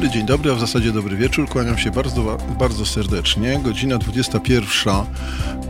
[0.00, 1.48] dobry, dzień dobry, a w zasadzie dobry wieczór.
[1.48, 3.60] Kłaniam się bardzo, bardzo serdecznie.
[3.64, 4.94] Godzina 21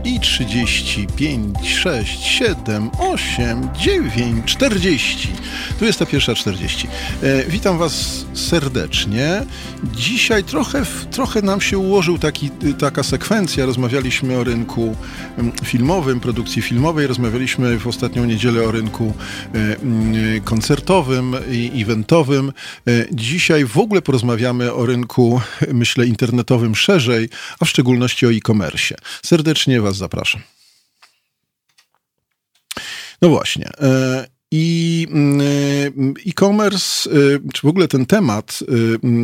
[0.03, 5.29] i 35, 6, 7, 8, 9, 40.
[5.81, 6.87] 21.40.
[7.23, 9.45] E, witam Was serdecznie.
[9.95, 13.65] Dzisiaj trochę, trochę nam się ułożył taki, taka sekwencja.
[13.65, 14.95] Rozmawialiśmy o rynku
[15.37, 17.07] mm, filmowym, produkcji filmowej.
[17.07, 19.13] Rozmawialiśmy w ostatnią niedzielę o rynku
[19.53, 22.51] e, mm, koncertowym i eventowym.
[22.87, 25.41] E, dzisiaj w ogóle porozmawiamy o rynku,
[25.73, 28.95] myślę, internetowym szerzej, a w szczególności o e-commerce.
[29.23, 30.41] Serdecznie Was zapraszam.
[33.21, 33.69] No właśnie.
[34.53, 37.13] I mm, e-commerce, e,
[37.53, 38.59] czy w ogóle ten temat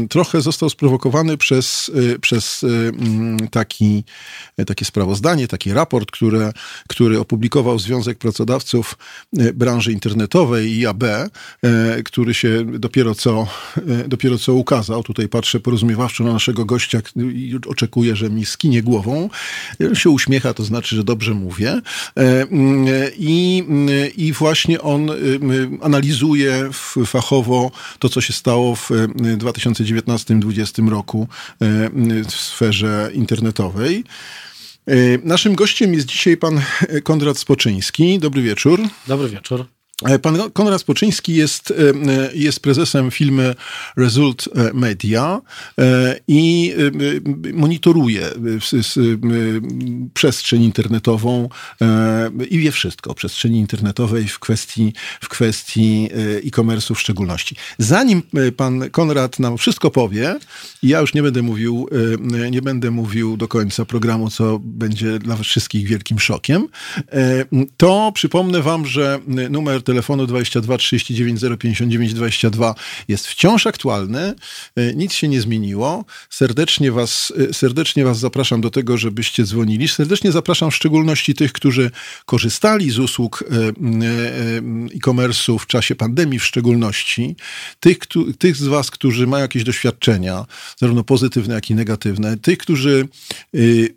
[0.03, 1.91] e, trochę został sprowokowany przez,
[2.21, 2.65] przez
[3.51, 4.03] taki,
[4.67, 6.51] takie sprawozdanie, taki raport, które,
[6.87, 8.97] który opublikował Związek Pracodawców
[9.53, 11.03] Branży Internetowej IAB,
[12.05, 13.47] który się dopiero co,
[14.07, 15.03] dopiero co ukazał.
[15.03, 19.29] Tutaj patrzę porozumiewawczo na naszego gościa i oczekuję, że mi skinie głową.
[19.93, 21.81] Się uśmiecha, to znaczy, że dobrze mówię.
[23.17, 23.63] I,
[24.17, 25.11] i właśnie on
[25.81, 26.69] analizuje
[27.05, 28.89] fachowo to, co się stało w
[29.37, 31.27] 2019-2020 roku
[32.29, 34.03] w sferze internetowej.
[35.23, 36.61] Naszym gościem jest dzisiaj pan
[37.03, 38.19] Konrad Spoczyński.
[38.19, 38.81] Dobry wieczór.
[39.07, 39.65] Dobry wieczór.
[40.05, 41.73] E, pan Konrad Spoczyński jest, e,
[42.33, 43.55] jest prezesem firmy
[43.97, 45.41] Result Media
[45.79, 46.73] e, i
[47.53, 48.27] monitoruje
[50.13, 51.49] przestrzeń internetową
[52.49, 56.09] i wie wszystko o przestrzeni internetowej w kwestii, w kwestii
[56.45, 57.55] e-commerce'u w szczególności.
[57.77, 58.23] Zanim
[58.57, 60.35] pan Konrad nam wszystko powie,
[60.83, 61.89] ja już nie będę mówił,
[62.51, 66.67] nie będę mówił do końca programu, co będzie dla wszystkich wielkim szokiem,
[67.77, 72.75] to przypomnę wam, że numer telefonu 22 39 059 22
[73.07, 74.33] jest wciąż aktualny.
[74.75, 76.05] E, nic się nie zmieniło.
[76.29, 79.87] Serdecznie was, e, serdecznie was zapraszam do tego, żebyście dzwonili.
[79.87, 81.91] Serdecznie zapraszam w szczególności tych, którzy
[82.25, 83.67] korzystali z usług e,
[84.95, 87.35] e-commerce'u w czasie pandemii w szczególności.
[87.79, 87.97] Tych,
[88.39, 90.45] tych z was, którzy mają jakieś doświadczenia,
[90.77, 92.37] zarówno pozytywne, jak i negatywne.
[92.37, 93.07] Tych, którzy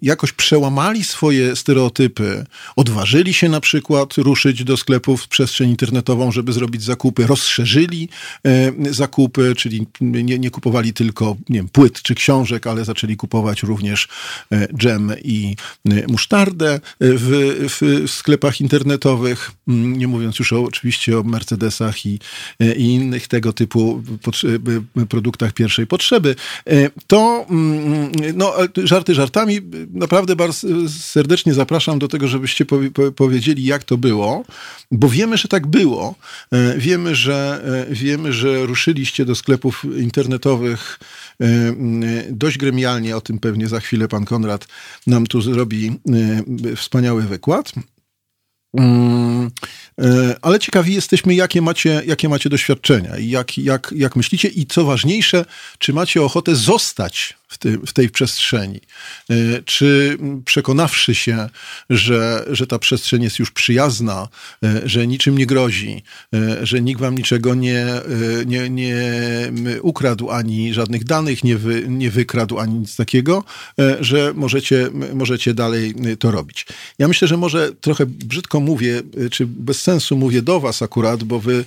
[0.03, 2.45] jakoś przełamali swoje stereotypy,
[2.77, 8.09] odważyli się na przykład ruszyć do sklepów w przestrzeń internetową, żeby zrobić zakupy, rozszerzyli
[8.47, 13.63] e, zakupy, czyli nie, nie kupowali tylko nie wiem, płyt czy książek, ale zaczęli kupować
[13.63, 14.09] również
[14.53, 21.19] e, dżem i e, musztardę w, w sklepach internetowych, mm, nie mówiąc już o, oczywiście
[21.19, 22.19] o Mercedesach i,
[22.77, 24.03] i innych tego typu
[25.09, 26.37] produktach pierwszej potrzeby.
[27.07, 28.55] To, mm, no,
[28.85, 29.61] żarty żartami,
[29.93, 32.67] naprawdę bardzo serdecznie zapraszam do tego, żebyście
[33.17, 34.45] powiedzieli, jak to było,
[34.93, 36.15] bo wiemy, że tak było.
[36.53, 40.99] E, wiemy, że, e, wiemy, że ruszyliście do sklepów internetowych
[41.41, 41.47] e,
[42.31, 44.67] dość gremialnie, o tym pewnie za chwilę pan Konrad
[45.07, 45.93] nam tu zrobi
[46.77, 47.73] wspaniały wykład.
[48.79, 49.51] Mm,
[50.43, 54.85] ale ciekawi jesteśmy, jakie macie, jakie macie doświadczenia i jak, jak, jak myślicie, i co
[54.85, 55.45] ważniejsze,
[55.79, 58.81] czy macie ochotę zostać w, ty, w tej przestrzeni?
[59.31, 59.35] E,
[59.65, 61.49] czy przekonawszy się,
[61.91, 64.29] że, że ta przestrzeń jest już przyjazna,
[64.65, 66.03] e, że niczym nie grozi,
[66.35, 67.87] e, że nikt wam niczego nie,
[68.47, 68.95] nie, nie
[69.83, 73.45] ukradł, ani żadnych danych nie, wy, nie wykradł, ani nic takiego,
[74.01, 76.67] że możecie, możecie dalej to robić?
[76.99, 81.41] Ja myślę, że może trochę brzydko mówię, czy bez sensu mówię do was akurat, bo
[81.41, 81.65] wy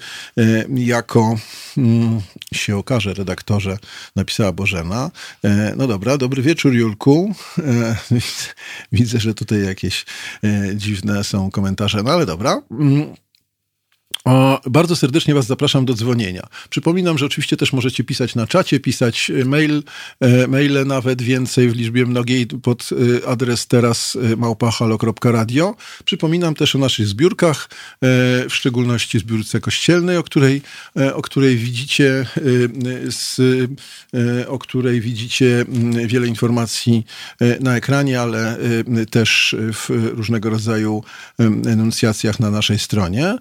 [0.75, 1.35] jako
[1.77, 2.21] mm,
[2.53, 3.77] się okaże redaktorze,
[4.15, 5.11] napisała Bożena,
[5.77, 7.35] no dobra, dobry wieczór Julku.
[7.59, 7.95] E,
[8.91, 10.05] widzę, że tutaj jakieś
[10.43, 12.61] e, dziwne są komentarze, no ale dobra.
[14.25, 14.37] Mm.
[14.37, 16.47] O, bardzo serdecznie Was zapraszam do dzwonienia.
[16.69, 19.83] Przypominam, że oczywiście też możecie pisać na czacie, pisać e, mail,
[20.19, 22.89] e, maile nawet więcej w liczbie mnogiej pod
[23.23, 25.75] e, adres teraz e, małpahalo.radio.
[26.05, 27.97] Przypominam też o naszych zbiórkach, e,
[28.49, 30.61] w szczególności zbiórce kościelnej, o której,
[30.97, 32.25] e, o której widzicie
[33.09, 33.41] z,
[34.47, 35.65] o której widzicie
[36.05, 37.05] wiele informacji
[37.59, 38.57] na ekranie, ale
[39.11, 41.03] też w różnego rodzaju
[41.65, 43.37] enuncjacjach na naszej stronie.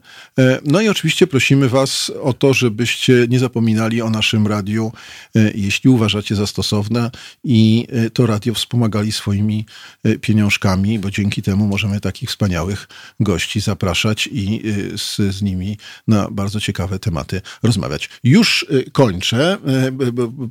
[0.65, 4.93] No i oczywiście prosimy Was o to, żebyście nie zapominali o naszym radiu,
[5.37, 7.11] e, jeśli uważacie za stosowne
[7.45, 9.67] i e, to radio wspomagali swoimi
[10.05, 12.89] e, pieniążkami, bo dzięki temu możemy takich wspaniałych
[13.21, 14.63] gości zapraszać i
[14.97, 15.79] z, z nimi
[16.09, 18.11] na bardzo ciekawe tematy rozmawiać.
[18.25, 19.59] Już kończę.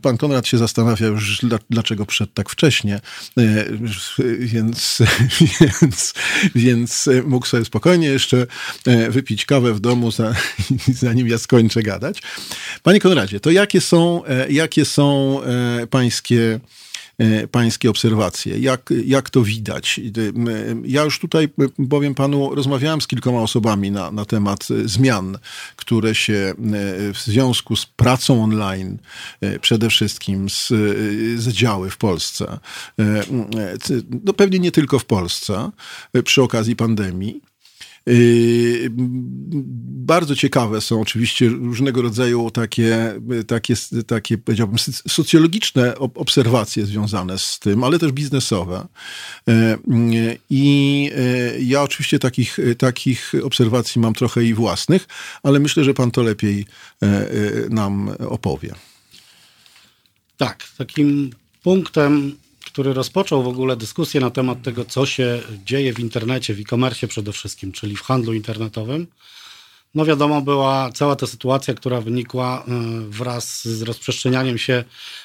[0.01, 2.99] Pan Konrad się zastanawia już, dlaczego przed tak wcześnie,
[4.39, 4.97] więc,
[5.81, 6.13] więc,
[6.55, 8.47] więc mógł sobie spokojnie jeszcze
[9.09, 10.33] wypić kawę w domu temu, za,
[11.07, 12.21] zanim ja skończę gadać.
[12.83, 16.59] Panie Konradzie, to jakie są, e, jakie są e, pańskie
[17.17, 18.59] E, pańskie obserwacje.
[18.59, 19.99] Jak, jak to widać?
[20.85, 21.49] Ja już tutaj
[21.89, 25.37] powiem panu, rozmawiałem z kilkoma osobami na, na temat zmian,
[25.75, 26.53] które się
[27.13, 28.97] w związku z pracą online,
[29.61, 30.67] przede wszystkim z,
[31.41, 32.59] z działy w Polsce,
[34.25, 35.71] no pewnie nie tylko w Polsce,
[36.23, 37.41] przy okazji pandemii,
[40.11, 43.13] bardzo ciekawe są oczywiście różnego rodzaju takie,
[43.47, 43.73] takie,
[44.07, 44.77] takie powiedziałbym,
[45.07, 48.87] socjologiczne obserwacje związane z tym, ale też biznesowe.
[49.47, 51.03] Yy, I
[51.55, 55.07] yy, ja oczywiście takich, takich obserwacji mam trochę i własnych,
[55.43, 56.65] ale myślę, że pan to lepiej
[57.69, 58.73] nam opowie.
[60.37, 61.29] Tak, takim
[61.63, 62.37] punktem
[62.71, 67.07] który rozpoczął w ogóle dyskusję na temat tego, co się dzieje w internecie, w e-commerce
[67.07, 69.07] przede wszystkim, czyli w handlu internetowym,
[69.95, 72.71] no wiadomo, była cała ta sytuacja, która wynikła e,
[73.09, 74.83] wraz z rozprzestrzenianiem się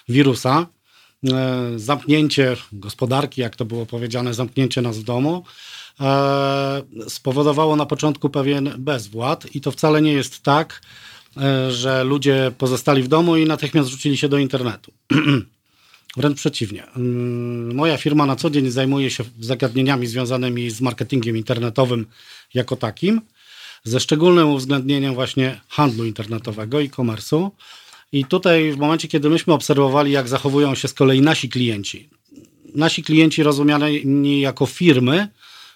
[0.08, 0.66] wirusa.
[1.32, 5.44] E, zamknięcie gospodarki, jak to było powiedziane, zamknięcie nas w domu,
[6.00, 10.82] e, spowodowało na początku pewien bezwład i to wcale nie jest tak,
[11.68, 14.92] że ludzie pozostali w domu i natychmiast rzucili się do internetu.
[16.16, 16.86] Wręcz przeciwnie.
[16.96, 22.06] Mm, moja firma na co dzień zajmuje się zagadnieniami związanymi z marketingiem internetowym
[22.54, 23.20] jako takim,
[23.84, 27.50] ze szczególnym uwzględnieniem właśnie handlu internetowego i e-commerce'u.
[28.12, 32.08] I tutaj w momencie, kiedy myśmy obserwowali, jak zachowują się z kolei nasi klienci,
[32.74, 35.28] nasi klienci rozumiani jako firmy,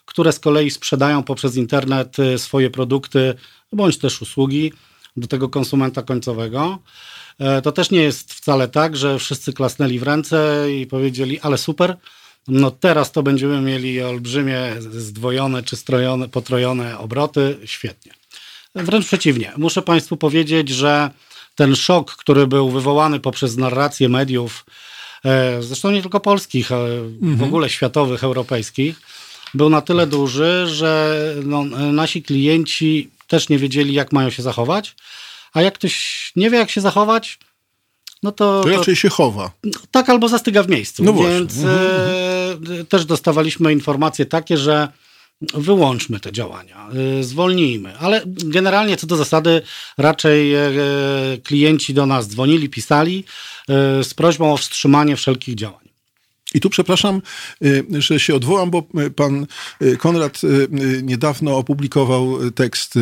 [0.04, 3.34] które z kolei sprzedają poprzez internet y, swoje produkty
[3.72, 4.72] bądź też usługi
[5.16, 7.19] do tego konsumenta końcowego, E,
[7.62, 11.96] to też nie jest wcale tak, że wszyscy klasnęli w ręce i powiedzieli, ale super,
[12.48, 18.12] no teraz to będziemy mieli olbrzymie, zdwojone czy strojone, potrojone obroty, świetnie.
[18.74, 19.52] Wręcz przeciwnie.
[19.56, 21.10] Muszę Państwu powiedzieć, że
[21.54, 24.66] ten szok, który był wywołany poprzez narrację mediów,
[25.24, 27.36] e, zresztą nie tylko polskich, ale mhm.
[27.36, 29.00] w ogóle światowych, europejskich,
[29.54, 34.94] był na tyle duży, że no, nasi klienci też nie wiedzieli, jak mają się zachować
[35.52, 37.38] a jak ktoś nie wie, jak się zachować,
[38.22, 39.50] no to, to raczej to, się chowa.
[39.90, 41.04] Tak, albo zastyga w miejscu.
[41.04, 44.88] No Więc mhm, e, też dostawaliśmy informacje takie, że
[45.54, 46.88] wyłączmy te działania,
[47.18, 47.98] e, zwolnijmy.
[47.98, 49.62] Ale generalnie co do zasady
[49.98, 50.70] raczej e,
[51.44, 53.24] klienci do nas dzwonili, pisali
[54.02, 55.89] z prośbą o wstrzymanie wszelkich działań.
[56.54, 57.22] I tu przepraszam,
[57.64, 59.46] y, że się odwołam, bo y, pan
[59.82, 60.40] y, Konrad
[61.02, 62.94] niedawno opublikował tekst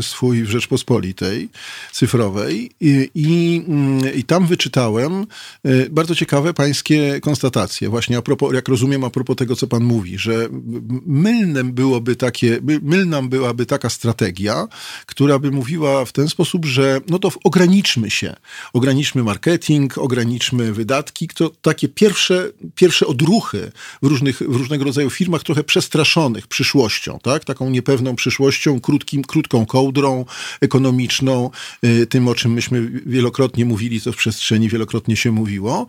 [0.00, 1.48] swój w Rzeczpospolitej
[1.92, 5.26] cyfrowej i, i, mm, i, tam wyczytałem
[5.90, 7.88] bardzo ciekawe pańskie konstatacje.
[7.88, 10.48] Właśnie a propos, jak rozumiem, a propos tego, co pan mówi, że
[11.06, 14.68] mylnem byłoby takie, mylna byłaby taka strategia,
[15.06, 18.36] która by mówiła w ten sposób, że no to ograniczmy się,
[18.72, 21.28] ograniczmy marketing, ograniczmy wydatki.
[21.28, 22.50] To takie pierwsze
[22.80, 23.72] pierwsze odruchy
[24.02, 27.44] w, różnych, w różnego rodzaju firmach trochę przestraszonych przyszłością, tak?
[27.44, 30.24] taką niepewną przyszłością, krótkim, krótką kołdrą
[30.60, 31.50] ekonomiczną,
[31.84, 35.86] y, tym o czym myśmy wielokrotnie mówili, co w przestrzeni wielokrotnie się mówiło.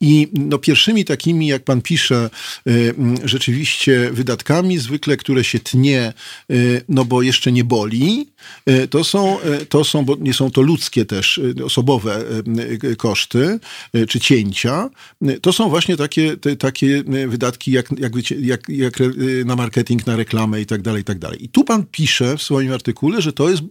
[0.00, 2.30] I no, pierwszymi takimi, jak pan pisze,
[2.66, 6.12] y, rzeczywiście wydatkami, zwykle, które się tnie,
[6.50, 8.32] y, no bo jeszcze nie boli,
[8.90, 9.38] to są,
[9.68, 12.24] to są, bo nie są to ludzkie też, osobowe
[12.98, 13.60] koszty
[14.08, 14.90] czy cięcia,
[15.42, 18.98] to są właśnie takie te, takie e, wydatki jak, jak, jak, jak
[19.44, 21.44] na marketing, na reklamę i tak dalej, i tak dalej.
[21.44, 23.62] I tu pan pisze w swoim artykule, że to jest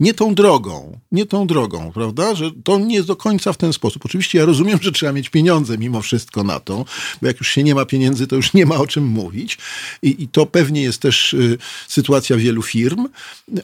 [0.00, 2.34] nie tą drogą, nie tą drogą, prawda?
[2.34, 4.04] Że to nie jest do końca w ten sposób.
[4.04, 6.84] Oczywiście ja rozumiem, że trzeba mieć pieniądze mimo wszystko na to,
[7.22, 9.58] bo jak już się nie ma pieniędzy, to już nie ma o czym mówić.
[10.02, 11.58] I, i to pewnie jest też y,
[11.88, 13.08] sytuacja wielu firm,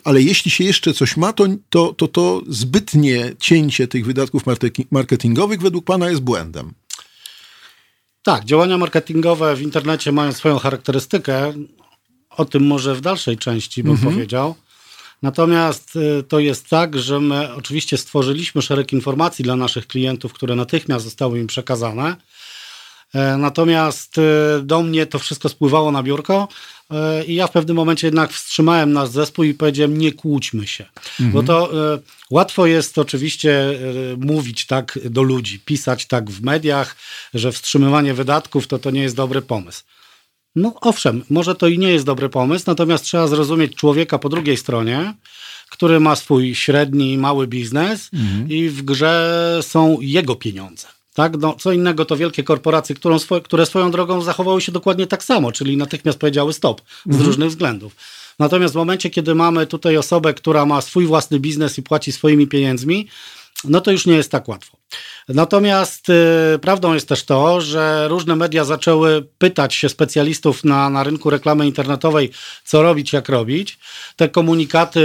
[0.04, 4.42] ale jeśli się jeszcze coś ma, to to, to, to zbytnie cięcie tych wydatków
[4.90, 6.72] marketingowych według pana jest błędem.
[8.22, 11.52] Tak, działania marketingowe w internecie mają swoją charakterystykę.
[12.30, 14.12] O tym może w dalszej części bym mhm.
[14.12, 14.54] powiedział.
[15.22, 20.56] Natomiast y, to jest tak, że my oczywiście stworzyliśmy szereg informacji dla naszych klientów, które
[20.56, 22.16] natychmiast zostały im przekazane.
[23.14, 24.22] E, natomiast y,
[24.62, 26.48] do mnie to wszystko spływało na biurko
[27.26, 30.84] i ja w pewnym momencie jednak wstrzymałem nasz zespół i powiedziałem, nie kłóćmy się.
[31.20, 31.32] Mhm.
[31.32, 31.98] Bo to e,
[32.30, 33.78] łatwo jest oczywiście
[34.16, 36.96] mówić tak do ludzi, pisać tak w mediach,
[37.34, 39.82] że wstrzymywanie wydatków to to nie jest dobry pomysł.
[40.56, 44.56] No owszem, może to i nie jest dobry pomysł, natomiast trzeba zrozumieć człowieka po drugiej
[44.56, 45.14] stronie,
[45.70, 48.50] który ma swój średni, mały biznes mhm.
[48.50, 50.88] i w grze są jego pieniądze.
[51.14, 51.36] Tak?
[51.38, 55.52] No, co innego to wielkie korporacje, którą, które swoją drogą zachowały się dokładnie tak samo,
[55.52, 57.26] czyli natychmiast powiedziały stop z mhm.
[57.26, 57.96] różnych względów.
[58.38, 62.46] Natomiast w momencie, kiedy mamy tutaj osobę, która ma swój własny biznes i płaci swoimi
[62.46, 63.08] pieniędzmi,
[63.64, 64.76] no to już nie jest tak łatwo.
[65.28, 71.04] Natomiast y, prawdą jest też to, że różne media zaczęły pytać się specjalistów na, na
[71.04, 72.30] rynku reklamy internetowej,
[72.64, 73.78] co robić, jak robić.
[74.16, 75.00] Te komunikaty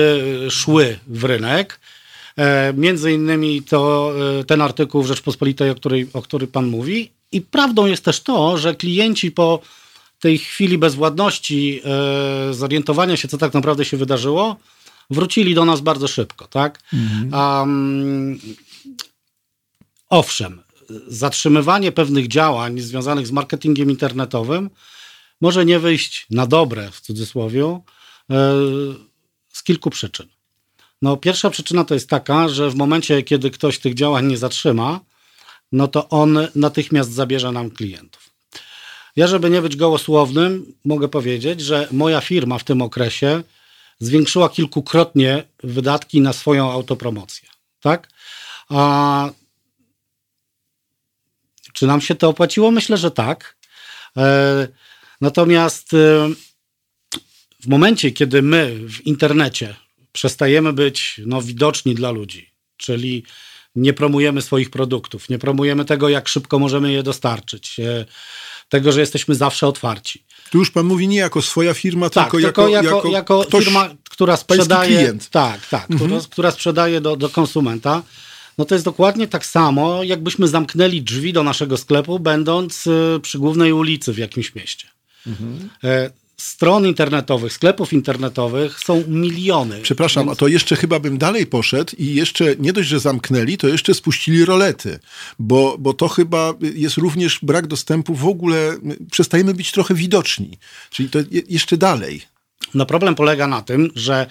[0.48, 1.80] y, szły w rynek.
[2.38, 7.12] E, między innymi to y, ten artykuł w Rzeczpospolitej, o, której, o którym pan mówi.
[7.32, 9.62] I prawdą jest też to, że klienci po
[10.20, 14.56] tej chwili bezwładności, e, zorientowania się, co tak naprawdę się wydarzyło,
[15.10, 16.80] wrócili do nas bardzo szybko, tak?
[16.94, 17.34] Mhm.
[17.34, 18.40] Um,
[20.10, 20.62] owszem,
[21.08, 24.70] zatrzymywanie pewnych działań związanych z marketingiem internetowym
[25.42, 28.54] może nie wyjść na dobre, w cudzysłowie, e,
[29.54, 30.28] z kilku przyczyn.
[31.02, 35.00] No, pierwsza przyczyna to jest taka, że w momencie, kiedy ktoś tych działań nie zatrzyma,
[35.72, 38.30] no to on natychmiast zabierze nam klientów.
[39.16, 43.44] Ja, żeby nie być gołosłownym, mogę powiedzieć, że moja firma w tym okresie
[44.00, 47.50] zwiększyła kilkukrotnie wydatki na swoją autopromocję.
[47.80, 48.10] Tak?
[48.70, 49.30] A
[51.74, 52.72] czy nam się to opłaciło?
[52.72, 53.58] Myślę, że tak.
[54.18, 54.68] E,
[55.22, 56.30] natomiast e,
[57.60, 59.76] w momencie, kiedy my w internecie
[60.12, 63.24] przestajemy być no, widoczni dla ludzi, czyli
[63.76, 68.06] nie promujemy swoich produktów, nie promujemy tego, jak szybko możemy je dostarczyć, e,
[68.70, 70.24] tego, że jesteśmy zawsze otwarci.
[70.52, 73.10] Tu już pan mówi nie jako swoja firma, tak, tylko, jako, jako, jako,
[73.42, 74.98] jako firma, która sprzedaje.
[74.98, 75.30] Klient.
[75.30, 76.10] Tak, tak, mhm.
[76.10, 78.04] która, która sprzedaje do, do konsumenta
[78.58, 83.40] no to jest dokładnie tak samo, jakbyśmy zamknęli drzwi do naszego sklepu, będąc e, przy
[83.40, 84.88] głównej ulicy w jakimś mieście.
[85.28, 85.70] Mhm.
[86.40, 89.80] Stron internetowych, sklepów internetowych są miliony.
[89.82, 90.38] Przepraszam, więc...
[90.38, 93.94] a to jeszcze chyba bym dalej poszedł i jeszcze nie dość, że zamknęli, to jeszcze
[93.94, 95.00] spuścili rolety,
[95.40, 98.78] bo, bo to chyba jest również brak dostępu w ogóle,
[99.12, 100.58] przestajemy być trochę widoczni.
[100.90, 102.22] Czyli to jeszcze dalej.
[102.74, 104.28] No problem polega na tym, że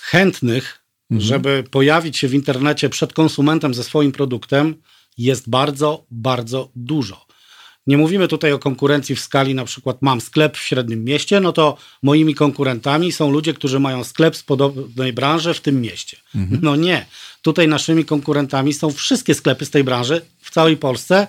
[0.00, 0.80] chętnych
[1.10, 1.28] mhm.
[1.28, 4.74] żeby pojawić się w internecie przed konsumentem ze swoim produktem,
[5.18, 7.26] jest bardzo, bardzo dużo.
[7.86, 11.52] Nie mówimy tutaj o konkurencji w skali, na przykład mam sklep w średnim mieście, no
[11.52, 16.16] to moimi konkurentami są ludzie, którzy mają sklep z podobnej branży w tym mieście.
[16.34, 16.60] Mhm.
[16.62, 17.06] No nie.
[17.42, 21.26] Tutaj naszymi konkurentami są wszystkie sklepy z tej branży w całej Polsce.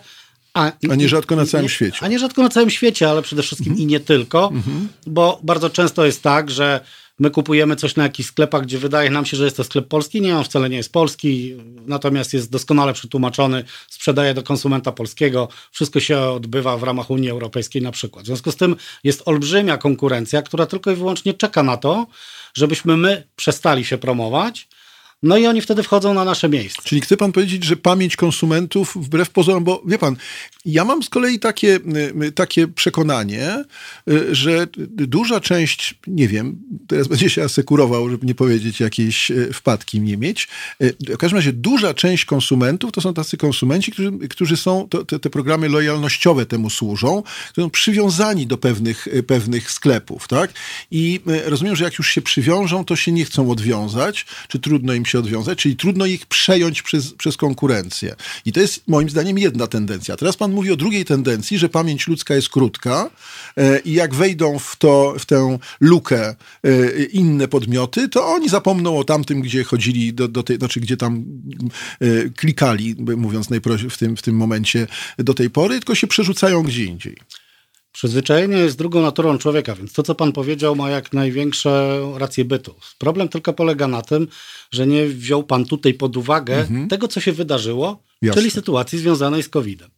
[0.53, 1.97] A, a nierzadko na całym nie, świecie.
[2.01, 3.83] A nierzadko na całym świecie, ale przede wszystkim mhm.
[3.83, 4.87] i nie tylko, mhm.
[5.07, 6.79] bo bardzo często jest tak, że
[7.21, 10.21] My kupujemy coś na jakichś sklepach, gdzie wydaje nam się, że jest to sklep polski.
[10.21, 15.47] Nie, on wcale nie jest polski, natomiast jest doskonale przetłumaczony, sprzedaje do konsumenta polskiego.
[15.71, 18.23] Wszystko się odbywa w ramach Unii Europejskiej na przykład.
[18.23, 22.07] W związku z tym jest olbrzymia konkurencja, która tylko i wyłącznie czeka na to,
[22.53, 24.67] żebyśmy my przestali się promować
[25.23, 26.81] no i oni wtedy wchodzą na nasze miejsce.
[26.83, 30.15] Czyli chce pan powiedzieć, że pamięć konsumentów wbrew pozorom, bo wie pan,
[30.65, 31.79] ja mam z kolei takie,
[32.23, 33.63] y, takie przekonanie,
[34.09, 39.53] y, że duża część, nie wiem, teraz będzie się asekurował, żeby nie powiedzieć jakiejś y,
[39.53, 40.47] wpadki nie mieć.
[40.79, 45.19] W każdym razie duża część konsumentów to są tacy konsumenci, którzy, którzy są, to, te,
[45.19, 47.23] te programy lojalnościowe temu służą,
[47.55, 50.53] są przywiązani do pewnych, pewnych sklepów, tak?
[50.91, 55.05] I rozumiem, że jak już się przywiążą, to się nie chcą odwiązać, czy trudno im
[55.05, 58.15] się odwiązać, czyli trudno ich przejąć przez, przez konkurencję.
[58.45, 60.17] I to jest moim zdaniem jedna tendencja.
[60.17, 63.09] Teraz pan mówi o drugiej tendencji, że pamięć ludzka jest krótka
[63.57, 68.97] e, i jak wejdą w, to, w tę lukę e, inne podmioty, to oni zapomną
[68.97, 71.25] o tamtym, gdzie chodzili do, do tej, znaczy gdzie tam
[71.99, 73.47] e, klikali, mówiąc
[73.89, 74.87] w tym, w tym momencie
[75.17, 77.17] do tej pory, tylko się przerzucają gdzie indziej.
[77.91, 82.75] Przyzwyczajenie jest drugą naturą człowieka, więc to, co pan powiedział, ma jak największe rację bytu.
[82.97, 84.27] Problem tylko polega na tym,
[84.71, 86.87] że nie wziął pan tutaj pod uwagę mhm.
[86.87, 88.41] tego, co się wydarzyło, Jasne.
[88.41, 89.89] czyli sytuacji związanej z COVID-em.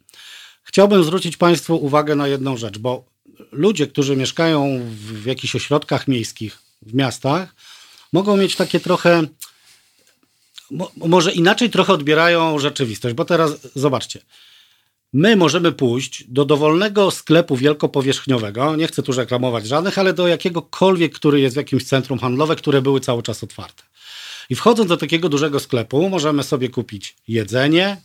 [0.64, 3.06] Chciałbym zwrócić państwu uwagę na jedną rzecz, bo
[3.52, 7.56] ludzie, którzy mieszkają w, jakichś ośrodkach miejskich, w miastach,
[8.14, 9.24] mogą mieć takie trochę,
[10.72, 14.20] mo, może inaczej trochę odbierają rzeczywistość, bo teraz zobaczcie
[15.14, 21.14] my możemy pójść do dowolnego sklepu wielkopowierzchniowego, nie chcę tu reklamować żadnych, ale do jakiegokolwiek,
[21.14, 23.84] który jest w jakimś centrum handlowe, które były cały czas otwarte.
[24.50, 28.02] I wchodząc do takiego dużego sklepu, możemy sobie kupić jedzenie,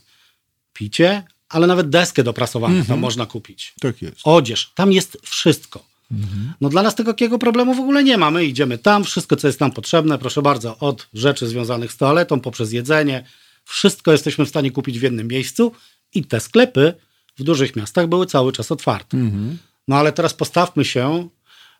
[0.73, 2.87] picie, ale nawet deskę do prasowania mm -hmm.
[2.87, 3.01] tam mhm.
[3.01, 3.73] można kupić.
[3.81, 4.15] Tak jest.
[4.23, 5.85] Odzież, tam jest wszystko.
[6.11, 6.53] Mm -hmm.
[6.61, 8.31] No dla nas tego takiego problemu w ogóle nie ma.
[8.31, 12.39] My idziemy tam, wszystko co jest nam potrzebne, proszę bardzo, od rzeczy związanych z toaletą,
[12.39, 13.23] poprzez jedzenie,
[13.65, 15.71] wszystko jesteśmy w stanie kupić w jednym miejscu
[16.13, 16.93] i te sklepy
[17.37, 19.17] w dużych miastach były cały czas otwarte.
[19.17, 19.57] Mhm.
[19.87, 21.29] No ale teraz postawmy się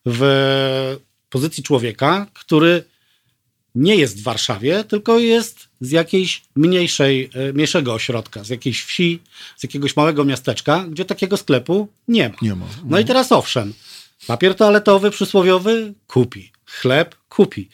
[0.06, 0.98] w
[1.30, 2.84] pozycji człowieka, który
[3.76, 9.20] nie jest w Warszawie, tylko jest z jakiejś mniejszej, e, mniejszego ośrodka, z jakiejś wsi,
[9.58, 12.36] z jakiegoś małego miasteczka, gdzie takiego sklepu nie ma.
[12.42, 12.66] Nie ma.
[12.86, 13.74] No i teraz owszem,
[14.28, 16.52] papier toaletowy przysłowiowy kupi.
[16.66, 17.70] chleb kupi.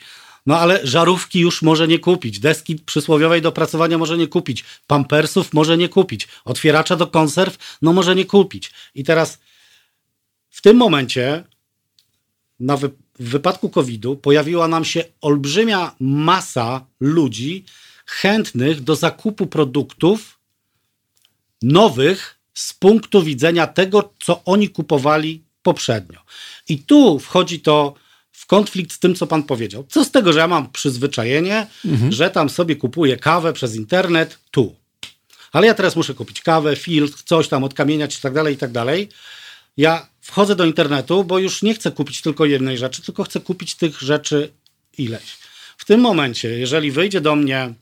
[0.45, 5.53] No ale żarówki już może nie kupić, deski przysłowiowej do pracowania może nie kupić, pampersów
[5.53, 8.71] może nie kupić, otwieracza do konserw no może nie kupić.
[8.95, 9.39] I teraz
[10.49, 11.43] w tym momencie
[12.59, 17.65] na wy w wypadku COVID-u pojawiła nam się olbrzymia masa ludzi
[18.05, 20.39] chętnych do zakupu produktów
[21.61, 26.19] nowych z punktu widzenia tego, co oni kupowali poprzednio.
[26.69, 27.93] I tu wchodzi to
[28.35, 29.85] w konflikt z tym, co pan powiedział.
[29.89, 32.11] Co z tego, że ja mam przyzwyczajenie, mhm.
[32.11, 34.75] że tam sobie kupuję kawę przez internet tu.
[35.51, 38.71] Ale ja teraz muszę kupić kawę, filtr, coś tam odkamieniać i tak dalej, i tak
[38.71, 39.09] dalej.
[39.77, 43.75] Ja wchodzę do internetu, bo już nie chcę kupić tylko jednej rzeczy, tylko chcę kupić
[43.75, 44.51] tych rzeczy
[44.97, 45.37] ileś.
[45.77, 47.73] W tym momencie, jeżeli wyjdzie do mnie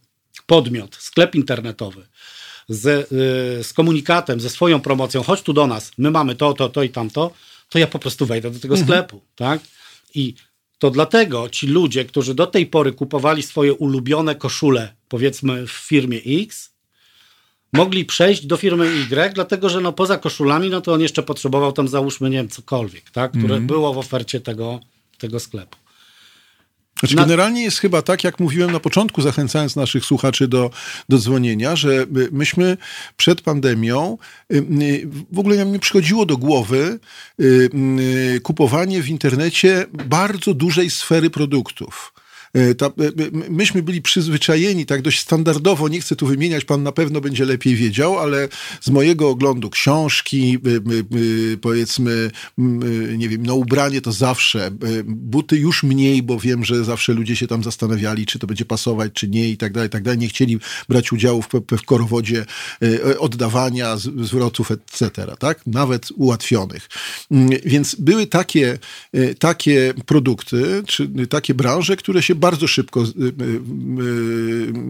[0.46, 2.08] podmiot, sklep internetowy
[2.70, 6.70] z, yy, z komunikatem, ze swoją promocją, chodź tu do nas, my mamy to, to,
[6.70, 7.32] to i tamto,
[7.70, 8.88] to ja po prostu wejdę do tego mhm.
[8.88, 9.60] sklepu, tak?
[10.14, 10.34] I
[10.80, 16.20] to dlatego ci ludzie, którzy do tej pory kupowali swoje ulubione koszule, powiedzmy w firmie
[16.26, 16.74] X,
[17.74, 21.72] mogli przejść do firmy Y, dlatego że no poza koszulami, no to on jeszcze potrzebował
[21.72, 23.32] tam załóżmy, nie wiem, cokolwiek, tak?
[23.32, 23.68] które mm.
[23.68, 24.80] było w ofercie tego,
[25.18, 25.83] tego sklepu.
[27.00, 30.72] Znaczy, generalnie jest chyba tak, jak mówiłem na początku, zachęcając naszych słuchaczy do,
[31.10, 32.78] do dzwonienia, że myśmy
[33.18, 34.18] przed pandemią
[34.52, 37.00] y, y, w ogóle nam nie przychodziło do głowy
[37.40, 42.13] y, kupowanie w internecie bardzo dużej sfery produktów.
[42.54, 42.92] E, ta, e,
[43.50, 47.76] myśmy byli przyzwyczajeni tak dość standardowo, nie chcę tu wymieniać, pan na pewno będzie lepiej
[47.76, 48.50] wiedział, ale
[48.82, 50.58] z mojego oglądu książki,
[51.54, 52.32] e, powiedzmy,
[53.18, 54.72] nie wiem, no ubranie to zawsze,
[55.06, 59.14] buty już mniej, bo wiem, że zawsze ludzie się tam zastanawiali, czy to będzie pasować,
[59.14, 60.20] czy nie i tak dalej, i tak dalej.
[60.20, 62.46] Nie chcieli brać udziału w, w korowodzie
[63.20, 65.68] oddawania, zwrotów, etc., tak?
[65.68, 66.90] Nawet ułatwionych.
[67.32, 68.80] Mm, więc były takie,
[69.40, 73.44] takie produkty, czy takie branże, które się bardzo szybko, y, y,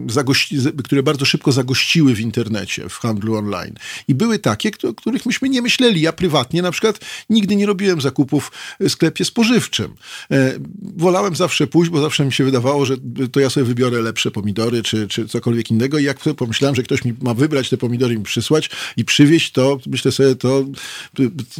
[0.08, 3.74] y, zagości, które bardzo szybko zagościły w internecie, w handlu online.
[4.08, 6.00] I były takie, o których myśmy nie myśleli.
[6.00, 9.94] Ja prywatnie na przykład nigdy nie robiłem zakupów w sklepie spożywczym.
[10.30, 10.52] E,
[10.96, 12.96] wolałem zawsze pójść, bo zawsze mi się wydawało, że
[13.32, 15.98] to ja sobie wybiorę lepsze pomidory, czy, czy cokolwiek innego.
[15.98, 19.52] I jak pomyślałem, że ktoś mi ma wybrać te pomidory i mi przysłać i przywieźć,
[19.52, 20.64] to myślę sobie, to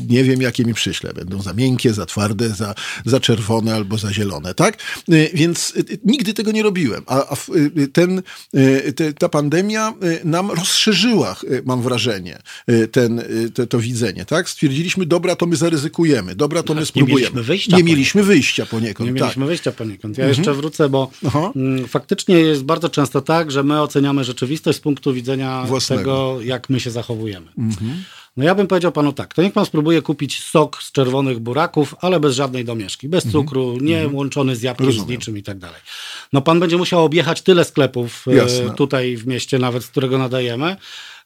[0.09, 1.13] nie wiem, jakie mi przyśle.
[1.13, 4.79] Będą za miękkie, za twarde, za, za czerwone albo za zielone, tak?
[5.09, 5.75] E, więc
[6.05, 7.37] nigdy tego nie robiłem, a, a
[7.77, 8.23] y, ten,
[8.55, 12.39] y, te, ta pandemia y, nam rozszerzyła, mam wrażenie,
[12.93, 13.23] ten,
[13.55, 14.49] te, to widzenie, tak?
[14.49, 17.21] Stwierdziliśmy, dobra, to my zaryzykujemy, dobra, to my spróbujemy.
[17.21, 17.77] Nie mieliśmy wyjścia.
[17.77, 19.07] Nie mieliśmy wyjścia poniekąd.
[19.07, 19.49] Nie mieliśmy tak.
[19.49, 20.19] wyjścia poniekąd.
[20.19, 20.39] Ja mhm.
[20.39, 21.53] jeszcze wrócę, bo Aha.
[21.57, 26.03] Mm, faktycznie jest bardzo często tak, że my oceniamy rzeczywistość z punktu widzenia Własnego.
[26.03, 27.47] tego, jak my się zachowujemy.
[27.59, 28.05] Mhm.
[28.37, 31.95] No ja bym powiedział panu tak, to niech pan spróbuje kupić sok z czerwonych buraków,
[32.01, 33.45] ale bez żadnej domieszki, bez mhm.
[33.45, 34.15] cukru, nie mhm.
[34.15, 35.07] łączony z jabłkiem, Rozumiem.
[35.07, 35.81] z niczym i tak dalej.
[36.33, 38.75] No pan będzie musiał objechać tyle sklepów e, Jasne.
[38.75, 40.77] tutaj w mieście nawet, z którego nadajemy,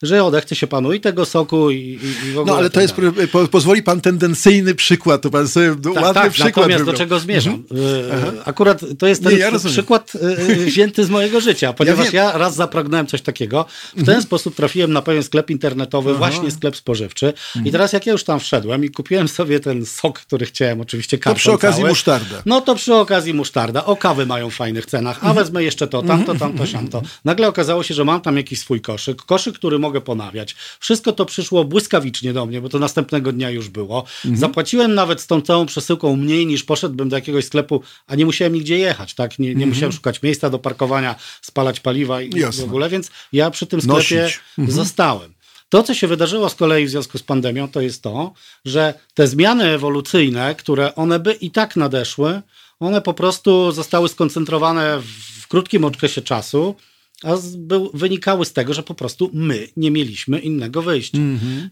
[0.03, 2.53] że odechce się panu i tego soku i, i w ogóle.
[2.53, 2.95] No ale to jest,
[3.33, 6.93] po, pozwoli pan tendencyjny przykład, to pan sobie tak, ładny tak, przykład Natomiast wybrał.
[6.93, 7.63] do czego zmierzam?
[7.71, 8.39] Mhm.
[8.39, 10.13] E, akurat to jest ten Nie, ja przykład
[10.51, 13.67] e, wzięty z mojego życia, ponieważ ja, ja raz zapragnąłem coś takiego.
[13.91, 14.23] W ten mhm.
[14.23, 16.19] sposób trafiłem na pewien sklep internetowy, Aha.
[16.19, 17.27] właśnie sklep spożywczy.
[17.27, 17.67] Mhm.
[17.67, 21.19] I teraz jak ja już tam wszedłem i kupiłem sobie ten sok, który chciałem, oczywiście
[21.19, 22.43] karton To przy okazji cały, musztarda.
[22.47, 23.85] No to przy okazji musztarda.
[23.85, 25.37] O kawy mają w fajnych cenach, a mhm.
[25.37, 27.03] wezmę jeszcze to, tamto, tamto, siamto.
[27.25, 31.25] Nagle okazało się, że mam tam jakiś swój koszyk, koszyk, który mogę ponawiać wszystko to
[31.27, 34.05] przyszło błyskawicznie do mnie, bo to następnego dnia już było.
[34.25, 34.37] Mhm.
[34.37, 38.55] Zapłaciłem nawet z tą całą przesyłką mniej niż poszedłbym do jakiegoś sklepu, a nie musiałem
[38.55, 39.39] nigdzie jechać, tak?
[39.39, 39.69] Nie, nie mhm.
[39.69, 42.63] musiałem szukać miejsca do parkowania, spalać paliwa i Jasne.
[42.63, 44.77] w ogóle, więc ja przy tym sklepie mhm.
[44.77, 45.35] zostałem.
[45.69, 48.33] To, co się wydarzyło z kolei w związku z pandemią, to jest to,
[48.65, 52.43] że te zmiany ewolucyjne, które one by i tak nadeszły,
[52.81, 55.01] one po prostu zostały skoncentrowane
[55.41, 56.75] w krótkim okresie czasu
[57.23, 61.19] a był, wynikały z tego, że po prostu my nie mieliśmy innego wyjścia.
[61.19, 61.69] -hmm.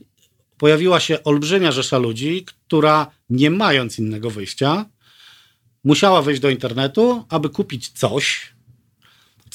[0.59, 4.87] Pojawiła się olbrzymia rzesza ludzi, która nie mając innego wyjścia,
[5.85, 8.56] musiała wejść do internetu, aby kupić coś,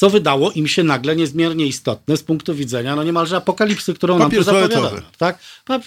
[0.02, 4.30] co wydało im się nagle niezmiernie istotne z punktu widzenia no niemalże apokalipsy, którą papier
[4.30, 5.02] nam tu zapowiadano.
[5.18, 5.40] Tak?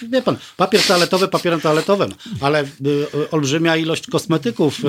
[0.08, 2.66] Wie pan, papier toaletowy papierem toaletowym, ale y,
[3.14, 4.80] y, olbrzymia ilość kosmetyków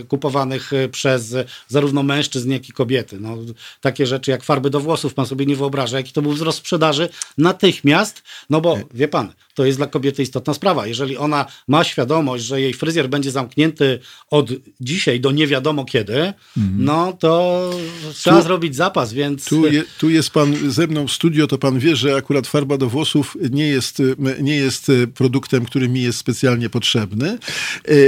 [0.00, 1.34] y, kupowanych y, przez
[1.68, 3.20] zarówno mężczyzn, jak i kobiety.
[3.20, 3.36] No,
[3.80, 7.08] takie rzeczy jak farby do włosów, pan sobie nie wyobraża, jaki to był wzrost sprzedaży
[7.38, 10.86] natychmiast, no bo wie pan, to jest dla kobiety istotna sprawa.
[10.86, 13.98] Jeżeli ona ma świadomość, że jej fryzjer będzie zamknięty
[14.30, 16.34] od dzisiaj do nie wiadomo kiedy, mhm.
[16.56, 17.70] no to
[18.14, 19.44] trzeba zrobić zapas, więc...
[19.44, 22.78] Tu, je, tu jest pan ze mną w studio, to pan wie, że akurat farba
[22.78, 24.02] do włosów nie jest,
[24.40, 27.38] nie jest produktem, który mi jest specjalnie potrzebny,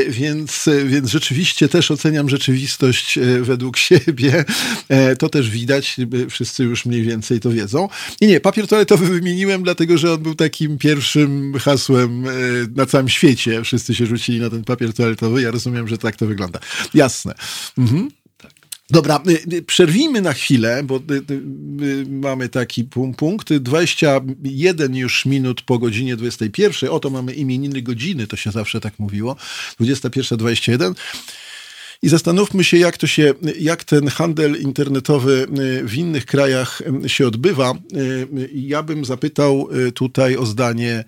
[0.08, 4.44] więc, więc rzeczywiście też oceniam rzeczywistość według siebie.
[5.18, 5.96] To też widać,
[6.30, 7.88] wszyscy już mniej więcej to wiedzą.
[8.20, 12.24] I nie, papier toaletowy wymieniłem, dlatego że on był takim pierwszym hasłem
[12.76, 13.62] na całym świecie.
[13.64, 15.42] Wszyscy się rzucili na ten papier toaletowy.
[15.42, 16.60] Ja rozumiem, że tak to wygląda.
[16.94, 17.34] Jasne.
[17.78, 18.10] Mhm.
[18.90, 22.84] Dobra, y, y, przerwijmy na chwilę, bo y, mamy taki
[23.16, 23.54] punkt.
[23.54, 26.90] 21 już minut po godzinie 21.
[26.90, 29.36] Oto mamy imieniny godziny, to się zawsze tak mówiło.
[29.80, 30.94] 21.21.
[32.02, 35.46] I zastanówmy się, jak to się, jak ten handel internetowy
[35.84, 37.74] w innych krajach się odbywa.
[38.54, 41.04] Ja bym zapytał tutaj o zdanie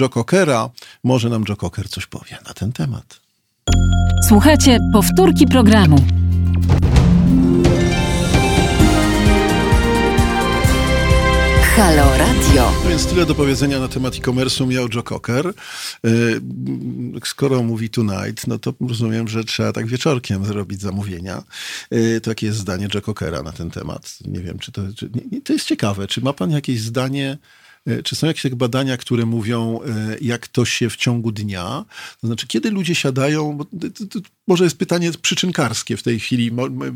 [0.00, 0.70] Joe Cockera.
[1.04, 3.20] Może nam Joe Cocker coś powie na ten temat.
[4.28, 6.21] Słuchajcie powtórki programu.
[11.76, 12.72] Halo Radio.
[12.84, 15.46] No więc tyle do powiedzenia na temat e-commerce'u miał Joe Cocker.
[15.46, 15.52] E,
[17.24, 21.42] skoro mówi tonight, no to rozumiem, że trzeba tak wieczorkiem zrobić zamówienia.
[21.90, 24.18] E, takie jest zdanie Joe Cockera na ten temat.
[24.24, 24.82] Nie wiem, czy to...
[24.96, 25.10] Czy,
[25.44, 26.06] to jest ciekawe.
[26.06, 27.38] Czy ma pan jakieś zdanie
[28.04, 31.84] czy są jakieś badania, które mówią, e, jak to się w ciągu dnia,
[32.20, 33.66] to znaczy, kiedy ludzie siadają, bo
[34.46, 36.50] może jest pytanie przyczynkarskie w tej chwili,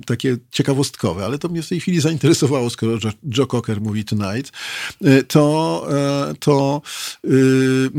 [0.06, 2.98] takie ciekawostkowe, ale to mnie w tej chwili zainteresowało, skoro
[3.36, 4.52] Joe Cocker mówi tonight,
[5.04, 5.86] e, to,
[6.40, 6.82] to
[7.24, 7.90] yy,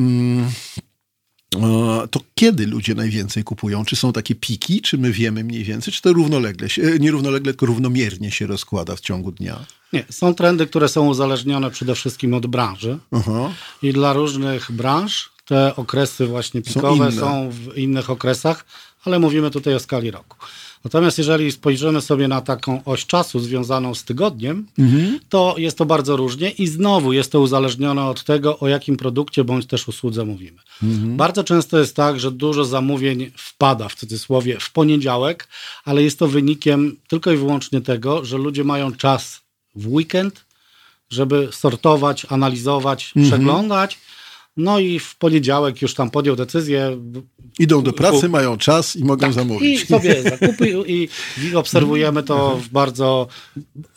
[2.12, 3.86] to kiedy ludzie najwięcej kupują?
[3.86, 6.68] Czy są takie piki, czy my wiemy mniej więcej, czy to równolegle,
[7.00, 9.66] nie równolegle, tylko równomiernie się rozkłada w ciągu dnia?
[9.94, 13.52] Nie, są trendy, które są uzależnione przede wszystkim od branży Aha.
[13.82, 18.66] i dla różnych branż te okresy właśnie pikowe są, są w innych okresach,
[19.08, 20.38] ale mówimy tutaj o skali roku.
[20.84, 25.20] Natomiast jeżeli spojrzymy sobie na taką oś czasu związaną z tygodniem, mhm.
[25.30, 29.44] to jest to bardzo różnie i znowu jest to uzależnione od tego, o jakim produkcie
[29.44, 30.60] bądź też usłudze mówimy.
[30.84, 31.18] Mhm.
[31.18, 35.48] Bardzo często jest tak, że dużo zamówień wpada w cudzysłowie w poniedziałek,
[35.86, 39.40] ale jest to wynikiem tylko i wyłącznie tego, że ludzie mają czas
[39.76, 40.46] w weekend,
[41.10, 43.26] żeby sortować, analizować, mhm.
[43.26, 44.00] przeglądać.
[44.58, 46.98] No i w poniedziałek już tam podjął decyzję.
[47.60, 49.84] Idą do pracy, mają czas i mogą tak, zamówić.
[49.84, 51.10] I sobie zakupy i,
[51.44, 53.28] i obserwujemy to w bardzo,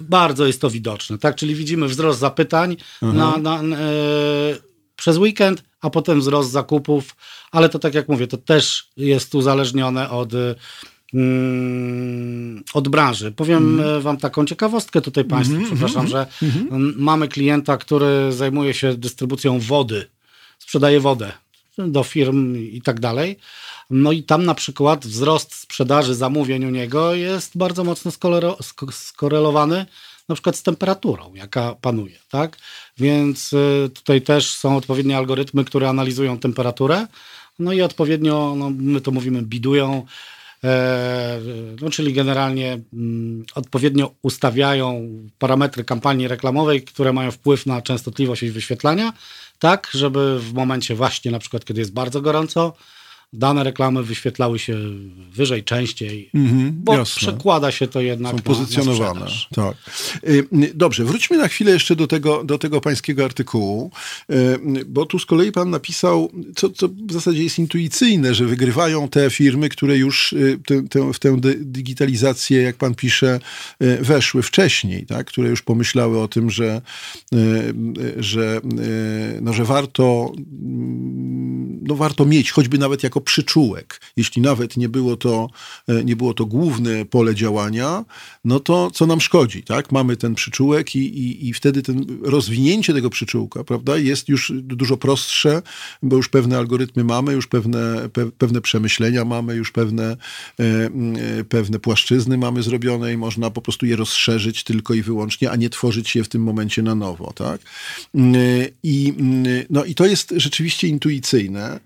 [0.01, 1.19] bardzo jest to widoczne.
[1.19, 1.37] Tak?
[1.37, 3.67] Czyli widzimy wzrost zapytań na, na, e,
[4.97, 7.17] przez weekend, a potem wzrost zakupów,
[7.51, 10.33] ale to tak jak mówię, to też jest uzależnione od
[11.15, 13.33] Mm, od branży.
[13.33, 14.01] Powiem mm.
[14.01, 16.11] wam taką ciekawostkę tutaj Państwu, mm -hmm, przepraszam, -hmm.
[16.11, 16.93] że mm -hmm.
[16.97, 20.07] mamy klienta, który zajmuje się dystrybucją wody,
[20.71, 21.33] sprzedaje wodę
[21.79, 23.37] do firm i tak dalej.
[23.91, 28.11] No i tam na przykład wzrost sprzedaży zamówień u niego jest bardzo mocno
[28.91, 29.87] skorelowany
[30.29, 32.57] na przykład z temperaturą, jaka panuje, tak?
[32.99, 37.07] Więc y, tutaj też są odpowiednie algorytmy, które analizują temperaturę,
[37.59, 40.07] no i odpowiednio, no my to mówimy, bidują
[40.65, 41.41] E,
[41.81, 49.13] no, czyli generalnie mm, odpowiednio ustawiają parametry kampanii reklamowej, które mają wpływ na częstotliwość wyświetlania,
[49.61, 52.73] tak, żeby w momencie właśnie na przykład, kiedy jest bardzo gorąco,
[53.33, 54.79] dane reklamy wyświetlały się
[55.33, 57.17] wyżej, częściej, mm-hmm, bo jasne.
[57.17, 59.21] przekłada się to jednak Są pozycjonowane.
[59.21, 59.77] Na tak.
[60.29, 63.91] Y, dobrze, wróćmy na chwilę jeszcze do tego, do tego pańskiego artykułu,
[64.31, 69.09] y, bo tu z kolei pan napisał, co, co w zasadzie jest intuicyjne, że wygrywają
[69.09, 73.41] te firmy, które już y, te, te, w tę digitalizację, jak pan pisze,
[74.01, 75.27] weszły wcześniej, tak?
[75.27, 76.83] które już pomyślały o tym, że,
[78.17, 78.61] że,
[79.41, 80.33] no, że warto,
[81.83, 84.01] no, warto mieć, choćby nawet jako przyczółek.
[84.17, 85.49] Jeśli nawet nie było to,
[85.89, 88.05] e, nie było to główne pole działania,
[88.45, 89.93] no to co nam szkodzi, tak?
[89.93, 94.97] Mamy ten przyczółek i, i, i wtedy ten rozwinięcie tego przyczółka, prawda, jest już dużo
[94.97, 95.63] prostsze,
[96.03, 100.17] bo już pewne algorytmy mamy, już pewne, pe, pewne przemyślenia mamy, już pewne, e,
[100.61, 105.57] e, pewne płaszczyzny mamy zrobione i można po prostu je rozszerzyć tylko i wyłącznie, a
[105.57, 107.61] nie tworzyć je w tym momencie na nowo, tak?
[108.83, 109.15] I,
[109.71, 111.81] no, i to jest rzeczywiście intuicyjne.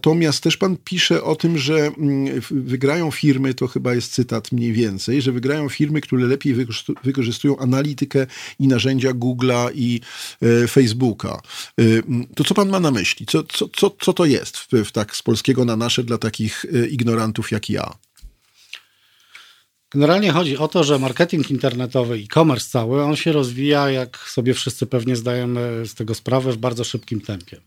[0.00, 4.72] Natomiast też pan pisze o tym, że mm, wygrają firmy, to chyba jest cytat mniej
[4.72, 6.54] więcej, że wygrają firmy, które lepiej
[7.04, 8.26] wykorzystują analitykę
[8.58, 10.00] i narzędzia Google'a i
[10.42, 11.40] e, Facebooka.
[11.78, 11.82] E,
[12.34, 13.26] to co pan ma na myśli?
[13.26, 16.64] Co, co, co, co to jest w, w tak z polskiego na nasze dla takich
[16.64, 17.94] e, ignorantów jak ja?
[19.90, 24.86] Generalnie chodzi o to, że marketing internetowy, e-commerce cały, on się rozwija, jak sobie wszyscy
[24.86, 27.60] pewnie zdajemy z tego sprawę, w bardzo szybkim tempie.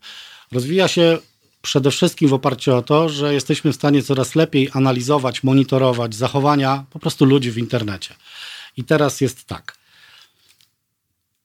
[0.52, 1.18] Rozwija się
[1.64, 6.86] przede wszystkim w oparciu o to, że jesteśmy w stanie coraz lepiej analizować, monitorować zachowania
[6.90, 8.16] po prostu ludzi w internecie.
[8.78, 9.78] I teraz jest tak.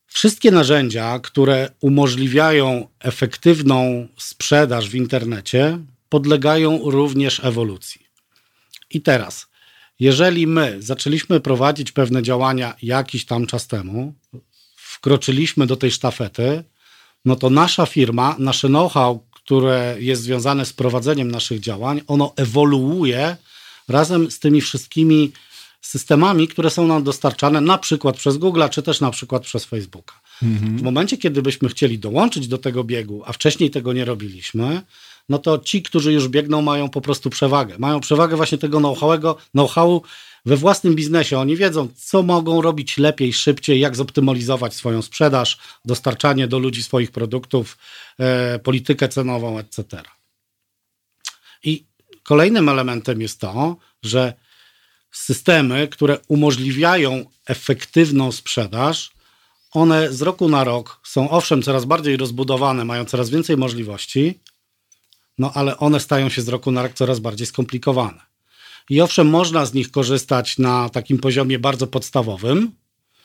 [0.07, 5.79] Wszystkie narzędzia, które umożliwiają efektywną sprzedaż w internecie,
[6.09, 8.07] podlegają również ewolucji.
[8.91, 9.47] I teraz,
[10.01, 14.15] jeżeli my zaczęliśmy prowadzić pewne działania jakiś tam czas temu,
[14.77, 16.65] wkroczyliśmy do tej sztafety,
[17.25, 23.37] no to nasza firma, nasze know-how, które jest związane z prowadzeniem naszych działań, ono ewoluuje
[23.89, 25.33] razem z tymi wszystkimi
[25.81, 30.21] systemami, które są nam dostarczane na przykład przez Google, czy też na przykład przez Facebooka.
[30.43, 30.79] Mhm.
[30.79, 34.83] W momencie, kiedy byśmy chcieli dołączyć do tego biegu, a wcześniej tego nie robiliśmy,
[35.29, 37.75] no to ci, którzy już biegną, mają po prostu przewagę.
[37.79, 40.03] Mają przewagę właśnie tego know-howu, know
[40.47, 41.39] we własnym biznesie.
[41.39, 47.11] Oni wiedzą, co mogą robić lepiej, szybciej, jak zoptymalizować swoją sprzedaż, dostarczanie do ludzi swoich
[47.11, 47.79] produktów,
[48.19, 50.03] e, politykę cenową, etc.
[51.65, 51.85] I
[52.23, 54.33] kolejnym elementem jest to, że
[55.11, 59.11] systemy, które umożliwiają efektywną sprzedaż,
[59.71, 64.41] one z roku na rok są owszem coraz bardziej rozbudowane, mają coraz więcej możliwości,
[65.39, 68.21] no ale one stają się z roku na rok coraz bardziej skomplikowane.
[68.91, 72.73] I owszem, można z nich korzystać na takim poziomie bardzo podstawowym,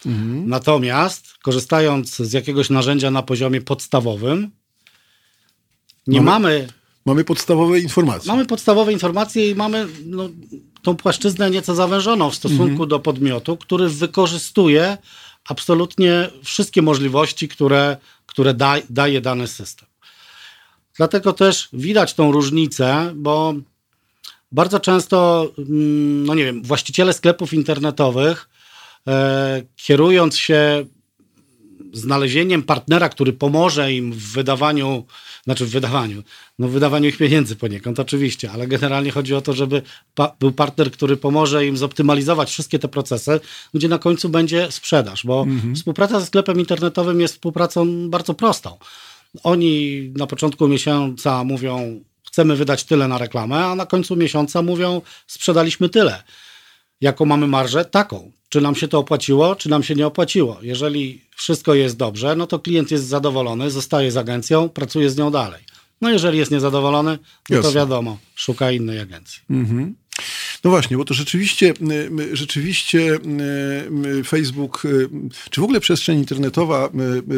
[0.06, 0.49] mhm.
[0.49, 4.52] natomiast korzystając z jakiegoś narzędzia na poziomie podstawowym,
[6.08, 6.67] nie mamy, mamy
[7.06, 8.32] Mamy podstawowe informacje.
[8.32, 10.30] Mamy podstawowe informacje i mamy no,
[10.82, 12.89] tą płaszczyznę nieco zawężoną w stosunku mhm.
[12.89, 14.97] do podmiotu, który wykorzystuje
[15.49, 19.88] absolutnie wszystkie możliwości, które, które da, daje dany system.
[20.97, 23.53] Dlatego też widać tą różnicę, bo
[24.51, 28.49] bardzo często, mm, no nie wiem, właściciele sklepów internetowych,
[29.08, 30.86] e, kierując się
[31.93, 35.06] znalezieniem partnera, który pomoże im w wydawaniu,
[35.43, 36.23] znaczy w wydawaniu,
[36.60, 39.82] no w wydawaniu ich pieniędzy poniekąd oczywiście, ale generalnie chodzi o to, żeby
[40.15, 43.39] pa był partner, który pomoże im zoptymalizować wszystkie te procesy,
[43.73, 45.75] gdzie na końcu będzie sprzedaż, bo mhm.
[45.75, 48.77] współpraca ze sklepem internetowym jest współpracą bardzo prostą.
[49.43, 55.02] Oni na początku miesiąca mówią, chcemy wydać tyle na reklamę, a na końcu miesiąca mówią,
[55.28, 56.24] sprzedaliśmy tyle.
[57.02, 57.86] Jaką mamy marżę?
[57.86, 58.32] Taką.
[58.50, 60.60] Czy nam się to opłaciło, czy nam się nie opłaciło?
[60.62, 65.32] Jeżeli wszystko jest dobrze, no to klient jest zadowolony, zostaje z agencją, pracuje z nią
[65.32, 65.63] dalej.
[66.02, 67.19] No jeżeli jest niezadowolony,
[67.50, 69.41] no to wiadomo, szuka innej agencji.
[69.50, 69.96] Mhm.
[70.63, 71.73] No właśnie, bo to rzeczywiście,
[72.34, 73.19] rzeczywiście
[74.26, 74.84] Facebook,
[75.49, 76.89] czy w ogóle przestrzeń internetowa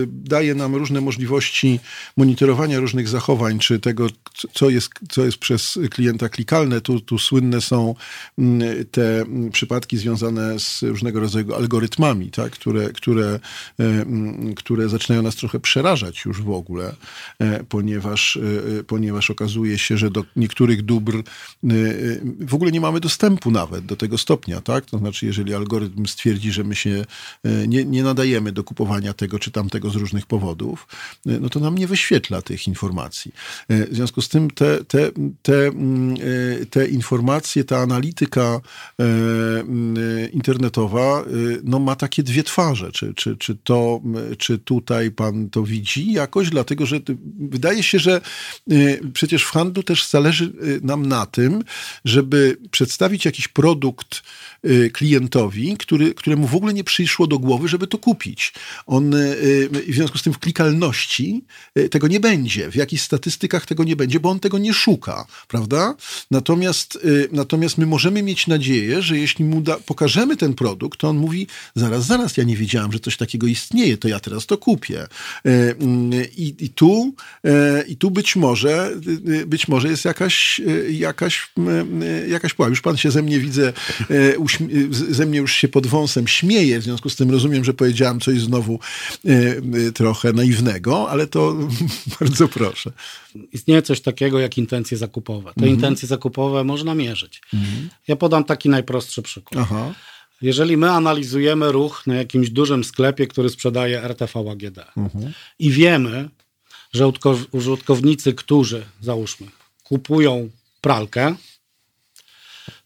[0.07, 1.79] daje nam różne możliwości
[2.17, 4.07] monitorowania różnych zachowań, czy tego,
[4.53, 6.81] co jest, co jest przez klienta klikalne.
[6.81, 7.95] Tu, tu słynne są
[8.91, 12.51] te przypadki związane z różnego rodzaju algorytmami, tak?
[12.51, 13.39] które, które,
[14.55, 16.95] które zaczynają nas trochę przerażać już w ogóle,
[17.39, 21.23] e, ponieważ, e, ponieważ okazuje się, że do niektórych dóbr
[22.39, 23.14] w ogóle nie mamy dostępu
[23.51, 24.85] nawet do tego stopnia, tak?
[24.85, 27.05] To znaczy, jeżeli algorytm stwierdzi, że my się
[27.43, 30.87] e, nie, nie nadajemy do kupowania tego czy tamtego z różnych powodów,
[31.25, 33.31] e, no to nam nie wyświetla tych informacji.
[33.67, 36.17] E, w związku z tym te, te, te, mm,
[36.69, 38.61] te informacje, ta analityka
[38.97, 41.25] mm, internetowa
[41.63, 42.91] no, ma takie dwie twarze.
[42.91, 44.01] Czy, czy, czy, to,
[44.37, 46.49] czy tutaj pan to widzi jakoś?
[46.49, 46.99] Dlatego, że
[47.39, 48.21] wydaje się, że
[49.13, 51.63] przecież w handlu też zależy nam na tym,
[52.05, 54.23] żeby przedstawić jakiś produkt
[54.65, 58.53] y, klientowi, który, któremu w ogóle nie przyszło do głowy, żeby to kupić.
[58.85, 61.43] On y, w związku z tym w klikalności
[61.77, 65.25] y, tego nie będzie, w jakichś statystykach tego nie będzie, bo on tego nie szuka,
[65.47, 65.95] prawda?
[66.31, 66.99] Natomiast,
[67.31, 71.47] natomiast my możemy mieć nadzieję, że jeśli mu da, pokażemy ten produkt, to on mówi,
[71.75, 75.07] zaraz, zaraz, ja nie wiedziałam, że coś takiego istnieje, to ja teraz to kupię.
[76.37, 77.15] I, i tu,
[77.87, 78.91] i tu być może,
[79.45, 81.51] być może jest jakaś, jakaś,
[82.27, 82.69] jakaś pułap.
[82.69, 83.73] Już pan się ze mnie widzę,
[84.09, 84.33] e,
[84.91, 88.39] ze mnie już się pod wąsem śmieje, w związku z tym rozumiem, że powiedziałam coś
[88.39, 88.79] znowu
[89.25, 89.29] e,
[89.87, 91.55] e, trochę naiwnego, ale to
[92.19, 92.91] bardzo proszę.
[93.51, 95.53] Istnieje coś takiego jak intencje zakupowe.
[95.53, 95.71] Te mhm.
[95.71, 97.41] intencje zakupowe można mierzyć.
[97.53, 97.89] Mhm.
[98.07, 99.61] Ja podam taki najprostszy przykład.
[99.63, 99.93] Aha.
[100.41, 105.33] Jeżeli my analizujemy ruch na jakimś dużym sklepie, który sprzedaje RTV AGD mhm.
[105.59, 106.29] i wiemy,
[106.93, 107.11] że
[107.51, 109.47] użytkownicy, którzy, załóżmy,
[109.83, 110.49] kupują
[110.81, 111.35] pralkę,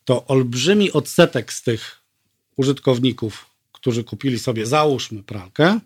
[0.10, 2.02] to olbrzymi odsetek z tych
[2.56, 5.80] użytkowników, którzy kupili sobie, załóżmy pralkę,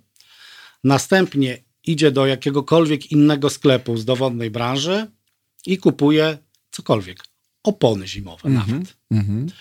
[0.84, 5.08] następnie idzie do jakiegokolwiek innego sklepu z dowodnej branży
[5.66, 6.38] i kupuje
[6.72, 7.24] cokolwiek.
[7.64, 8.96] Opony zimowe mm -hmm, nawet.
[9.12, 9.52] Mm -hmm.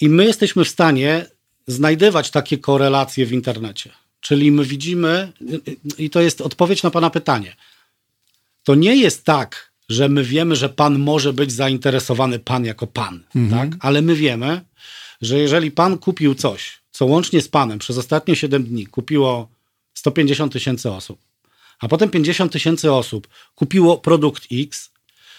[0.00, 1.26] I my jesteśmy w stanie
[1.66, 3.90] znajdywać takie korelacje w internecie.
[4.20, 5.32] Czyli my widzimy,
[5.98, 7.56] i to jest odpowiedź na Pana pytanie.
[8.64, 13.24] To nie jest tak, że my wiemy, że pan może być zainteresowany, pan jako pan,
[13.36, 13.70] mhm.
[13.70, 13.78] tak?
[13.84, 14.60] Ale my wiemy,
[15.20, 19.48] że jeżeli pan kupił coś co łącznie z panem przez ostatnie 7 dni kupiło
[19.94, 21.20] 150 tysięcy osób,
[21.80, 24.90] a potem 50 tysięcy osób kupiło produkt X,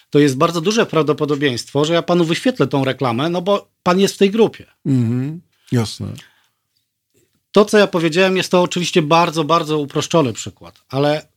[0.10, 4.16] to jest bardzo duże prawdopodobieństwo, że ja panu wyświetlę tą reklamę, no bo pan jest
[4.16, 4.66] w tej grupie.
[4.86, 5.42] Mhm.
[5.72, 6.08] Jasne.
[7.52, 11.28] To, co ja powiedziałem, jest to oczywiście bardzo, bardzo uproszczony przykład, ale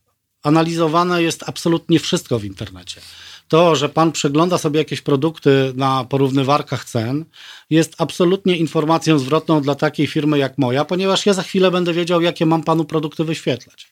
[0.43, 3.01] analizowane jest absolutnie wszystko w internecie.
[3.47, 7.25] To, że pan przegląda sobie jakieś produkty na porównywarkach cen,
[7.69, 12.21] jest absolutnie informacją zwrotną dla takiej firmy jak moja, ponieważ ja za chwilę będę wiedział,
[12.21, 13.91] jakie mam panu produkty wyświetlać.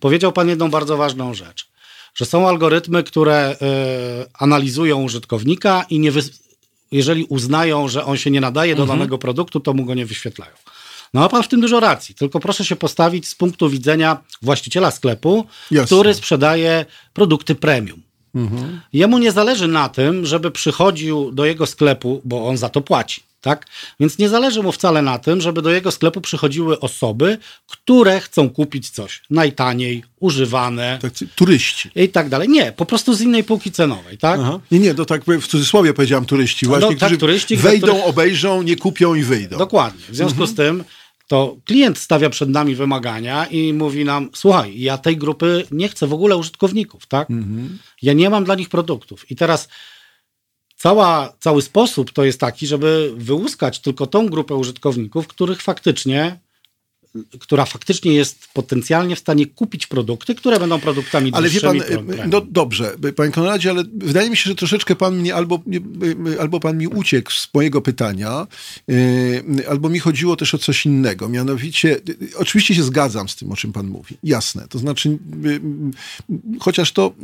[0.00, 1.68] Powiedział pan jedną bardzo ważną rzecz,
[2.14, 3.56] że są algorytmy, które y,
[4.38, 6.12] analizują użytkownika i nie
[6.92, 10.52] jeżeli uznają, że on się nie nadaje do danego produktu, to mu go nie wyświetlają.
[11.14, 14.90] No ma pan w tym dużo racji, tylko proszę się postawić z punktu widzenia właściciela
[14.90, 15.86] sklepu, Jasne.
[15.86, 18.02] który sprzedaje produkty premium.
[18.92, 23.22] Jemu nie zależy na tym, żeby przychodził do jego sklepu, bo on za to płaci.
[23.40, 23.66] Tak?
[24.00, 28.50] Więc nie zależy mu wcale na tym, żeby do jego sklepu przychodziły osoby, które chcą
[28.50, 31.90] kupić coś najtaniej, używane Tak, turyści.
[31.96, 32.48] i tak dalej.
[32.48, 34.18] Nie, po prostu z innej półki cenowej.
[34.18, 34.40] Tak?
[34.42, 34.60] Aha.
[34.70, 36.66] Nie, nie, to tak w cudzysłowie powiedziałem turyści.
[36.66, 39.58] No, Właśnie, tak, którzy turyści, wejdą, których- obejrzą, nie kupią i wyjdą.
[39.58, 40.04] Dokładnie.
[40.08, 40.84] W związku z tym
[41.28, 46.06] to klient stawia przed nami wymagania i mówi nam, słuchaj, ja tej grupy nie chcę
[46.06, 47.28] w ogóle użytkowników, tak?
[48.02, 49.30] Ja nie mam dla nich produktów.
[49.30, 49.68] I teraz
[50.76, 56.40] cała, cały sposób to jest taki, żeby wyłuskać tylko tą grupę użytkowników, których faktycznie
[57.40, 61.84] która faktycznie jest potencjalnie w stanie kupić produkty, które będą produktami Ale wie pan, e,
[61.84, 62.30] premium.
[62.30, 65.62] no dobrze, panie Konradzie, ale wydaje mi się, że troszeczkę pan mnie albo,
[66.40, 68.46] albo pan mi uciekł z mojego pytania,
[69.68, 71.28] albo mi chodziło też o coś innego.
[71.28, 72.00] Mianowicie,
[72.36, 74.16] oczywiście się zgadzam z tym, o czym pan mówi.
[74.22, 74.68] Jasne.
[74.68, 75.18] To znaczy,
[76.60, 77.14] chociaż to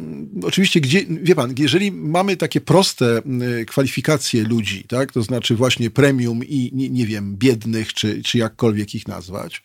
[0.43, 3.23] oczywiście, gdzie, wie pan, jeżeli mamy takie proste
[3.67, 8.95] kwalifikacje ludzi, tak, to znaczy właśnie premium i nie, nie wiem, biednych, czy, czy jakkolwiek
[8.95, 9.63] ich nazwać,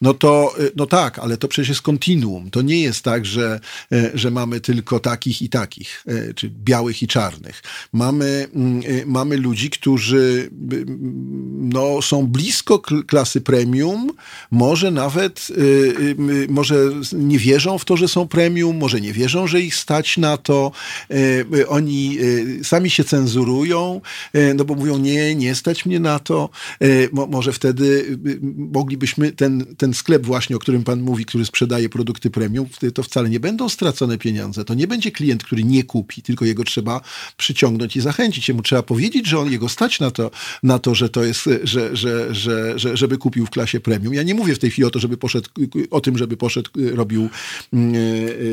[0.00, 2.50] no to y, no tak, ale to przecież jest kontinuum.
[2.50, 3.60] To nie jest tak, że,
[3.92, 7.62] e, że mamy tylko takich i takich, e, czy białych i czarnych.
[7.92, 14.10] Mamy, mm, y, mamy ludzi, którzy y, mm, no, są blisko kl- klasy premium,
[14.50, 16.76] może nawet y, y, y, może
[17.12, 20.72] nie wierzą w to, że są premium, może nie wierzą, że ich stać na to.
[21.10, 24.00] Y, y, Oni y, sami się cenzurują,
[24.34, 26.50] y, no bo mówią, nie, nie stać mnie na to.
[26.82, 27.84] Y, Mo, może wtedy
[28.26, 32.66] y, y, moglibyśmy ten, ten sklep właśnie, o którym pan mówi, który sprzedaje produkty premium,
[32.94, 34.64] to wcale nie będą stracone pieniądze.
[34.64, 37.00] To nie będzie klient, który nie kupi, tylko jego trzeba
[37.36, 38.48] przyciągnąć i zachęcić.
[38.48, 40.30] Jemu trzeba powiedzieć, że on jego stać na to,
[40.62, 44.14] na to że to jest, że, że, że, że, żeby kupił w klasie premium.
[44.14, 45.48] Ja nie mówię w tej chwili o to, żeby poszedł,
[45.90, 47.28] o tym, żeby poszedł, robił,
[47.72, 47.94] mm,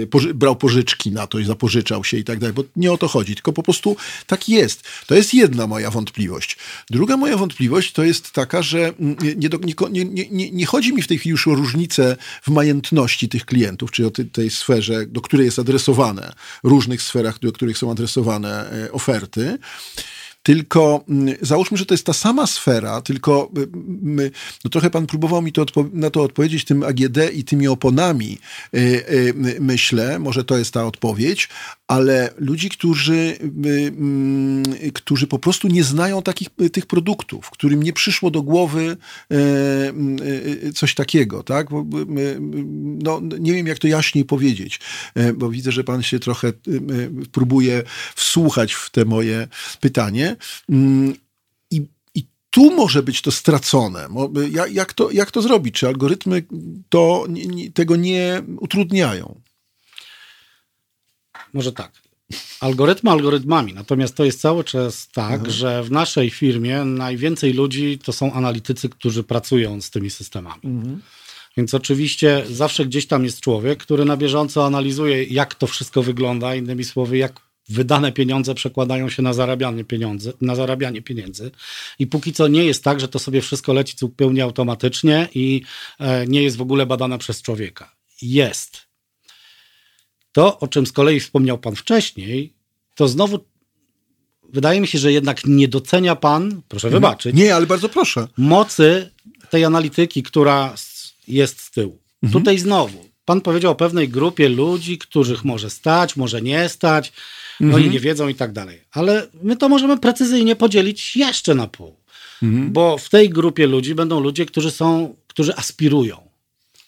[0.03, 2.97] e, poży, brał pożyczki na to i zapożyczał się i tak dalej, bo nie o
[2.97, 3.95] to chodzi, tylko po prostu
[4.27, 4.83] tak jest.
[5.07, 6.57] To jest jedna moja wątpliwość.
[6.89, 9.15] Druga moja wątpliwość to jest taka, że mm,
[9.91, 13.45] nie, nie, nie, nie chodzi mi w tej chwili już o różnicę w majętności tych
[13.45, 16.33] klientów, czy o ty, tej sferze, do której jest adresowane,
[16.63, 19.57] różnych sferach, do których są adresowane e, oferty.
[20.45, 23.67] Tylko mm, załóżmy, że to jest ta sama sfera, tylko y,
[24.01, 24.31] my,
[24.63, 28.37] no trochę pan próbował mi to na to odpowiedzieć tym AGD i tymi oponami,
[28.73, 31.49] y, y, my- myślę, może to jest ta odpowiedź,
[31.87, 33.37] ale ludzi, którzy, y,
[33.97, 38.97] mm, którzy po prostu nie znają takich, y, tych produktów, którym nie przyszło do głowy
[40.63, 41.67] y, coś takiego, tak?
[43.03, 44.79] No, nie wiem, jak to jaśniej powiedzieć,
[45.35, 46.53] bo widzę, że pan się trochę
[47.31, 47.83] próbuje
[48.15, 49.47] wsłuchać w te moje
[49.79, 50.35] pytanie.
[50.69, 51.13] Mm,
[52.55, 54.07] tu może być to stracone.
[54.71, 55.75] Jak, to, jak to zrobić?
[55.75, 56.43] Czy algorytmy
[56.89, 57.25] to,
[57.73, 59.41] tego nie utrudniają?
[61.55, 61.91] Może tak.
[62.59, 68.13] Algorytmy algorytmami, natomiast to jest cały czas tak, że w naszej firmie najwięcej ludzi to
[68.13, 70.61] są analitycy, którzy pracują z tymi systemami.
[71.57, 76.55] Więc oczywiście zawsze gdzieś tam jest człowiek, który na bieżąco analizuje, jak to wszystko wygląda,
[76.55, 81.51] innymi słowy, jak wydane pieniądze przekładają się na zarabianie, pieniądze, na zarabianie pieniędzy.
[81.99, 85.61] I póki co nie jest tak, że to sobie wszystko leci zupełnie automatycznie i
[85.99, 87.95] e, nie jest w ogóle badane przez człowieka.
[88.21, 88.85] Jest.
[90.35, 92.53] To, o czym z kolei wspomniał Pan wcześniej,
[92.95, 93.39] to znowu
[94.53, 98.27] wydaje mi się, że jednak nie docenia Pan, proszę wybaczyć, Nie, ale bardzo proszę.
[98.37, 99.11] mocy
[99.49, 100.75] tej analityki, która
[101.27, 101.99] jest z tyłu.
[102.31, 107.13] Tutaj znowu, Pan powiedział o pewnej grupie ludzi, których może stać, może nie stać,
[107.73, 108.81] oni nie wiedzą i tak dalej.
[108.91, 111.95] Ale my to możemy precyzyjnie podzielić jeszcze na pół.
[112.71, 116.29] Bo w tej grupie ludzi będą ludzie, którzy są, którzy aspirują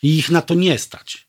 [0.03, 1.27] i ich na to nie stać.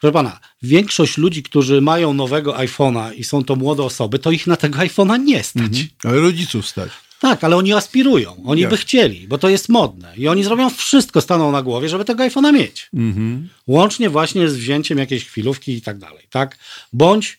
[0.00, 4.46] Proszę pana, większość ludzi, którzy mają nowego iPhone'a i są to młode osoby, to ich
[4.46, 5.86] na tego iPhone'a nie stać.
[6.04, 6.90] Ale rodziców stać.
[7.20, 10.12] Tak, ale oni aspirują, oni by chcieli, bo to jest modne.
[10.16, 12.88] I oni zrobią wszystko, staną na głowie, żeby tego iPhone'a mieć.
[12.94, 13.48] Mhm.
[13.66, 16.58] Łącznie właśnie z wzięciem jakiejś chwilówki i tak dalej, tak?
[16.92, 17.38] Bądź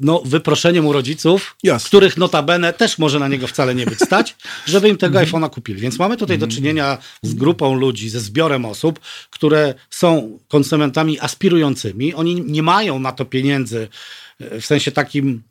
[0.00, 1.86] no, wyproszeniem u rodziców, Jasne.
[1.86, 5.80] których notabene też może na niego wcale nie być stać, żeby im tego iPhone'a kupili.
[5.80, 9.00] Więc mamy tutaj do czynienia z grupą ludzi, ze zbiorem osób,
[9.30, 12.14] które są konsumentami aspirującymi.
[12.14, 13.88] Oni nie mają na to pieniędzy
[14.40, 15.42] yy, w sensie takim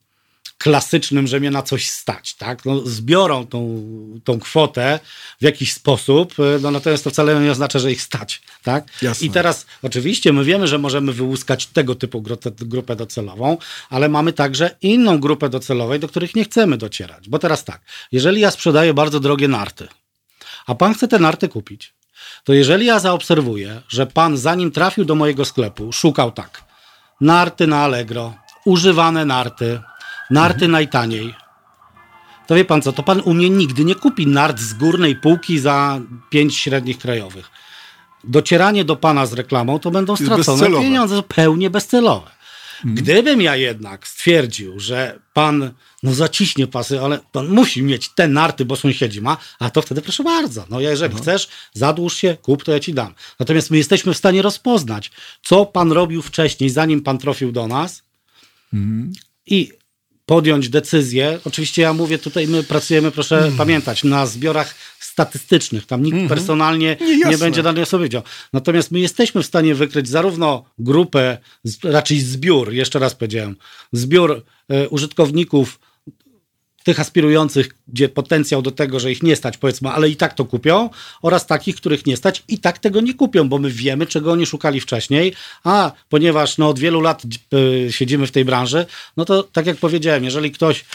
[0.58, 2.66] klasycznym, że mnie na coś stać, tak?
[2.66, 3.84] No, zbiorą tą,
[4.24, 5.00] tą kwotę
[5.42, 8.88] w jakiś sposób, y, no natomiast to wcale nie oznacza, że ich stać, tak?
[9.02, 9.28] Jasne.
[9.28, 13.58] I teraz oczywiście my wiemy, że możemy wyłuskać tego typu grupę, grupę docelową,
[13.90, 17.30] ale mamy także inną grupę docelową, do których nie chcemy docierać.
[17.30, 17.82] Bo teraz tak,
[18.12, 19.88] jeżeli ja sprzedaję bardzo drogie narty,
[20.68, 21.94] a pan chce te narty kupić,
[22.44, 26.64] to jeżeli ja zaobserwuję, że pan zanim trafił do mojego sklepu, szukał tak,
[27.22, 28.34] narty na Allegro,
[28.66, 29.80] używane narty,
[30.30, 31.36] narty najtaniej,
[32.48, 35.60] to wie pan co, to pan u mnie nigdy nie kupi nart z górnej półki
[35.60, 37.50] za pięć średnich krajowych.
[38.24, 40.84] Docieranie do pana z reklamą to będą stracone bezcelowe.
[40.84, 42.32] pieniądze, zupełnie bezcelowe.
[42.86, 45.72] Gdybym ja jednak stwierdził, że pan
[46.04, 50.02] no zaciśnie pasy, ale pan musi mieć te narty, bo sąsiedzi ma, a to wtedy
[50.02, 50.66] proszę bardzo.
[50.70, 53.14] No jeżeli chcesz, zadłuż się, kup, to ja ci dam.
[53.40, 55.12] Natomiast my jesteśmy w stanie rozpoznać,
[55.44, 58.04] co pan robił wcześniej, zanim pan trafił do nas
[59.46, 59.72] i
[60.26, 61.40] podjąć decyzję.
[61.46, 63.56] Oczywiście ja mówię tutaj, my pracujemy, proszę Mhm.
[63.56, 65.86] pamiętać, na zbiorach statystycznych.
[65.86, 68.22] Tam nikt personalnie Nie, nie, będzie danej osoby wiedział.
[68.54, 71.38] Natomiast my jesteśmy w stanie wykryć zarówno grupę,
[71.84, 73.56] raczej zbiór, jeszcze raz powiedziałem,
[73.92, 75.80] zbiór e, użytkowników
[76.86, 80.46] tych aspirujących, gdzie potencjał do tego, że ich nie stać, powiedzmy, ale i tak to
[80.46, 80.90] kupią,
[81.22, 84.46] oraz takich, których nie stać i tak tego nie kupią, bo my wiemy, czego oni
[84.46, 85.34] szukali wcześniej,
[85.64, 87.24] a ponieważ no, od wielu lat
[87.54, 88.86] y, siedzimy w tej branży,
[89.18, 90.86] no to tak jak powiedziałem, jeżeli ktoś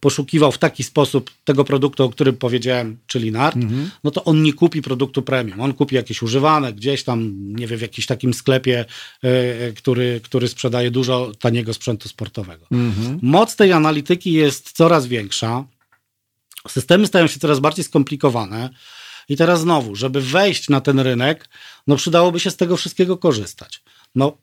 [0.00, 3.56] poszukiwał w taki sposób tego produktu, o którym powiedziałem, czyli nart,
[4.04, 5.60] no to on nie kupi produktu premium.
[5.60, 8.84] On kupi jakieś używane gdzieś tam, nie wiem, w jakimś takim sklepie,
[9.24, 12.66] y, y, który, który sprzedaje dużo taniego sprzętu sportowego.
[13.22, 15.64] Moc tej analityki jest coraz większa.
[16.68, 18.70] Systemy stają się coraz bardziej skomplikowane.
[19.28, 21.48] I teraz znowu, żeby wejść na ten rynek,
[21.86, 23.82] no przydałoby się z tego wszystkiego korzystać.
[24.14, 24.36] No,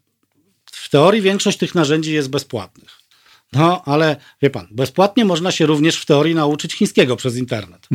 [0.72, 3.05] w teorii większość tych narzędzi jest bezpłatnych.
[3.54, 7.88] No, ale wie pan, bezpłatnie można się również w teorii nauczyć chińskiego przez internet.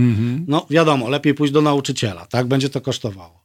[0.48, 2.46] No, wiadomo, lepiej pójść do nauczyciela, tak?
[2.46, 3.40] Będzie to kosztowało.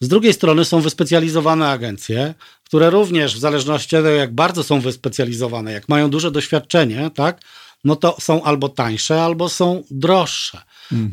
[0.00, 2.34] Z drugiej strony są wyspecjalizowane agencje,
[2.64, 7.40] które również w zależności od tego, jak bardzo są wyspecjalizowane, jak mają duże doświadczenie, tak,
[7.84, 10.62] no to są albo tańsze, albo są droższe.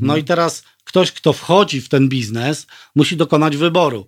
[0.02, 4.06] No i teraz ktoś, kto wchodzi w ten biznes, musi dokonać wyboru,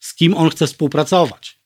[0.00, 1.58] z kim on chce współpracować,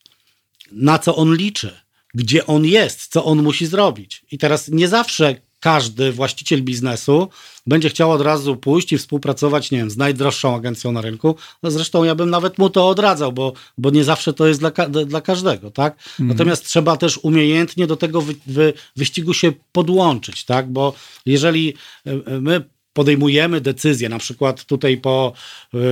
[0.71, 1.80] na co on liczy,
[2.13, 4.25] gdzie on jest, co on musi zrobić.
[4.31, 7.29] I teraz nie zawsze każdy właściciel biznesu
[7.67, 11.35] będzie chciał od razu pójść i współpracować, nie wiem, z najdroższą agencją na rynku.
[11.63, 14.71] No zresztą ja bym nawet mu to odradzał, bo, bo nie zawsze to jest dla,
[14.71, 15.95] ka- dla każdego, tak?
[16.19, 20.71] Natomiast trzeba też umiejętnie do tego wy, wy, wyścigu się podłączyć, tak?
[20.71, 20.93] Bo
[21.25, 21.73] jeżeli
[22.07, 22.63] y, y, my
[22.93, 25.33] podejmujemy decyzję, na przykład tutaj po,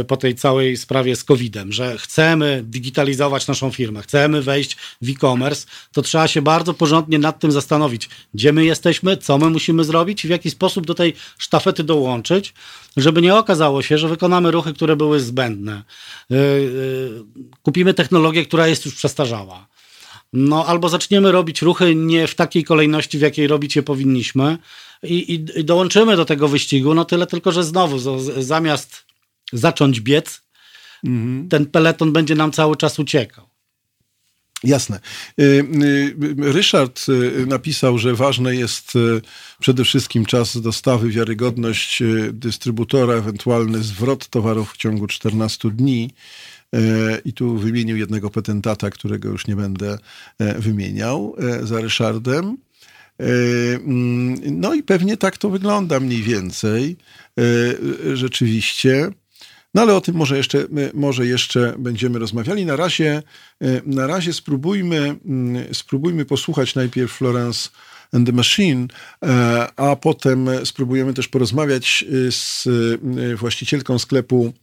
[0.02, 5.10] y, po tej całej sprawie z COVID-em, że chcemy digitalizować naszą firmę, chcemy wejść w
[5.10, 9.84] e-commerce, to trzeba się bardzo porządnie nad tym zastanowić, gdzie my jesteśmy, co my musimy
[9.84, 12.54] zrobić i w jaki sposób do tej sztafety dołączyć,
[12.97, 15.84] żeby nie okazało się, że wykonamy ruchy, które były zbędne.
[16.32, 17.10] Y, y,
[17.64, 19.68] Kupimy technologię, która jest już przestarzała.
[20.34, 24.58] No, albo zaczniemy robić ruchy nie w takiej kolejności, w jakiej robić je powinniśmy
[25.04, 29.06] i, i, dołączymy do tego wyścigu, no tyle tylko, że znowu z, zamiast
[29.54, 30.41] zacząć biec,
[31.50, 33.50] ten peleton będzie nam cały czas uciekał.
[34.64, 35.00] Jasne.
[35.39, 38.93] Y, y, Ryszard y, napisał, że ważne jest
[39.60, 46.10] przede wszystkim czas dostawy, wiarygodność dystrybutora, ewentualny zwrot towarów w ciągu 14 dni.
[47.26, 49.97] I tu wymienił jednego petentata, którego już nie będę
[50.39, 52.58] e, wymieniał e, za Ryszardem.
[53.20, 53.24] E,
[53.76, 56.97] mm, No i pewnie tak to wygląda mniej więcej.
[57.39, 59.11] E, Rzeczywiście.
[59.74, 62.65] No ale o tym może jeszcze, może jeszcze będziemy rozmawiali.
[62.65, 63.24] Na razie,
[63.61, 67.70] e, na razie spróbujmy, mm, spróbujmy posłuchać najpierw Florence
[68.13, 68.88] and the Machine,
[69.76, 72.67] a potem spróbujemy też porozmawiać z
[73.39, 74.53] właścicielką sklepu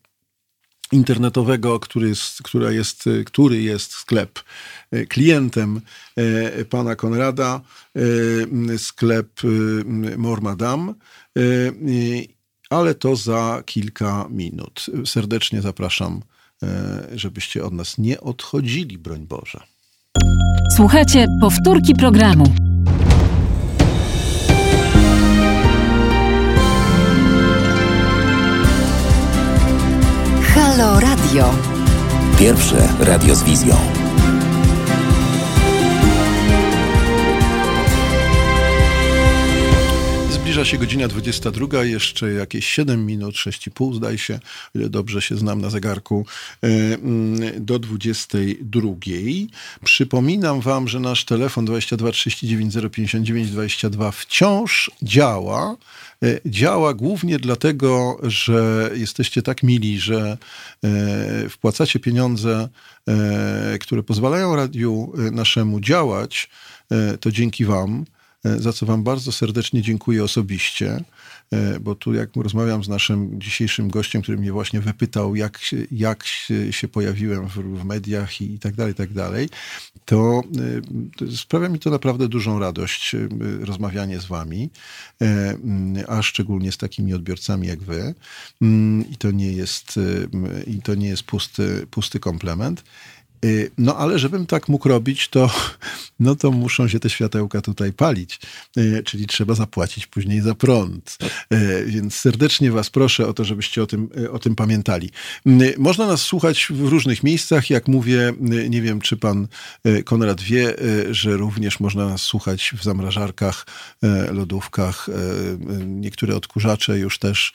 [0.92, 4.40] internetowego, który jest, która jest, który jest sklep
[4.92, 5.80] E, klientem
[6.16, 7.60] e, pana Konrada,
[7.96, 9.40] e, sklep
[10.16, 10.94] Mormadam
[12.70, 14.86] ale to za kilka minut.
[15.04, 16.22] Serdecznie zapraszam,
[17.14, 19.60] żebyście od nas nie odchodzili, broń Boże.
[20.76, 22.44] Słuchajcie, powtórki programu.
[30.54, 31.54] Halo Radio.
[32.38, 34.05] Pierwsze radio z wizją.
[40.56, 44.40] Zbliża się godzina 22, jeszcze jakieś 7 minut, 6,5 zdaje się,
[44.74, 46.26] ile dobrze się znam na zegarku,
[46.62, 48.94] e, mm, do 22.
[49.84, 55.76] Przypominam wam, że nasz telefon 22 39 059 22 wciąż działa.
[56.22, 60.38] E, działa głównie dlatego, że jesteście tak mili, że
[60.84, 62.68] e, wpłacacie pieniądze,
[63.80, 66.48] które pozwalają radiu naszemu działać.
[67.20, 68.04] To dzięki wam.
[68.46, 71.04] E, za co Wam bardzo serdecznie dziękuję osobiście,
[71.52, 76.24] e, bo tu jak rozmawiam z naszym dzisiejszym gościem, który mnie właśnie wypytał, jak, jak
[76.70, 79.48] się pojawiłem w, w mediach i, i tak dalej, i tak dalej,
[80.04, 80.42] to,
[81.16, 83.16] to e, sprawia mi to naprawdę dużą radość
[83.60, 84.70] rozmawianie z Wami,
[86.08, 88.14] a szczególnie z takimi odbiorcami jak Wy.
[88.62, 90.00] Mm, I to nie jest,
[90.66, 92.84] i to nie jest pusty, pusty komplement.
[93.44, 95.50] Y, no ale żebym tak mógł robić, to,
[96.20, 98.40] no to muszą się te światełka tutaj palić,
[98.78, 101.18] y, czyli trzeba zapłacić później za prąd.
[101.52, 105.10] Y, więc serdecznie was proszę o to, żebyście o tym, o tym pamiętali.
[105.78, 107.70] Można nas słuchać w różnych miejscach.
[107.70, 108.32] Jak mówię,
[108.68, 109.48] nie wiem, czy pan
[110.04, 110.74] Konrad wie,
[111.10, 113.66] że również można nas słuchać w zamrażarkach,
[114.32, 115.08] lodówkach.
[115.86, 117.52] Niektóre odkurzacze już też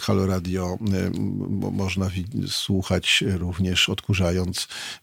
[0.00, 0.78] Halo Radio
[1.72, 2.10] można
[2.46, 4.31] słuchać również odkurzając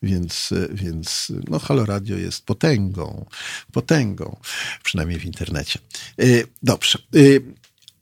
[0.04, 3.26] więc, więc, no Halo Radio jest potęgą,
[3.72, 4.40] potęgą,
[4.84, 5.80] przynajmniej w internecie.
[6.20, 7.00] Y, dobrze.
[7.16, 7.42] Y,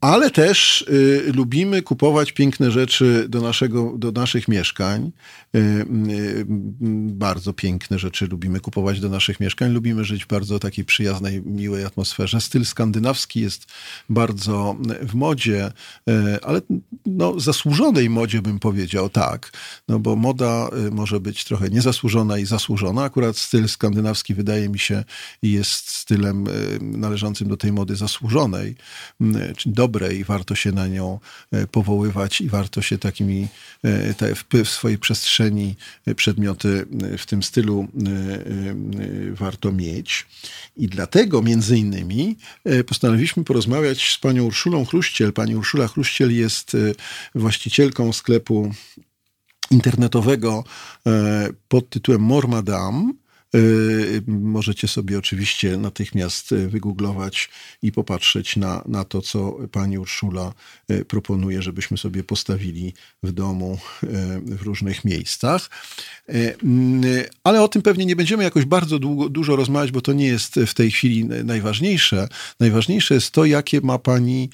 [0.00, 5.12] ale też y, lubimy kupować piękne rzeczy do, naszego, do naszych mieszkań.
[5.56, 6.44] Y, y,
[7.12, 9.72] bardzo piękne rzeczy lubimy kupować do naszych mieszkań.
[9.72, 12.40] Lubimy żyć w bardzo takiej przyjaznej, miłej atmosferze.
[12.40, 13.66] Styl skandynawski jest
[14.08, 15.72] bardzo w modzie,
[16.08, 16.60] y, ale
[17.06, 19.52] no, zasłużonej modzie bym powiedział, tak.
[19.88, 23.02] No bo moda może być trochę niezasłużona i zasłużona.
[23.02, 25.04] Akurat styl skandynawski wydaje mi się
[25.42, 26.44] jest stylem
[26.80, 28.76] należącym do tej mody zasłużonej,
[29.56, 31.18] czyli dobrej, warto się na nią
[31.70, 33.48] powoływać i warto się takimi
[34.64, 35.37] w swojej przestrzeni
[36.06, 36.86] e, przedmioty
[37.18, 37.88] w tym stylu
[39.32, 40.26] warto mieć.
[40.76, 42.36] I dlatego między innymi
[42.86, 45.32] postanowiliśmy porozmawiać z panią Urszulą Chruściel.
[45.32, 46.76] Pani Urszula Chruściel jest
[47.34, 48.72] właścicielką sklepu
[49.70, 50.64] internetowego
[51.68, 53.14] pod tytułem Mormadam.
[53.54, 57.50] Y, możecie sobie oczywiście natychmiast y, wygooglować
[57.82, 60.52] i popatrzeć na, na to, co pani Urszula
[60.90, 63.78] y, proponuje, żebyśmy sobie postawili w domu
[64.42, 65.70] w różnych miejscach.
[67.44, 70.54] Ale o tym pewnie nie będziemy jakoś bardzo długo, dużo rozmawiać, bo to nie jest
[70.66, 72.28] w tej chwili najważniejsze.
[72.60, 74.50] Najważniejsze jest to, jakie ma pani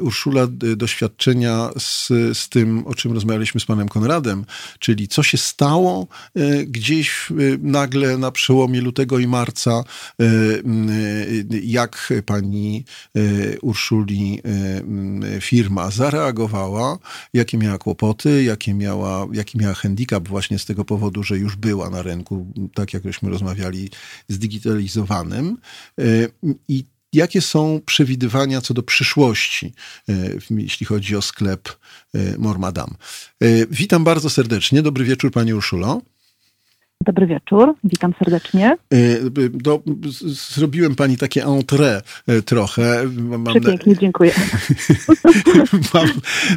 [0.00, 4.44] Urszula doświadczenia z, z tym, o czym rozmawialiśmy z panem Konradem,
[4.78, 6.06] czyli co się stało
[6.66, 9.84] gdzieś nagle na przełomie lutego i marca,
[10.20, 10.24] e,
[11.62, 12.84] jak pani
[13.16, 13.20] e,
[13.60, 14.40] Urszuli
[15.36, 16.98] e, firma zareagowała,
[17.34, 21.90] jakie miała kłopoty, jakie miała, jaki miała handicap właśnie z tego powodu, że już była
[21.90, 23.90] na rynku, tak jak żeśmy rozmawiali,
[24.28, 25.56] zdigitalizowanym.
[26.68, 29.72] I jakie są przewidywania co do przyszłości,
[30.50, 31.68] jeśli chodzi o sklep
[32.38, 32.96] Mormadam.
[33.70, 34.82] Witam bardzo serdecznie.
[34.82, 36.02] Dobry wieczór, Pani Urszulo.
[37.06, 38.76] Dobry wieczór, witam serdecznie.
[38.92, 38.96] E,
[39.50, 39.82] do,
[40.54, 43.04] zrobiłem pani takie entrée e, trochę.
[43.16, 44.00] Mam Przepięknie, na...
[44.00, 44.32] dziękuję.
[45.94, 46.08] mam,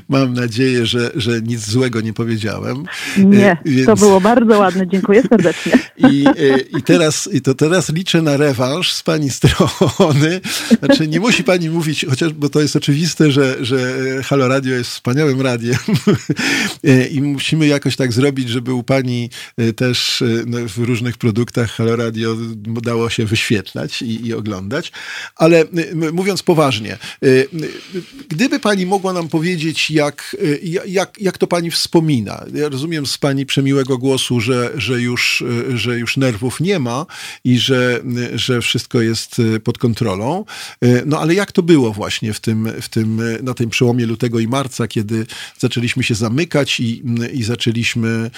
[0.10, 2.84] mam nadzieję, że, że nic złego nie powiedziałem.
[3.18, 3.86] Nie, e, Więc...
[3.86, 5.74] to było bardzo ładne, dziękuję serdecznie.
[6.12, 6.26] I,
[6.78, 10.42] i, teraz, I to teraz liczę na rewanż z pani strony.
[10.80, 13.78] Znaczy nie musi pani mówić, chociaż, bo to jest oczywiste, że, że
[14.24, 15.78] Halo Radio jest wspaniałym radiem
[17.12, 19.30] i musimy jakoś tak zrobić, żeby u pani
[19.76, 20.24] też
[20.68, 24.92] w różnych produktach Halo Radio dało się wyświetlać i, i oglądać.
[25.36, 25.66] Ale
[26.12, 27.48] mówiąc poważnie, y,
[28.28, 32.46] gdyby pani mogła nam powiedzieć, jak, y, jak, jak to pani wspomina?
[32.54, 37.06] Ja rozumiem z pani przemiłego głosu, że, że, już, y, że już nerwów nie ma
[37.44, 38.02] i że,
[38.36, 40.46] że wszystko jest pod kontrolą.
[41.06, 44.48] No ale jak to było właśnie w tym, w tym, na tym przełomie lutego i
[44.48, 45.26] marca, kiedy
[45.60, 48.32] zaczęliśmy się zamykać i, i zaczęliśmy,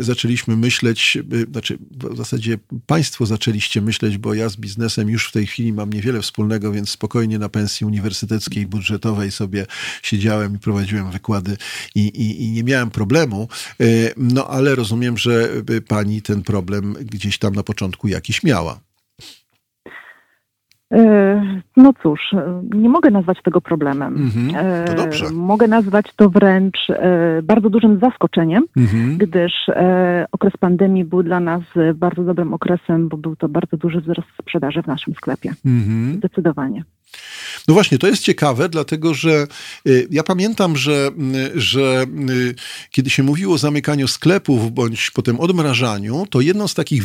[0.00, 1.18] zaczęliśmy myśleć,
[1.50, 5.92] znaczy w zasadzie państwo zaczęliście myśleć, bo ja z biznesem już w tej chwili mam
[5.92, 9.66] niewiele wspólnego, więc spokojnie na pensji uniwersyteckiej, budżetowej sobie
[10.02, 11.56] siedziałem i prowadziłem wykłady
[11.94, 13.48] i, i, i nie miałem problemu.
[13.80, 13.84] E,
[14.16, 15.48] no ale rozumiem, że
[15.88, 18.85] pani ten problem gdzieś tam na początku jakiś miała.
[20.92, 24.16] E, no cóż, e, nie mogę nazwać tego problemem.
[24.16, 25.30] Mhm, to dobrze.
[25.30, 26.78] Mogę nazwać to wręcz
[27.42, 29.18] bardzo dużym zaskoczeniem, mhm.
[29.18, 29.52] gdyż
[30.32, 31.62] okres pandemii był dla nas
[31.94, 35.52] bardzo dobrym okresem, bo był to bardzo duży wzrost sprzedaży w naszym sklepie.
[35.66, 36.14] Mhm.
[36.16, 36.84] Zdecydowanie.
[37.68, 39.46] No właśnie, to jest ciekawe, dlatego że
[39.88, 41.10] y, ja pamiętam, że,
[41.54, 42.54] y, że y,
[42.90, 47.04] kiedy się mówiło o zamykaniu sklepów bądź potem odmrażaniu, to jedną z takich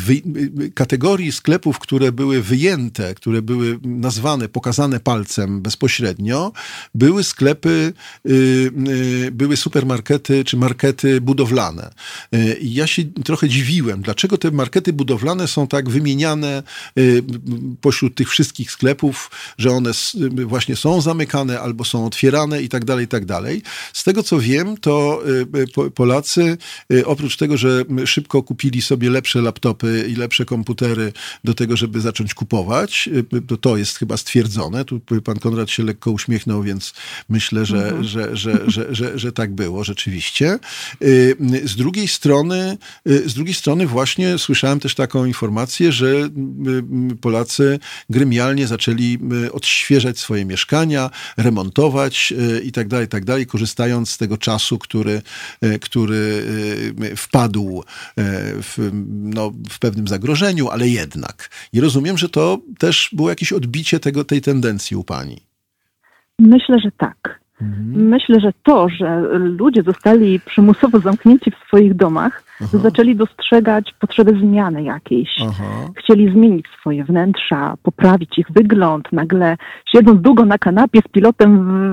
[0.74, 6.52] kategorii sklepów, które były wyjęte, które były nazwane, pokazane palcem bezpośrednio,
[6.94, 7.92] były sklepy,
[9.32, 11.92] były supermarkety czy markety budowlane.
[12.60, 16.62] I ja się trochę dziwiłem, dlaczego te markety budowlane są tak wymieniane
[17.80, 19.94] pośród tych wszystkich sklepów, że one
[20.46, 23.62] właśnie są zamykane albo są otwierane i tak dalej, i tak dalej.
[23.92, 25.22] Z tego co wiem, to
[25.86, 26.58] y, Polacy
[26.92, 31.12] y, oprócz tego, że szybko kupili sobie lepsze laptopy i lepsze komputery
[31.44, 34.84] do tego, żeby zacząć kupować, y, to to jest chyba stwierdzone.
[34.84, 36.94] Tu pan Konrad się lekko uśmiechnął, więc
[37.28, 38.04] myślę, że, mhm.
[38.04, 40.58] że, że, że, że, że tak było rzeczywiście.
[41.64, 46.28] Z drugiej strony, z drugiej strony właśnie słyszałem też taką informację, że
[47.20, 47.78] Polacy
[48.10, 49.18] gremialnie zaczęli
[49.52, 49.81] odświeżać
[50.18, 55.22] swoje mieszkania, remontować e, i tak tak korzystając z tego czasu, który,
[55.60, 56.44] e, który
[57.12, 57.84] e, wpadł
[58.62, 61.50] w, no, w pewnym zagrożeniu, ale jednak.
[61.72, 65.40] I rozumiem, że to też było jakieś odbicie tego, tej tendencji u pani.
[66.38, 67.41] Myślę, że tak.
[67.62, 68.08] Mhm.
[68.08, 72.78] Myślę, że to, że ludzie zostali przymusowo zamknięci w swoich domach, Aha.
[72.78, 75.30] zaczęli dostrzegać potrzebę zmiany jakiejś.
[75.42, 75.64] Aha.
[75.96, 79.12] Chcieli zmienić swoje wnętrza, poprawić ich wygląd.
[79.12, 79.56] Nagle
[79.92, 81.50] siedząc długo na kanapie z pilotem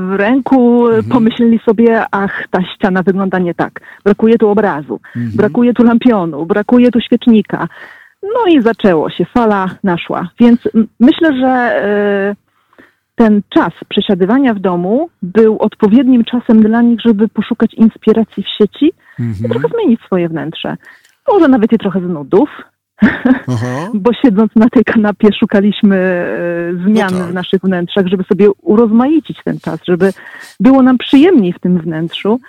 [0.09, 1.03] w ręku, mhm.
[1.09, 3.82] pomyśleli sobie, ach, ta ściana wygląda nie tak.
[4.03, 5.38] Brakuje tu obrazu, mhm.
[5.38, 7.67] brakuje tu lampionu, brakuje tu świecznika.
[8.24, 10.30] No i zaczęło się, fala naszła.
[10.39, 11.82] Więc myślę, że...
[12.30, 12.49] Yy,
[13.20, 18.93] ten czas przesiadywania w domu był odpowiednim czasem dla nich, żeby poszukać inspiracji w sieci
[19.20, 19.45] mhm.
[19.45, 20.78] i trochę zmienić swoje wnętrze.
[21.28, 22.49] Może nawet i trochę z nudów,
[23.93, 27.28] bo siedząc na tej kanapie szukaliśmy e, zmian no tak.
[27.28, 30.13] w naszych wnętrzach, żeby sobie urozmaicić ten czas, żeby
[30.59, 32.39] było nam przyjemniej w tym wnętrzu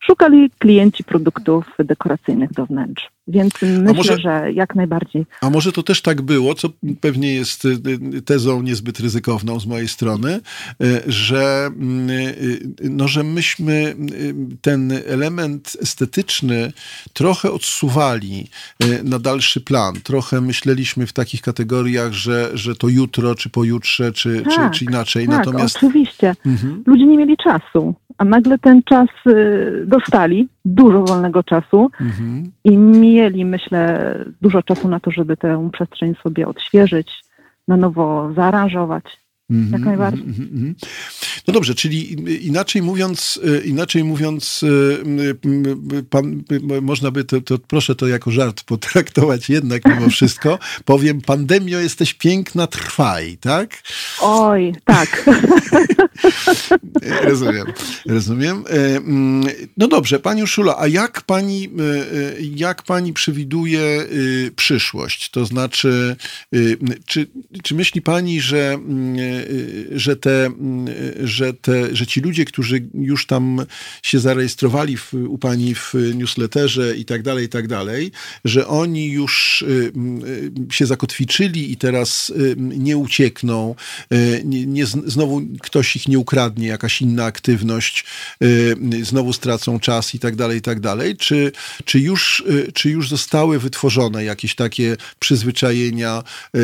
[0.00, 3.15] szukali klienci produktów dekoracyjnych do wnętrz.
[3.28, 5.26] Więc myślę, może, że jak najbardziej.
[5.40, 6.68] A może to też tak było, co
[7.00, 7.68] pewnie jest y,
[8.14, 10.40] y, tezą niezbyt ryzykowną z mojej strony,
[10.82, 11.70] y, że,
[12.80, 13.96] no, że myśmy
[14.60, 16.72] ten element estetyczny
[17.12, 18.48] trochę odsuwali
[19.04, 19.94] na dalszy plan.
[20.02, 24.84] Trochę myśleliśmy w takich kategoriach, że, że to jutro, czy pojutrze, czy, tak, czy, czy
[24.84, 25.26] inaczej.
[25.26, 25.76] Tak, Natomiast...
[25.76, 26.34] oczywiście.
[26.46, 26.82] Mhm.
[26.86, 29.08] Ludzie nie mieli czasu a nagle ten czas
[29.86, 32.52] dostali, dużo wolnego czasu mhm.
[32.64, 37.24] i mieli, myślę, dużo czasu na to, żeby tę przestrzeń sobie odświeżyć,
[37.68, 39.25] na nowo zaaranżować.
[39.50, 40.24] -hmm, Jak najbardziej.
[40.24, 40.86] Mm -hmm.
[41.46, 42.12] No dobrze, czyli
[42.46, 46.42] inaczej mówiąc, e, inaczej mówiąc, e, pan,
[46.82, 50.58] można by to, to, proszę to jako żart potraktować jednak mimo wszystko.
[50.84, 53.82] Powiem, pandemio jesteś piękna, trwaj, tak?
[54.20, 55.30] Oj, tak.
[57.28, 57.66] rozumiem,
[58.06, 58.64] rozumiem.
[58.70, 59.00] E,
[59.76, 61.68] no dobrze, pani Urszula, a jak pani,
[62.56, 64.06] jak pani przewiduje
[64.56, 65.30] przyszłość?
[65.30, 66.16] To znaczy,
[67.06, 67.26] czy,
[67.62, 68.78] czy myśli pani, że
[69.94, 70.50] że, te,
[70.88, 73.66] y, że, te, że ci ludzie, którzy już tam
[74.02, 78.12] się zarejestrowali w, u pani w newsletterze i tak dalej, i tak dalej,
[78.44, 79.92] że oni już y,
[80.70, 83.74] się zakotwiczyli i teraz nie uciekną,
[84.44, 88.04] nie, nie, znowu ktoś ich nie ukradnie, jakaś inna aktywność,
[89.02, 91.16] znowu stracą czas i tak dalej, i tak dalej.
[91.16, 91.52] Czy,
[91.84, 96.22] czy, już, czy już zostały wytworzone jakieś takie przyzwyczajenia,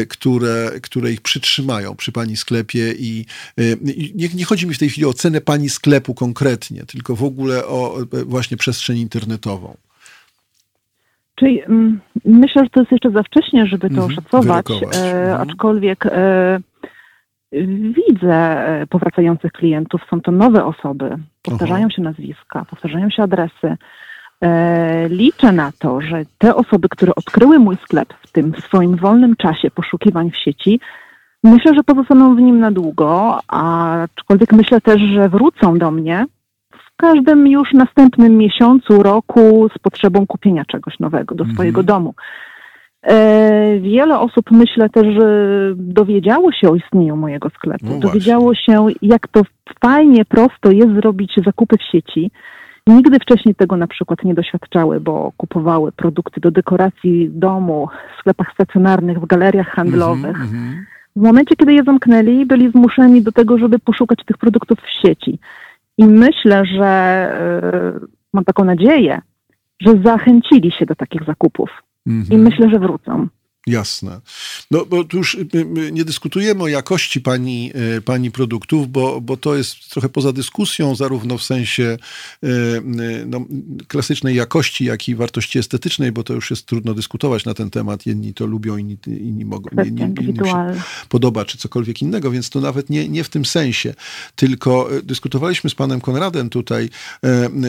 [0.09, 2.62] które, które ich przytrzymają przy pani sklepie?
[2.63, 3.25] Sklepie i,
[3.61, 7.17] y, i nie, nie, chodzi mi w tej chwili o cenę pani sklepu konkretnie, tylko
[7.17, 7.97] w ogóle o
[8.27, 9.77] właśnie przestrzeń internetową.
[11.35, 15.49] Czyli mm, myślę, że to jest jeszcze za wcześnie, żeby to mhm, oszacować, e, mhm.
[15.49, 16.61] aczkolwiek e,
[17.93, 21.97] widzę e, powracających klientów, są to nowe osoby, powtarzają Aha.
[21.97, 23.77] się nazwiska, powtarzają się adresy.
[24.43, 29.37] E, liczę na to, że te osoby, które odkryły mój sklep w tym swoim wolnym
[29.37, 30.81] czasie poszukiwań w sieci,
[31.45, 36.27] Myślę, że pozostaną w nim na długo, aczkolwiek myślę też, że wrócą do mnie
[36.73, 41.87] w każdym już następnym miesiącu, roku z potrzebą kupienia czegoś nowego do swojego mhm.
[41.87, 42.15] domu.
[43.03, 45.27] E, wiele osób, myślę też, że
[45.77, 47.87] dowiedziało się o istnieniu mojego sklepu.
[47.87, 49.43] No dowiedziało się, jak to
[49.85, 52.31] fajnie, prosto jest zrobić zakupy w sieci.
[52.87, 58.53] Nigdy wcześniej tego na przykład nie doświadczały, bo kupowały produkty do dekoracji domu w sklepach
[58.55, 60.37] stacjonarnych, w galeriach handlowych.
[60.37, 64.79] Mm -hmm W momencie, kiedy je zamknęli, byli zmuszeni do tego, żeby poszukać tych produktów
[64.79, 65.39] w sieci.
[65.99, 67.33] I myślę, że
[68.01, 69.21] yy, mam taką nadzieję,
[69.81, 71.71] że zachęcili się do takich zakupów.
[72.07, 72.41] Mhm.
[72.41, 73.29] I myślę, że wrócą.
[73.67, 74.21] Jasne.
[74.71, 75.47] No bo tu już y,
[75.79, 80.33] y, nie dyskutujemy o jakości pani, y, pani produktów, bo, bo to jest trochę poza
[80.33, 81.97] dyskusją, zarówno w sensie
[83.27, 83.47] no,
[83.89, 88.07] klasycznej jakości, jak i wartości estetycznej, bo to już jest trudno dyskutować na ten temat.
[88.07, 90.75] Jedni to lubią, inni, inni mogą, inni, inni się
[91.09, 93.95] podoba, czy cokolwiek innego, więc to nawet nie, nie w tym sensie.
[94.37, 96.89] Tylko dyskutowaliśmy z panem Konradem tutaj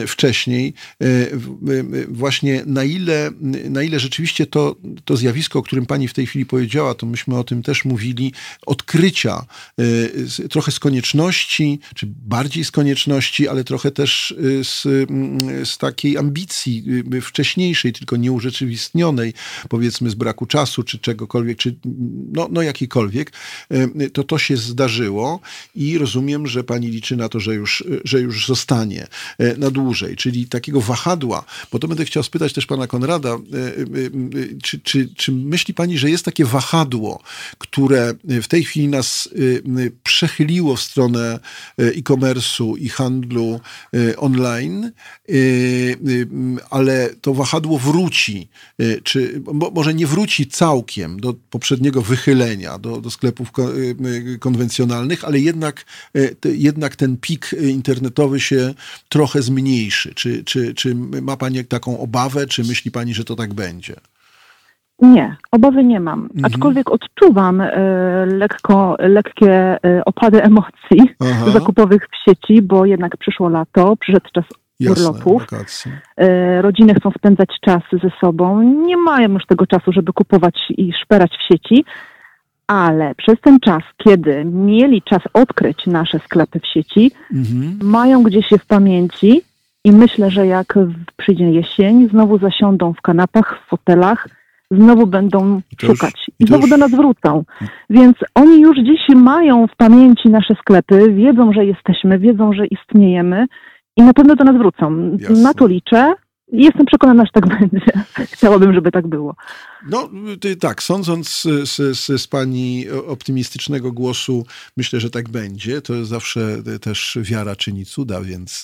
[0.06, 0.74] wcześniej
[2.08, 3.30] właśnie na ile,
[3.70, 7.06] na ile rzeczywiście to, to zjawisko, o którym którym pani w tej chwili powiedziała, to
[7.06, 8.32] myśmy o tym też mówili,
[8.66, 9.46] odkrycia
[9.80, 15.78] y, trochę z konieczności, czy bardziej z konieczności, ale trochę też y, z, mm, z
[15.78, 19.34] takiej ambicji y, wcześniejszej, tylko nieurzeczywistnionej,
[19.68, 21.76] powiedzmy z braku czasu, czy czegokolwiek, czy
[22.32, 23.32] no, no jakikolwiek,
[24.12, 25.40] to to się zdarzyło
[25.74, 29.06] i rozumiem, że pani liczy na to, że już, że już zostanie
[29.58, 33.38] na dłużej, czyli takiego wahadła, bo to będę chciał spytać też pana Konrada,
[34.62, 37.22] czy, czy, czy myśli pani, że jest takie wahadło,
[37.58, 41.38] które w tej chwili nas y, y, przechyliło w stronę
[41.80, 43.60] y, e-commerce'u i handlu
[44.16, 44.92] online,
[46.70, 48.48] ale to wahadło wróci,
[49.02, 53.52] czy może nie wróci całkiem do poprzedniego wychylenia, do, do sklepów
[54.40, 55.84] konwencjonalnych, ale jednak,
[56.44, 58.74] jednak ten pik internetowy się
[59.08, 60.14] trochę zmniejszy.
[60.14, 63.96] Czy, czy, czy ma pani taką obawę, czy myśli pani, że to tak będzie?
[65.02, 66.22] Nie, obawy nie mam.
[66.22, 66.44] Mhm.
[66.44, 67.70] Aczkolwiek odczuwam y,
[68.26, 71.50] lekko, lekkie y, opady emocji Aha.
[71.50, 74.44] zakupowych w sieci, bo jednak przyszło lato, przyszedł czas
[74.80, 75.46] Jasne, urlopów.
[76.20, 78.62] Y, rodziny chcą spędzać czas ze sobą.
[78.62, 81.84] Nie mają już tego czasu, żeby kupować i szperać w sieci,
[82.66, 87.78] ale przez ten czas, kiedy mieli czas odkryć nasze sklepy w sieci, mhm.
[87.82, 89.42] mają gdzieś je w pamięci
[89.84, 90.78] i myślę, że jak
[91.16, 94.28] przyjdzie jesień, znowu zasiądą w kanapach, w fotelach,
[94.70, 97.44] znowu będą szukać już, i znowu do nas wrócą.
[97.90, 103.46] Więc oni już dziś mają w pamięci nasze sklepy, wiedzą, że jesteśmy, wiedzą, że istniejemy
[103.96, 105.10] i na pewno do nas wrócą.
[105.18, 105.42] Jasne.
[105.42, 106.14] Na to liczę.
[106.52, 107.86] Jestem przekonana, że tak będzie.
[108.32, 109.34] Chciałabym, żeby tak było.
[109.88, 110.10] No
[110.60, 111.68] tak, sądząc z,
[111.98, 115.82] z, z, pani optymistycznego głosu, myślę, że tak będzie.
[115.82, 118.62] To zawsze też wiara czyni cuda, więc,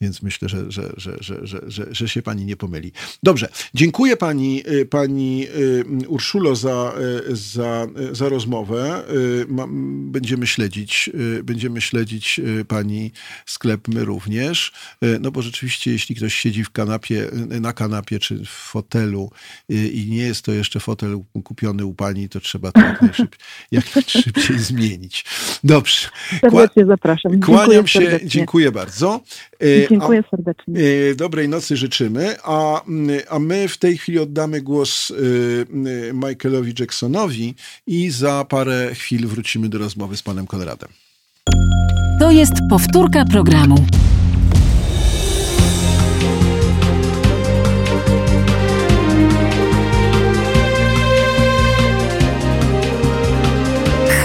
[0.00, 2.92] więc myślę, że, że, że, że, że, że się pani nie pomyli.
[3.22, 6.94] Dobrze, dziękuję pani, pani y, Urszulo za,
[7.28, 9.04] za, za rozmowę.
[9.98, 11.10] Będziemy śledzić,
[11.44, 13.12] będziemy śledzić pani
[13.46, 14.72] sklep my również,
[15.20, 19.30] no bo rzeczywiście jeśli ktoś siedzi w kanapie, na kanapie czy w fotelu
[19.68, 23.40] i nie jest to jeszcze fotel kupiony u pani, to trzeba to jak najszybciej,
[23.72, 25.24] jak najszybciej zmienić.
[25.64, 26.08] Dobrze.
[26.40, 27.40] Serdecznie zapraszam.
[27.40, 28.28] Kłaniam dziękuję się, serdecznie.
[28.28, 29.20] dziękuję bardzo.
[29.60, 30.74] E, dziękuję serdecznie.
[31.10, 32.82] E, dobrej nocy życzymy, a,
[33.30, 35.14] a my w tej chwili oddamy głos e,
[36.12, 37.54] Michaelowi Jacksonowi
[37.86, 40.88] i za parę chwil wrócimy do rozmowy z panem Konradem.
[42.20, 43.86] To jest powtórka programu.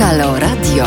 [0.01, 0.85] Halo Radio.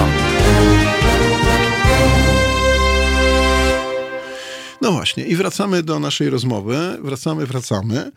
[4.80, 6.76] No właśnie, i wracamy do naszej rozmowy.
[7.02, 8.10] Wracamy, wracamy.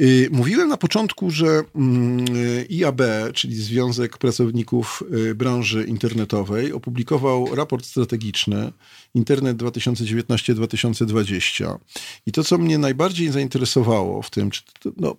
[0.00, 2.24] Y, mówiłem na początku, że mm,
[2.70, 3.00] IAB,
[3.34, 8.72] czyli Związek Pracowników y, Branży Internetowej, opublikował raport strategiczny
[9.14, 11.78] Internet 2019-2020.
[12.26, 14.50] I to, co mnie najbardziej zainteresowało w tym,
[14.96, 15.16] no,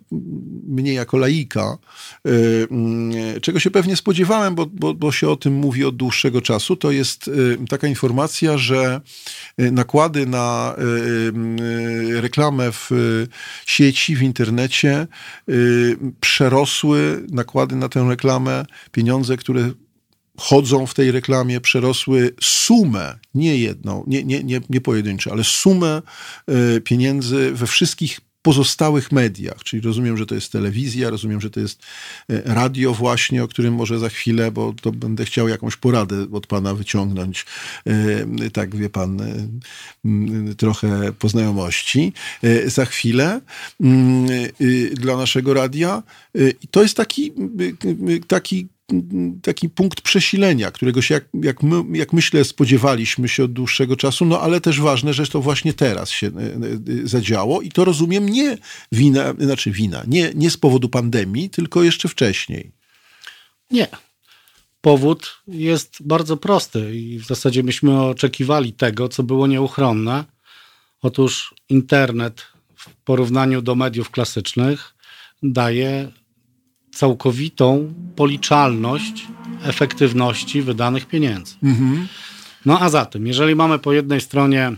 [0.68, 1.78] mnie jako laika,
[2.26, 6.42] y, mm, czego się pewnie spodziewałem, bo, bo, bo się o tym mówi od dłuższego
[6.42, 7.30] czasu, to jest
[7.68, 9.00] taka informacja, że
[9.58, 10.76] nakłady na
[12.12, 12.90] reklamę w
[13.66, 15.06] sieci, w internecie,
[16.20, 19.70] przerosły nakłady na tę reklamę, pieniądze, które
[20.38, 26.02] chodzą w tej reklamie, przerosły sumę, nie jedną, nie, nie, nie, nie pojedynczą, ale sumę
[26.76, 31.60] y, pieniędzy we wszystkich pozostałych mediach, czyli rozumiem, że to jest telewizja, rozumiem, że to
[31.60, 31.82] jest
[32.30, 36.46] e, radio właśnie, o którym może za chwilę, bo to będę chciał jakąś poradę od
[36.46, 37.46] pana wyciągnąć,
[37.86, 39.34] e, tak wie pan, e,
[40.54, 42.12] trochę poznajomości
[42.66, 43.40] za chwilę
[44.92, 46.02] dla naszego radia.
[46.70, 47.32] To jest taki,
[48.26, 48.68] taki
[49.42, 54.24] taki punkt przesilenia, którego się, jak, jak, my, jak myślę, spodziewaliśmy się od dłuższego czasu,
[54.24, 58.28] no ale też ważne, że to właśnie teraz się e, e, zadziało i to rozumiem
[58.28, 58.58] nie
[58.92, 62.72] wina, znaczy wina, nie, nie z powodu pandemii, tylko jeszcze wcześniej.
[63.70, 63.88] Nie.
[64.80, 70.24] powód jest bardzo prosty i w zasadzie myśmy oczekiwali tego, co było nieuchronne.
[71.02, 74.94] Otóż internet w porównaniu do mediów klasycznych
[75.42, 76.12] daje
[76.96, 79.26] całkowitą policzalność
[79.62, 81.54] efektywności wydanych pieniędzy.
[81.62, 82.08] Mhm.
[82.66, 84.72] No a zatem, jeżeli mamy po jednej stronie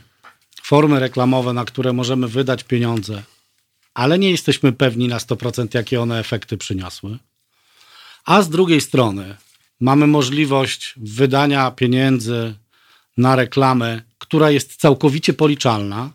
[0.62, 3.23] formy reklamowe, na które możemy wydać pieniądze,
[3.95, 7.19] ale nie jesteśmy pewni na 100% jakie one efekty przyniosły,
[8.25, 9.37] a z drugiej strony
[9.81, 12.55] mamy możliwość wydania pieniędzy
[13.16, 16.11] na reklamę, która jest całkowicie policzalna,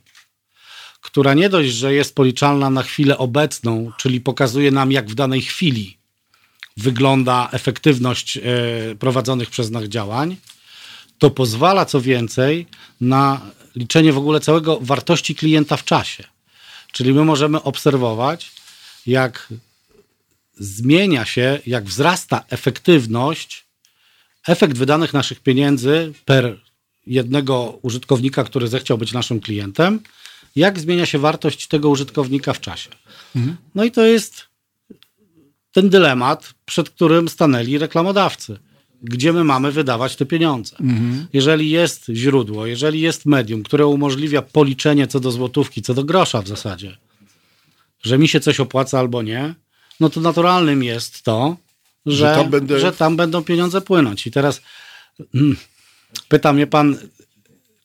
[1.03, 5.41] która nie dość, że jest policzalna na chwilę obecną, czyli pokazuje nam, jak w danej
[5.41, 5.97] chwili
[6.77, 8.41] wygląda efektywność e,
[8.99, 10.37] prowadzonych przez nas działań,
[11.17, 12.67] to pozwala co więcej
[13.01, 13.41] na
[13.75, 16.23] liczenie w ogóle całego wartości klienta w czasie.
[16.91, 18.51] Czyli my możemy obserwować,
[19.05, 19.53] jak
[20.57, 23.65] zmienia się, jak wzrasta efektywność,
[24.47, 26.59] efekt wydanych naszych pieniędzy per
[27.07, 29.99] jednego użytkownika, który zechciał być naszym klientem,
[30.55, 32.89] jak zmienia się wartość tego użytkownika w czasie.
[33.35, 33.57] Mhm.
[33.75, 34.45] No i to jest
[35.71, 38.59] ten dylemat, przed którym stanęli reklamodawcy.
[39.01, 40.75] Gdzie my mamy wydawać te pieniądze?
[40.79, 41.27] Mhm.
[41.33, 46.41] Jeżeli jest źródło, jeżeli jest medium, które umożliwia policzenie co do złotówki, co do grosza
[46.41, 46.97] w zasadzie,
[48.03, 49.55] że mi się coś opłaca albo nie,
[49.99, 51.57] no to naturalnym jest to,
[52.05, 52.79] że, że, tam, będę...
[52.79, 54.27] że tam będą pieniądze płynąć.
[54.27, 54.61] I teraz
[55.31, 55.57] hmm,
[56.27, 56.97] pyta mnie pan,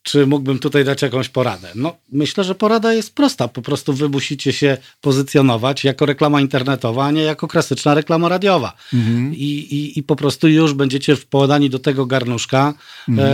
[0.08, 1.68] czy mógłbym tutaj dać jakąś poradę?
[1.74, 3.48] No, myślę, że porada jest prosta.
[3.48, 8.72] Po prostu wy musicie się pozycjonować jako reklama internetowa, a nie jako klasyczna reklama radiowa.
[8.94, 9.34] Mhm.
[9.34, 12.74] I, i, I po prostu już będziecie podani do tego garnuszka,
[13.08, 13.28] mhm.
[13.28, 13.32] e,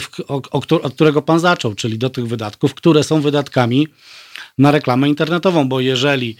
[0.00, 3.88] w, o, o, od którego pan zaczął, czyli do tych wydatków, które są wydatkami
[4.58, 6.36] na reklamę internetową, bo jeżeli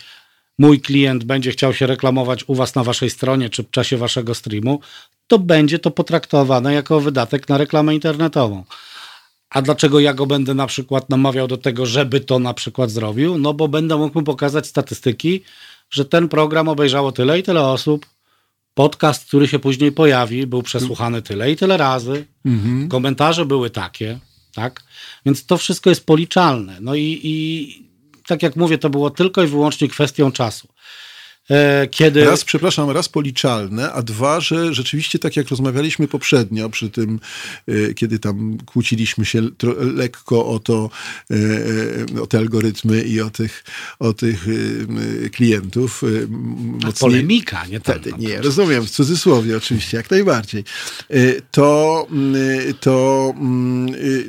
[0.59, 4.35] mój klient będzie chciał się reklamować u Was na Waszej stronie czy w czasie Waszego
[4.35, 4.81] streamu,
[5.27, 8.65] to będzie to potraktowane jako wydatek na reklamę internetową.
[9.53, 13.39] A dlaczego ja go będę na przykład namawiał do tego, żeby to na przykład zrobił?
[13.39, 15.43] No bo będę mógł mu pokazać statystyki,
[15.91, 18.07] że ten program obejrzało tyle i tyle osób,
[18.75, 22.89] podcast, który się później pojawi, był przesłuchany tyle i tyle razy, mhm.
[22.89, 24.19] komentarze były takie,
[24.55, 24.83] tak?
[25.27, 26.79] Więc to wszystko jest policzalne.
[26.81, 27.89] No i, i
[28.27, 30.69] tak jak mówię, to było tylko i wyłącznie kwestią czasu.
[31.51, 32.25] E, kiedy...
[32.25, 37.21] Raz, przepraszam, raz policzalne, a dwa, że rzeczywiście tak jak rozmawialiśmy poprzednio przy tym,
[37.69, 39.43] e, kiedy tam kłóciliśmy się
[39.95, 40.91] lekko o to,
[41.31, 43.65] e, o te algorytmy i o tych,
[43.99, 44.47] o tych
[45.33, 46.03] klientów.
[46.29, 46.93] Mocniej...
[47.01, 48.19] Polemika, nie tak?
[48.19, 50.65] Nie, rozumiem, w cudzysłowie oczywiście, jak najbardziej.
[51.51, 52.07] To,
[52.81, 53.35] to,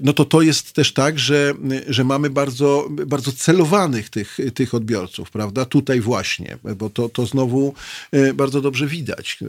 [0.02, 1.54] no to to jest też tak, że,
[1.88, 5.66] że mamy bardzo, bardzo celowanych tych, tych odbiorców, prawda?
[5.66, 7.74] Tutaj właśnie, bo to to, to znowu
[8.12, 9.46] e, bardzo dobrze widać e,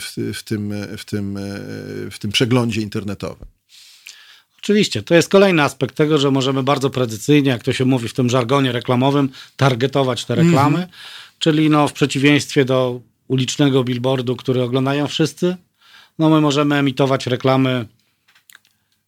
[0.00, 1.40] w, w, tym, w, tym, e,
[2.10, 3.48] w tym przeglądzie internetowym.
[4.58, 8.14] Oczywiście, to jest kolejny aspekt tego, że możemy bardzo precyzyjnie, jak to się mówi w
[8.14, 10.92] tym żargonie reklamowym, targetować te reklamy, mm -hmm.
[11.38, 15.56] czyli no, w przeciwieństwie do ulicznego billboardu, który oglądają wszyscy,
[16.18, 17.86] no my możemy emitować reklamy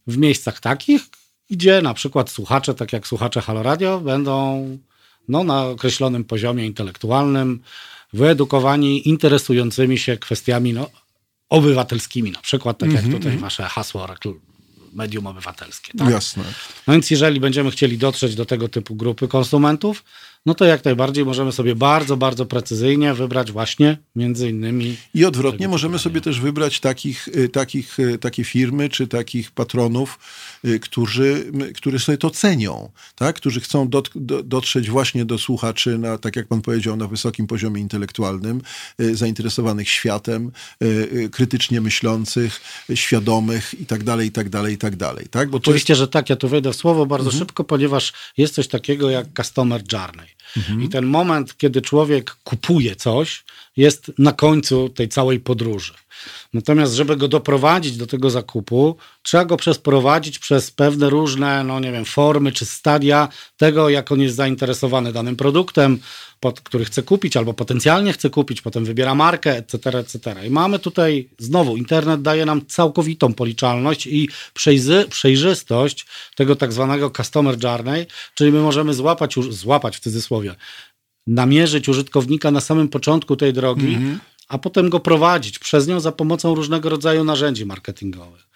[0.06, 1.02] w miejscach takich,
[1.50, 4.78] gdzie na przykład słuchacze, tak jak słuchacze Halo Radio, będą
[5.28, 7.60] no, na określonym poziomie intelektualnym,
[8.12, 10.90] wyedukowani, interesującymi się kwestiami no,
[11.48, 12.96] obywatelskimi, na przykład tak mm -hmm.
[12.96, 13.42] jak mhm, tutaj mhm.
[13.42, 14.06] wasze hasło
[14.92, 15.92] medium obywatelskie.
[15.98, 16.10] Tak?
[16.10, 16.44] Jasne.
[16.86, 20.04] No więc jeżeli będziemy chcieli dotrzeć do tego typu grupy konsumentów,
[20.46, 24.96] no to jak najbardziej możemy sobie bardzo, bardzo precyzyjnie wybrać właśnie między innymi.
[25.14, 30.18] I odwrotnie możemy sobie też wybrać takich, y, takich, y, takie firmy czy takich patronów,
[30.64, 33.36] y, którzy, którzy sobie to cenią, tak?
[33.36, 34.10] którzy chcą dot,
[34.44, 38.62] dotrzeć właśnie do słuchaczy, na, tak jak pan powiedział, na wysokim poziomie intelektualnym,
[38.98, 40.52] zainteresowanych światem,
[41.32, 42.60] krytycznie myślących,
[42.94, 45.26] świadomych i tak dalej, i tak dalej, i tak dalej.
[45.30, 45.50] Tak?
[45.50, 45.98] Bo Oczywiście, jest...
[45.98, 47.38] że tak, ja tu wejdę w słowo bardzo mhm.
[47.38, 50.31] szybko, ponieważ jest coś takiego jak customer journey.
[50.56, 50.82] Mhm.
[50.82, 53.44] I ten moment, kiedy człowiek kupuje coś,
[53.76, 55.94] jest na końcu tej całej podróży.
[56.52, 61.92] Natomiast, żeby go doprowadzić do tego zakupu, trzeba go przesprowadzić przez pewne różne, no nie
[61.92, 65.98] wiem, formy czy stadia tego, jak on jest zainteresowany danym produktem,
[66.42, 70.46] pod, który chce kupić albo potencjalnie chce kupić, potem wybiera markę, etc., etc.
[70.46, 76.06] I mamy tutaj znowu, internet daje nam całkowitą policzalność i przejzy, przejrzystość
[76.36, 80.54] tego tak zwanego customer journey, czyli my możemy złapać, złapać w cudzysłowie,
[81.26, 86.00] namierzyć użytkownika na samym początku tej drogi, mm -hmm a potem go prowadzić przez nią
[86.00, 88.48] za pomocą różnego rodzaju narzędzi marketingowych.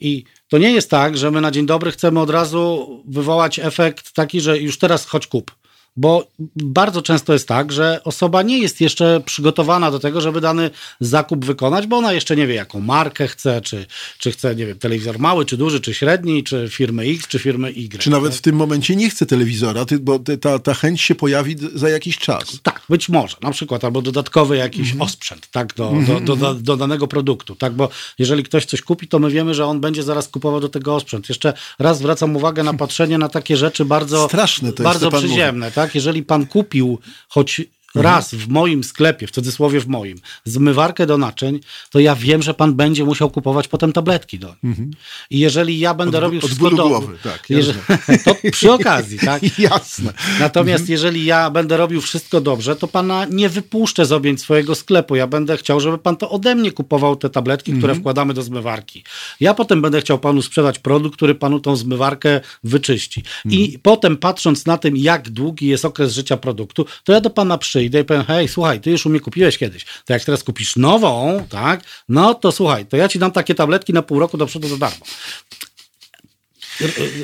[0.00, 4.12] I to nie jest tak, że my na dzień dobry chcemy od razu wywołać efekt
[4.12, 5.54] taki, że już teraz chodź kup.
[5.96, 6.26] Bo
[6.56, 10.70] bardzo często jest tak, że osoba nie jest jeszcze przygotowana do tego, żeby dany
[11.00, 13.86] zakup wykonać, bo ona jeszcze nie wie, jaką markę chce, czy,
[14.18, 17.70] czy chce, nie wiem, telewizor mały, czy duży, czy średni, czy firmy X, czy firmy
[17.70, 17.98] Y.
[17.98, 21.88] Czy nawet w tym momencie nie chce telewizora, bo ta, ta chęć się pojawi za
[21.88, 22.60] jakiś czas.
[22.62, 23.36] Tak, być może.
[23.42, 25.02] Na przykład, albo dodatkowy jakiś mm -hmm.
[25.02, 26.08] osprzęt, tak, do, mm -hmm.
[26.08, 26.64] do, do, do, mhm.
[26.64, 30.02] do, danego produktu, tak, bo jeżeli ktoś coś kupi, to my wiemy, że on będzie
[30.02, 31.28] zaraz kupował do tego osprzęt.
[31.28, 35.94] Jeszcze raz zwracam uwagę na patrzenie na takie rzeczy bardzo, Straszne to bardzo przyziemne, tak,
[35.94, 36.98] jeżeli pan kupił
[37.28, 37.62] choć.
[37.94, 41.60] Raz w moim sklepie, w cudzysłowie w moim, zmywarkę do naczyń,
[41.90, 44.90] to ja wiem, że pan będzie musiał kupować potem tabletki do mhm.
[45.30, 46.88] I jeżeli ja będę od, robił od wszystko do...
[46.88, 47.50] głowy, tak.
[47.50, 47.78] Jeżeli,
[48.24, 49.42] to przy okazji, tak?
[49.58, 50.12] Jasne.
[50.40, 50.92] Natomiast mhm.
[50.92, 55.16] jeżeli ja będę robił wszystko dobrze, to pana nie wypuszczę z objęć swojego sklepu.
[55.16, 58.00] Ja będę chciał, żeby pan to ode mnie kupował te tabletki, które mhm.
[58.00, 59.04] wkładamy do zmywarki.
[59.40, 63.22] Ja potem będę chciał panu sprzedać produkt, który panu tą zmywarkę wyczyści.
[63.44, 63.80] I mhm.
[63.82, 67.77] potem patrząc na tym, jak długi jest okres życia produktu, to ja do pana przyjdę
[67.78, 70.76] przyjdę i powiem, hej, słuchaj, ty już u mnie kupiłeś kiedyś, to jak teraz kupisz
[70.76, 74.46] nową, tak, no to słuchaj, to ja ci dam takie tabletki na pół roku do
[74.46, 75.06] przodu za darmo.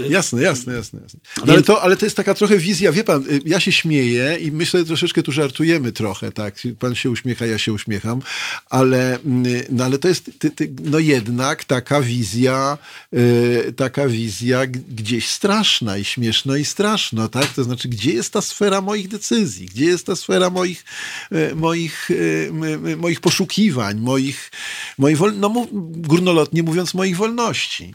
[0.08, 1.00] Jasne, jasne, jasne.
[1.02, 1.20] jasne.
[1.46, 4.36] No ale, to, ale to jest taka trochę wizja, wie pan, y, ja się śmieję
[4.40, 8.22] i myślę, troszeczkę tu żartujemy trochę, tak, pan się uśmiecha, ja się uśmiecham,
[8.70, 12.78] ale, y, no, ale to jest ty, ty, no jednak taka wizja,
[13.12, 18.40] yy, taka wizja gdzieś straszna i śmieszna i straszna, tak, to znaczy, gdzie jest ta
[18.40, 20.84] sfera moich decyzji, gdzie jest ta sfera moich,
[21.30, 24.50] yy, moich, yy, moich poszukiwań, moich,
[24.98, 25.38] moich wol...
[25.38, 27.94] no górnolotnie mówiąc, moich wolności.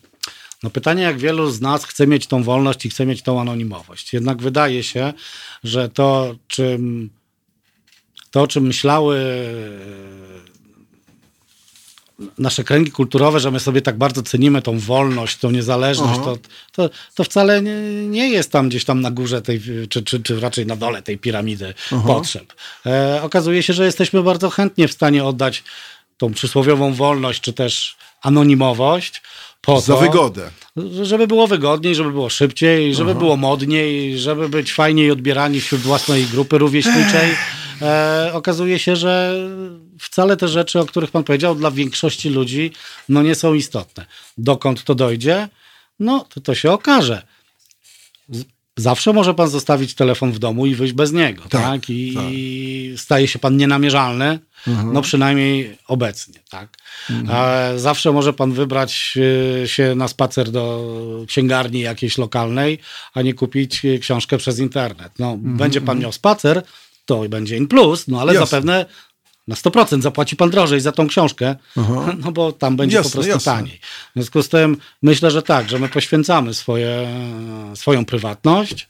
[0.63, 4.13] No pytanie, jak wielu z nas chce mieć tą wolność i chce mieć tą anonimowość.
[4.13, 5.13] Jednak wydaje się,
[5.63, 7.09] że to, czym,
[8.31, 10.49] to, o czym myślały e,
[12.37, 16.37] nasze kręgi kulturowe, że my sobie tak bardzo cenimy tą wolność, tą niezależność, to,
[16.71, 20.39] to, to, wcale nie, nie, jest tam gdzieś tam na górze tej, czy, czy, czy
[20.39, 22.03] raczej na dole tej piramidy Aha.
[22.07, 22.53] potrzeb.
[22.85, 25.63] E, okazuje się, że jesteśmy bardzo chętnie w stanie oddać
[26.17, 29.21] tą przysłowiową wolność, czy też anonimowość,
[29.61, 30.49] po Za to, wygodę.
[31.01, 33.19] Żeby było wygodniej, żeby było szybciej, żeby Aha.
[33.19, 37.35] było modniej, żeby być fajniej odbierani wśród własnej grupy rówieśniczej.
[37.81, 39.33] E, okazuje się, że
[39.99, 42.71] wcale te rzeczy, o których pan powiedział, dla większości ludzi
[43.09, 44.05] no nie są istotne.
[44.37, 45.49] Dokąd to dojdzie?
[45.99, 47.21] No, to, to się okaże.
[48.79, 51.61] Zawsze może pan zostawić telefon w domu i wyjść bez niego, tak?
[51.61, 51.89] tak?
[51.89, 52.99] I, tak.
[52.99, 54.93] staje się pan nienamierzalny, mhm.
[54.93, 56.77] no przynajmniej obecnie, tak?
[57.09, 57.79] Mhm.
[57.79, 59.17] Zawsze może pan wybrać
[59.63, 60.95] e, się na spacer do
[61.27, 62.79] księgarni jakiejś lokalnej,
[63.13, 65.11] a nie kupić książkę przez internet.
[65.19, 65.57] No, mhm.
[65.57, 66.63] będzie pan miał spacer,
[67.05, 68.47] to będzie in plus, no ale jasne.
[68.47, 68.85] zapewne
[69.49, 72.13] na 100% zapłaci pan drożej za tą książkę, Aha.
[72.23, 73.53] no bo tam będzie jasne, po prostu jasne.
[73.53, 73.79] taniej.
[73.81, 77.07] W związku z tym myślę, że tak, że my poświęcamy swoje,
[77.75, 78.89] swoją prywatność.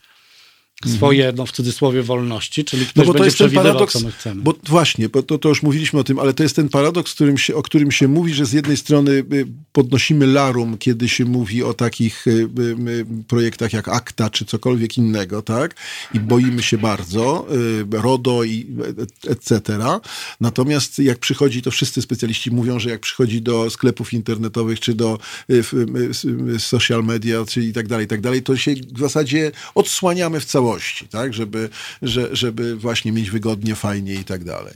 [0.85, 3.99] Swoje, no w cudzysłowie, wolności, czyli ktoś no bo to będzie jest ten paradoks, co
[3.99, 4.41] my chcemy.
[4.41, 7.37] Bo właśnie, bo to, to już mówiliśmy o tym, ale to jest ten paradoks, którym
[7.37, 11.63] się, o którym się mówi, że z jednej strony y, podnosimy larum, kiedy się mówi
[11.63, 15.75] o takich y, y, projektach jak ACTA czy cokolwiek innego, tak?
[16.13, 17.47] I boimy się bardzo,
[17.91, 18.67] RODO i
[19.27, 19.77] etc.
[20.41, 25.17] Natomiast jak przychodzi, to wszyscy specjaliści mówią, że jak przychodzi do sklepów internetowych, czy do
[26.57, 30.45] social media, czy i tak dalej, i tak dalej, to się w zasadzie odsłaniamy w
[30.45, 31.33] całości całości, tak?
[31.33, 31.69] Żeby,
[32.01, 34.73] że, żeby właśnie mieć wygodnie, fajnie i tak dalej.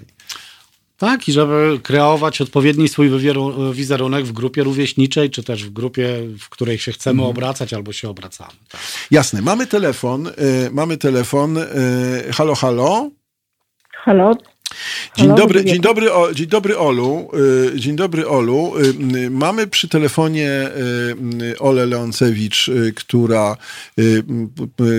[0.97, 3.09] Tak, i żeby kreować odpowiedni swój
[3.73, 6.07] wizerunek w grupie rówieśniczej, czy też w grupie,
[6.39, 7.29] w której się chcemy mhm.
[7.29, 8.51] obracać albo się obracamy.
[8.69, 8.81] Tak.
[9.11, 9.41] Jasne.
[9.41, 10.27] Mamy telefon.
[10.27, 10.31] Y,
[10.71, 11.57] mamy telefon.
[11.57, 13.09] Y, halo, halo.
[13.91, 14.35] Halo,
[15.17, 17.29] Dzień dobry, dzień dobry, o, dzień dobry Olu.
[17.73, 18.73] Y, dzień dobry Olu.
[19.15, 20.69] Y, mamy przy telefonie
[21.41, 23.57] y, Olę Leoncewicz, która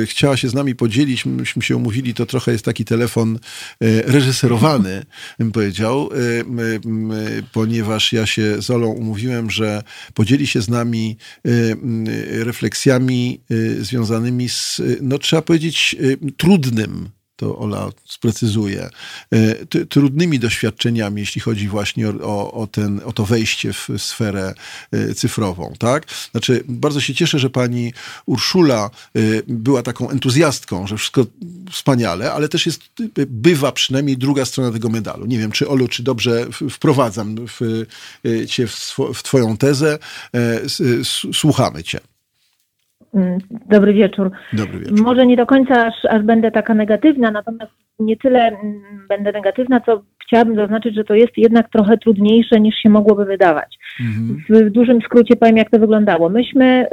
[0.04, 1.26] chciała się z nami podzielić.
[1.26, 3.38] Myśmy się umówili, to trochę jest taki telefon
[3.80, 5.06] reżyserowany,
[5.38, 6.10] bym powiedział,
[7.52, 9.82] ponieważ ja się z Olą umówiłem, że
[10.14, 11.16] podzieli się z nami
[12.30, 13.40] refleksjami
[13.80, 15.96] związanymi z, no trzeba powiedzieć,
[16.36, 18.90] trudnym to Ola sprecyzuje,
[19.30, 24.54] e, trudnymi doświadczeniami, jeśli chodzi właśnie o, o, ten, o to wejście w sferę
[24.92, 25.72] e, cyfrową.
[25.78, 26.06] Tak?
[26.30, 27.92] Znaczy, bardzo się cieszę, że pani
[28.26, 31.26] Urszula e, była taką entuzjastką, że wszystko
[31.70, 32.80] wspaniale, ale też jest,
[33.26, 35.26] bywa przynajmniej druga strona tego medalu.
[35.26, 37.86] Nie wiem, czy Olu, czy dobrze wprowadzam w,
[38.48, 39.98] cię w, w twoją tezę.
[41.32, 42.00] Słuchamy cię.
[43.14, 43.38] Mm,
[43.70, 44.30] dobry wieczór.
[44.52, 45.02] Dobry wieczór.
[45.02, 49.80] Może nie do końca aż, aż będę taka negatywna, natomiast nie tyle mm, będę negatywna,
[49.80, 53.78] co chciałabym zaznaczyć, że to jest jednak trochę trudniejsze niż się mogłoby wydawać.
[54.00, 54.44] Mhm.
[54.48, 56.28] W, w, dużym skrócie powiem, jak to wyglądało.
[56.28, 56.86] Myśmy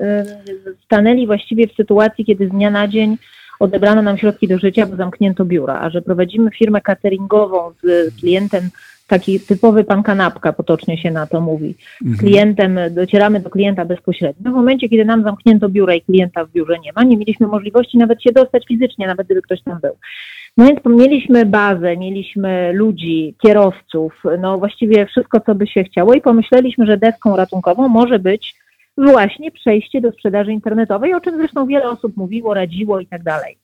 [0.68, 3.18] y, stanęli właściwie w sytuacji, kiedy z dnia na dzień
[3.60, 8.70] odebrano nam środki do życia, bo zamknięto biura, a że prowadzimy firmę cateringową z klientem,
[9.12, 11.76] taki typowy pan kanapka, potocznie się na to mówi.
[12.02, 12.18] Z mhm.
[12.20, 14.52] klientem, docieramy do klienta bezpośrednio.
[14.52, 17.98] W momencie, kiedy nam zamknięto biura i klienta w biurze nie ma, nie mieliśmy możliwości
[17.98, 19.92] nawet się dostać fizycznie, nawet gdyby ktoś tam był.
[20.58, 26.22] No więc mieliśmy bazę, mieliśmy ludzi, kierowców, no właściwie wszystko, co by się chciało i
[26.22, 28.56] pomyśleliśmy, że deską ratunkową może być
[28.98, 33.58] właśnie przejście do sprzedaży internetowej, o czym zresztą wiele osób mówiło, radziło i tak dalej.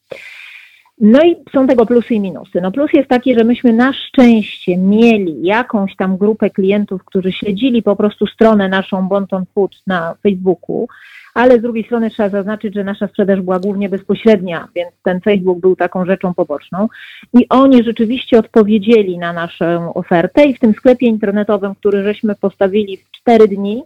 [1.02, 2.62] No i są tego plusy i minusy.
[2.62, 7.84] No plus jest taki, że myśmy na szczęście mieli jakąś tam grupę klientów, którzy śledzili
[7.84, 10.88] po prostu stronę naszą Bonton Food na Facebooku,
[11.34, 15.60] ale z drugiej strony trzeba zaznaczyć, że nasza sprzedaż była głównie bezpośrednia, więc ten Facebook
[15.60, 16.88] był taką rzeczą poboczną
[17.34, 22.98] i oni rzeczywiście odpowiedzieli na naszą ofertę i w tym sklepie internetowym, który żeśmy postawili
[22.98, 23.84] w cztery dni,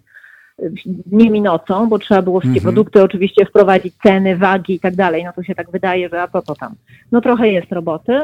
[0.86, 2.74] dniem i nocą, bo trzeba było wszystkie mhm.
[2.74, 6.28] produkty oczywiście wprowadzić, ceny, wagi i tak dalej, no to się tak wydaje, że a
[6.28, 6.76] to, to tam.
[7.12, 8.22] No trochę jest roboty.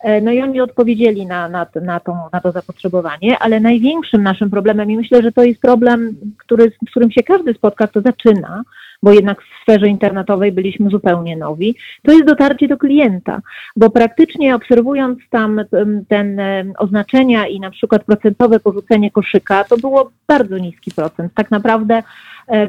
[0.00, 4.50] E, no i oni odpowiedzieli na, na, na, tą, na to zapotrzebowanie, ale największym naszym
[4.50, 8.62] problemem, i myślę, że to jest problem, który, z którym się każdy spotka, kto zaczyna,
[9.02, 13.40] bo jednak w sferze internetowej byliśmy zupełnie nowi, to jest dotarcie do klienta,
[13.76, 15.60] bo praktycznie obserwując tam
[16.08, 16.40] ten
[16.78, 21.32] oznaczenia i na przykład procentowe porzucenie koszyka, to było bardzo niski procent.
[21.34, 22.02] Tak naprawdę E,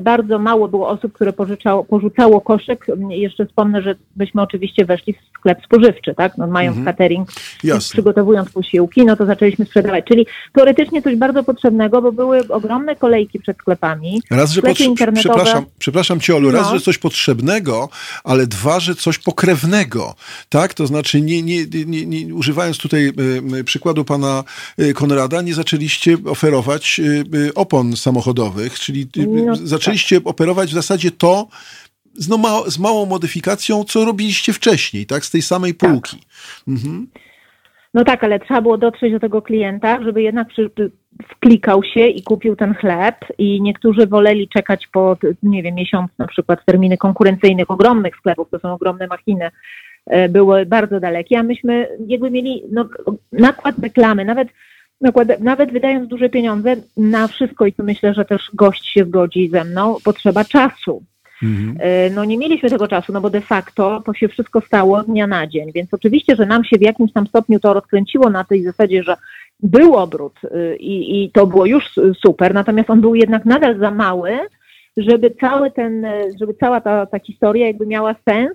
[0.01, 2.85] bardzo mało było osób, które pożyczało, porzucało koszyk.
[3.09, 6.37] Jeszcze wspomnę, że byśmy oczywiście weszli w sklep spożywczy, tak?
[6.37, 6.95] No, mając mhm.
[6.95, 7.29] catering,
[7.79, 10.05] przygotowując posiłki, no to zaczęliśmy sprzedawać.
[10.05, 14.21] Czyli teoretycznie coś bardzo potrzebnego, bo były ogromne kolejki przed sklepami.
[14.31, 14.77] Raz, że pot...
[15.15, 16.77] przepraszam, przepraszam Cię Olu, raz, no.
[16.77, 17.89] że coś potrzebnego,
[18.23, 20.15] ale dwa, że coś pokrewnego,
[20.49, 20.73] tak?
[20.73, 23.11] To znaczy nie, nie, nie, nie używając tutaj
[23.59, 24.43] y, przykładu pana
[24.79, 27.01] y, Konrada, nie zaczęliście oferować
[27.33, 30.27] y, opon samochodowych, czyli no zaczęliście tak.
[30.27, 31.47] operować w zasadzie to
[32.13, 35.25] z, no, ma, z małą modyfikacją, co robiliście wcześniej, tak?
[35.25, 35.89] Z tej samej tak.
[35.89, 36.17] półki.
[36.17, 36.67] Tak.
[36.67, 37.07] Mhm.
[37.93, 40.71] No tak, ale trzeba było dotrzeć do tego klienta, żeby jednak przy,
[41.29, 46.27] wklikał się i kupił ten chleb i niektórzy woleli czekać po, nie wiem, miesiąc na
[46.27, 49.51] przykład terminy konkurencyjnych ogromnych sklepów, to są ogromne machiny,
[50.05, 52.89] e, były bardzo dalekie, a myśmy jakby mieli no,
[53.31, 54.47] nakład reklamy, nawet
[55.39, 59.63] nawet wydając duże pieniądze na wszystko i tu myślę, że też gość się zgodzi ze
[59.63, 61.03] mną, potrzeba czasu.
[61.43, 61.77] Mhm.
[61.79, 65.27] E, no nie mieliśmy tego czasu, no bo de facto to się wszystko stało dnia
[65.27, 68.63] na dzień, więc oczywiście, że nam się w jakimś tam stopniu to rozkręciło na tej
[68.63, 69.15] zasadzie, że
[69.59, 71.83] był obrót y, i, i to było już
[72.25, 74.39] super, natomiast on był jednak nadal za mały,
[74.97, 76.05] żeby cały ten,
[76.39, 78.51] żeby cała ta, ta historia jakby miała sens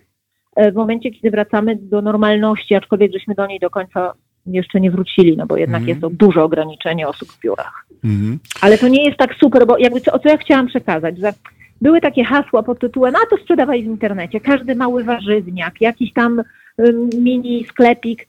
[0.57, 4.13] e, w momencie, kiedy wracamy do normalności, aczkolwiek żeśmy do niej do końca
[4.47, 5.89] jeszcze nie wrócili, no bo jednak mm.
[5.89, 7.87] jest to duże ograniczenie osób w biurach.
[8.05, 8.39] Mm.
[8.61, 11.33] Ale to nie jest tak super, bo jakby co, co ja chciałam przekazać, że
[11.81, 16.43] były takie hasła pod tytułem, a to sprzedawaj w internecie, każdy mały warzywniak, jakiś tam
[17.19, 18.27] mini sklepik,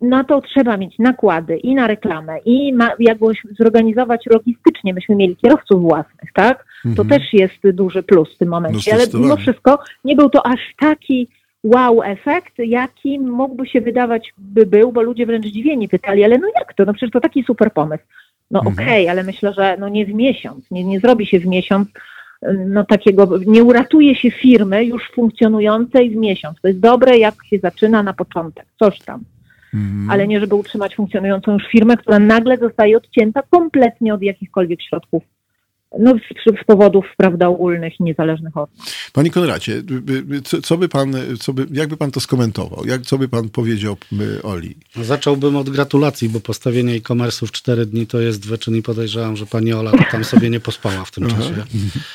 [0.00, 4.94] na to trzeba mieć nakłady i na reklamę, i ma, jakoś zorganizować logistycznie.
[4.94, 6.64] Myśmy mieli kierowców własnych, tak?
[6.82, 7.08] To mhm.
[7.08, 11.28] też jest duży plus w tym momencie, ale mimo wszystko nie był to aż taki
[11.64, 16.48] wow efekt, jaki mógłby się wydawać by był, bo ludzie wręcz zdziwieni pytali, ale no
[16.58, 16.84] jak to?
[16.84, 18.04] No przecież to taki super pomysł.
[18.50, 18.76] No mhm.
[18.76, 21.88] okej, okay, ale myślę, że no nie w miesiąc, nie, nie zrobi się w miesiąc
[22.66, 26.60] no takiego, nie uratuje się firmy już funkcjonującej w miesiąc.
[26.60, 29.24] To jest dobre, jak się zaczyna na początek, coś tam.
[29.74, 30.10] Mhm.
[30.10, 35.22] Ale nie, żeby utrzymać funkcjonującą już firmę, która nagle zostaje odcięta kompletnie od jakichkolwiek środków
[35.98, 38.70] no, z, z powodów prawda, ogólnych i niezależnych od.
[39.12, 39.82] Panie Konracie,
[40.44, 42.86] co, co, by pan, co by, jakby pan to skomentował?
[42.86, 43.96] Jak, co by pan powiedział
[44.42, 44.74] Oli?
[44.96, 49.36] No, zacząłbym od gratulacji, bo postawienie e-commerce'u w cztery dni to jest wyczyn i podejrzewam,
[49.36, 51.54] że pani Ola to tam sobie nie pospała w tym czasie.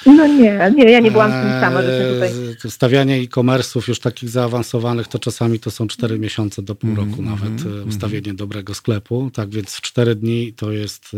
[0.06, 2.30] No nie, nie, ja nie byłam z tym sama, że się tutaj...
[2.66, 7.22] Eee, stawianie e-commerce'ów już takich zaawansowanych to czasami to są cztery miesiące do pół roku
[7.22, 8.36] mm, nawet mm, ustawienie mm.
[8.36, 11.16] dobrego sklepu, tak więc w cztery dni to jest...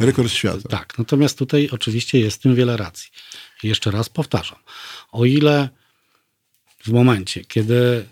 [0.00, 0.68] E, Rekord świata.
[0.68, 3.10] Tak, natomiast tutaj oczywiście oczywiście jest w tym wiele racji.
[3.62, 4.58] jeszcze raz powtarzam,
[5.12, 5.68] o ile
[6.84, 8.04] w momencie, kiedy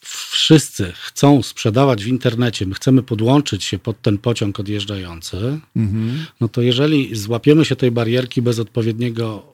[0.00, 6.26] wszyscy chcą sprzedawać w internecie, my chcemy podłączyć się pod ten pociąg odjeżdżający, mhm.
[6.40, 9.51] no to jeżeli złapiemy się tej barierki bez odpowiedniego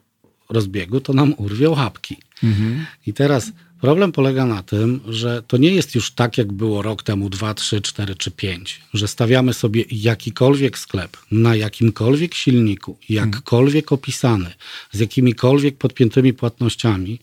[0.49, 2.17] rozbiegu, to nam urwią łapki.
[2.43, 2.85] Mhm.
[3.07, 3.51] I teraz
[3.81, 7.53] Problem polega na tym, że to nie jest już tak, jak było rok temu, 2,
[7.53, 14.53] 3, 4 czy 5, że stawiamy sobie jakikolwiek sklep na jakimkolwiek silniku, jakkolwiek opisany,
[14.91, 17.19] z jakimikolwiek podpiętymi płatnościami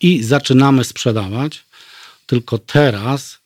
[0.00, 1.64] i zaczynamy sprzedawać,
[2.26, 3.38] tylko teraz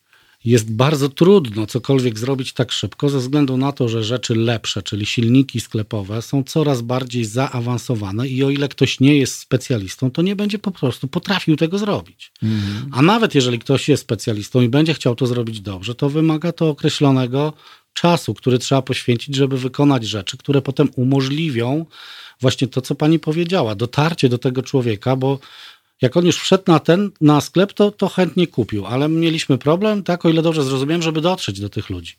[0.46, 5.06] jest bardzo trudno cokolwiek zrobić tak szybko, ze względu na to, że rzeczy lepsze, czyli
[5.06, 10.36] silniki sklepowe, są coraz bardziej zaawansowane i o ile ktoś nie jest specjalistą, to nie
[10.36, 12.32] będzie po prostu potrafił tego zrobić.
[12.42, 12.90] Mhm.
[12.92, 16.68] A nawet jeżeli ktoś jest specjalistą i będzie chciał to zrobić dobrze, to wymaga to
[16.68, 17.52] określonego
[17.92, 21.86] czasu, który trzeba poświęcić, żeby wykonać rzeczy, które potem umożliwią
[22.40, 25.38] właśnie to, co pani powiedziała, dotarcie do tego człowieka, bo
[26.02, 30.02] jak on już wszedł na ten, na sklep, to, to chętnie kupił, ale mieliśmy problem,
[30.02, 32.14] tak, o ile dobrze zrozumiałem, żeby dotrzeć do tych ludzi.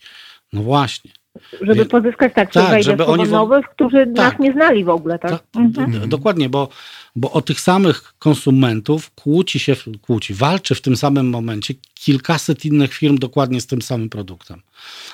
[0.54, 1.12] No właśnie.
[1.62, 4.16] Żeby pozyskać tak, tak żeby oni nowych, którzy tak.
[4.16, 5.32] nas nie znali w ogóle, tak?
[5.32, 6.10] tak mhm.
[6.10, 6.70] Dokładnie, bo,
[7.16, 12.94] bo o tych samych konsumentów kłóci się, kłóci, walczy w tym samym momencie kilkaset innych
[12.94, 14.62] firm dokładnie z tym samym produktem.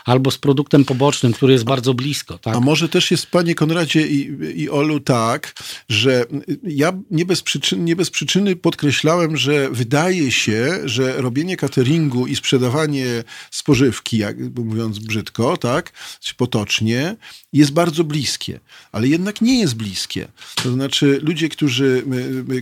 [0.06, 2.38] Albo z produktem pobocznym, który jest bardzo blisko.
[2.38, 2.56] Tak?
[2.56, 5.54] A może też jest, panie Konradzie i, i Olu, tak,
[5.90, 6.26] że
[6.64, 12.36] ja nie bez, przyczyn, nie bez przyczyny podkreślałem, że wydaje się, że robienie cateringu i
[12.36, 13.06] sprzedawanie
[13.52, 15.92] spożywki, jak mówiąc brzydko, tak,
[16.38, 17.16] potocznie,
[17.54, 18.60] jest bardzo bliskie,
[18.92, 20.28] ale jednak nie jest bliskie.
[20.64, 22.04] To znaczy ludzie, którzy,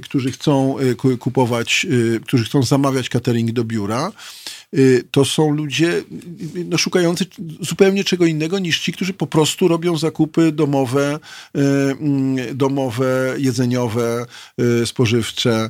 [0.03, 4.11] którzy chcą e, kupować, e, którzy chcą zamawiać catering do biura,
[5.11, 6.01] to są ludzie
[6.69, 7.25] no, szukający
[7.59, 11.19] zupełnie czego innego niż ci, którzy po prostu robią zakupy domowe,
[11.57, 14.25] y, mm, domowe, jedzeniowe,
[14.81, 15.69] y, spożywcze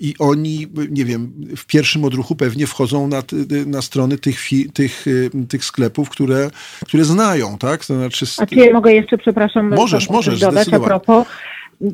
[0.00, 3.22] i oni, nie wiem, w pierwszym odruchu pewnie wchodzą na,
[3.66, 4.40] na strony tych,
[4.74, 5.06] tych,
[5.48, 6.50] tych sklepów, które,
[6.86, 7.86] które znają, tak?
[7.86, 8.26] To znaczy...
[8.38, 11.26] A czy ja mogę jeszcze, przepraszam, możesz, możesz, dodać a propos,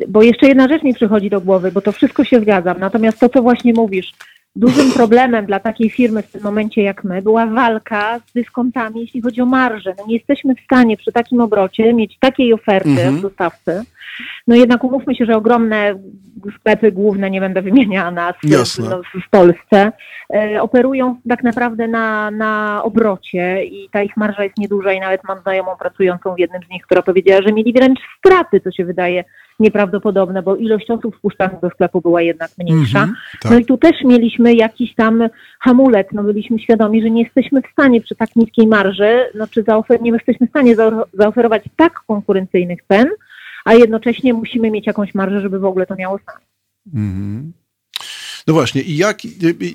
[0.08, 3.28] bo jeszcze jedna rzecz mi przychodzi do głowy, bo to wszystko się zgadzam, natomiast to,
[3.28, 4.12] co właśnie mówisz,
[4.56, 9.22] Dużym problemem dla takiej firmy w tym momencie jak my była walka z dyskontami, jeśli
[9.22, 9.94] chodzi o marże.
[9.98, 13.20] No nie jesteśmy w stanie przy takim obrocie mieć takiej oferty mhm.
[13.20, 13.82] dostawcy.
[14.46, 15.94] No jednak umówmy się, że ogromne
[16.58, 19.92] sklepy główne, nie będę wymieniana z, no, w Polsce,
[20.34, 25.24] e, operują tak naprawdę na, na obrocie i ta ich marża jest nieduża i nawet
[25.28, 28.84] mam znajomą pracującą w jednym z nich, która powiedziała, że mieli wręcz straty, co się
[28.84, 29.24] wydaje
[29.60, 32.98] nieprawdopodobne, bo ilość osób wpuszczanych do sklepu była jednak mniejsza.
[32.98, 33.52] Mm -hmm, tak.
[33.52, 35.28] No i tu też mieliśmy jakiś tam
[35.60, 39.62] hamulec, no byliśmy świadomi, że nie jesteśmy w stanie przy tak niskiej marży, no czy
[39.62, 40.76] zaofer- nie jesteśmy w stanie
[41.12, 43.06] zaoferować tak konkurencyjnych cen,
[43.64, 46.46] a jednocześnie musimy mieć jakąś marżę, żeby w ogóle to miało sens.
[46.94, 47.62] Mm -hmm.
[48.46, 49.18] No właśnie, i jak,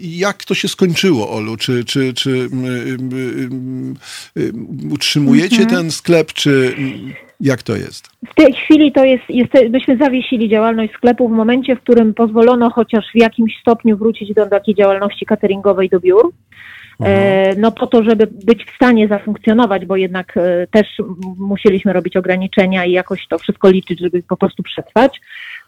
[0.02, 1.58] jak to się skończyło, Olu?
[1.58, 2.44] Czy, czy, czy y,
[4.38, 4.54] y, y,
[4.92, 5.70] utrzymujecie mhm.
[5.70, 6.76] ten sklep, czy
[7.40, 8.08] jak to jest?
[8.32, 12.70] W tej chwili to jest, jest, myśmy zawiesili działalność sklepu w momencie, w którym pozwolono
[12.70, 16.32] chociaż w jakimś stopniu wrócić do takiej działalności cateringowej do biur.
[17.04, 20.88] E, no po to, żeby być w stanie zafunkcjonować, bo jednak e, też
[21.38, 25.22] musieliśmy robić ograniczenia i jakoś to wszystko liczyć, żeby po prostu przetrwać,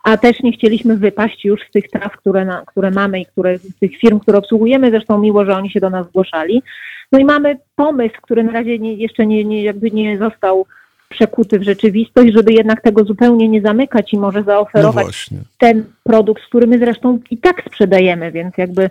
[0.03, 3.57] a też nie chcieliśmy wypaść już z tych tras, które, na, które mamy i które,
[3.57, 6.63] z tych firm, które obsługujemy, zresztą miło, że oni się do nas zgłaszali.
[7.11, 10.65] No i mamy pomysł, który na razie nie, jeszcze nie, nie, jakby nie został
[11.09, 16.43] przekuty w rzeczywistość, żeby jednak tego zupełnie nie zamykać i może zaoferować no ten produkt,
[16.43, 18.89] który my zresztą i tak sprzedajemy, więc jakby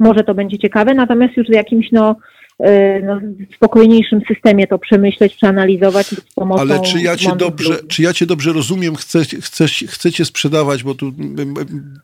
[0.00, 2.16] może to będzie ciekawe, natomiast już z jakimś no
[3.02, 3.20] no,
[3.50, 8.12] w spokojniejszym systemie to przemyśleć, przeanalizować z pomocą Ale czy ja cię dobrze, czy ja
[8.12, 11.12] cię dobrze rozumiem, chcę, chcę, chcecie sprzedawać, bo tu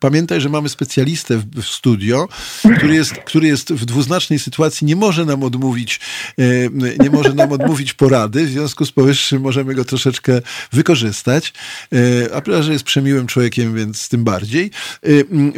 [0.01, 2.29] pamiętaj, że mamy specjalistę w, w studio,
[2.77, 6.01] który jest, który jest w dwuznacznej sytuacji, nie może nam odmówić,
[6.39, 6.45] e,
[7.01, 10.41] nie może nam odmówić porady, w związku z powyższym możemy go troszeczkę
[10.73, 11.53] wykorzystać,
[11.93, 14.71] e, a prawda, że jest przemiłym człowiekiem, więc tym bardziej,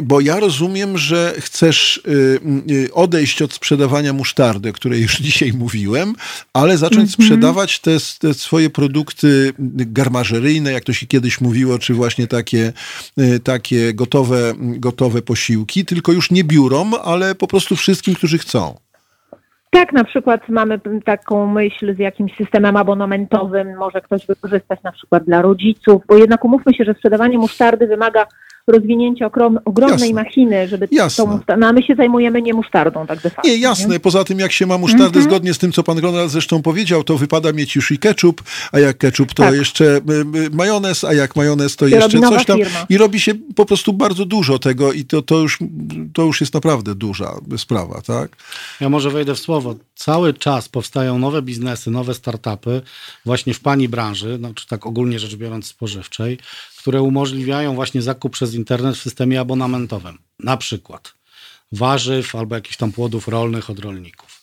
[0.03, 2.01] bo ja rozumiem, że chcesz
[2.93, 6.13] odejść od sprzedawania musztardy, o której już dzisiaj mówiłem,
[6.53, 7.23] ale zacząć mm -hmm.
[7.23, 9.53] sprzedawać te, te, swoje produkty
[9.97, 12.73] garmażeryjne, jak to się kiedyś mówiło, czy właśnie takie,
[13.19, 18.75] y, takie gotowe, gotowe posiłki, tylko już nie biurom, ale po prostu wszystkim, którzy chcą.
[19.69, 25.23] Tak, na przykład mamy taką myśl z jakimś systemem abonamentowym, może ktoś wykorzystać na przykład
[25.23, 28.25] dla rodziców, bo jednak umówmy się, że sprzedawanie musztardy wymaga
[28.71, 30.23] rozwinięcia okrom, ogromnej jasne.
[30.23, 31.25] machiny, żeby jasne.
[31.25, 33.49] tą no, a my się zajmujemy nie musztardą tak de facto.
[33.49, 33.93] Nie, jasne.
[33.93, 33.99] Nie?
[33.99, 35.29] Poza tym jak się ma musztardę, mm -hmm.
[35.29, 38.79] zgodnie z tym, co pan Ronald zresztą powiedział, to wypada mieć już i ketchup, a
[38.79, 39.55] jak ketchup to tak.
[39.55, 39.99] jeszcze y,
[40.37, 42.57] y, majonez, a jak majonez to jeszcze coś tam.
[42.57, 42.85] Firma.
[42.89, 45.59] I robi się po prostu bardzo dużo tego i to, to, już,
[46.13, 48.35] to już jest naprawdę duża sprawa, tak?
[48.81, 49.75] Ja może wejdę w słowo.
[49.95, 52.81] Cały czas powstają nowe biznesy, nowe startupy
[53.25, 56.37] właśnie w pani branży, no, czy tak ogólnie rzecz biorąc spożywczej,
[56.79, 60.17] które umożliwiają właśnie zakup przez internet w systemie abonamentowym.
[60.39, 61.13] Na przykład
[61.71, 64.38] warzyw albo jakichś tam płodów rolnych od rolników.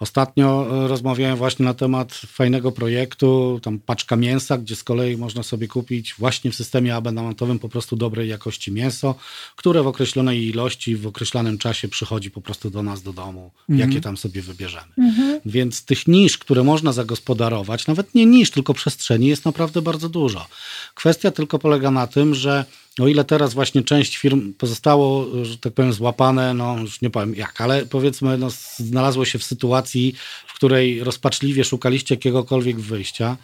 [0.00, 5.42] Ostatnio e, rozmawiałem właśnie na temat fajnego projektu, tam paczka mięsa, gdzie z kolei można
[5.42, 9.14] sobie kupić właśnie w systemie abonamentowym po prostu dobrej jakości mięso,
[9.56, 13.88] które w określonej ilości, w określonym czasie przychodzi po prostu do nas do domu, mhm.
[13.88, 14.92] jakie tam sobie wybierzemy.
[14.98, 15.40] Mhm.
[15.46, 20.46] Więc tych nisz, które można zagospodarować, nawet nie nisz, tylko przestrzeni jest naprawdę bardzo dużo.
[20.94, 22.64] Kwestia tylko polega na tym, że
[23.00, 27.34] o ile teraz właśnie część firm pozostało, że tak powiem, złapane, no już nie powiem
[27.34, 30.14] jak, ale powiedzmy, no, znalazło się w sytuacji,
[30.46, 33.36] w której rozpaczliwie szukaliście jakiegokolwiek wyjścia,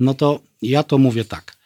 [0.00, 1.58] no to ja to mówię tak.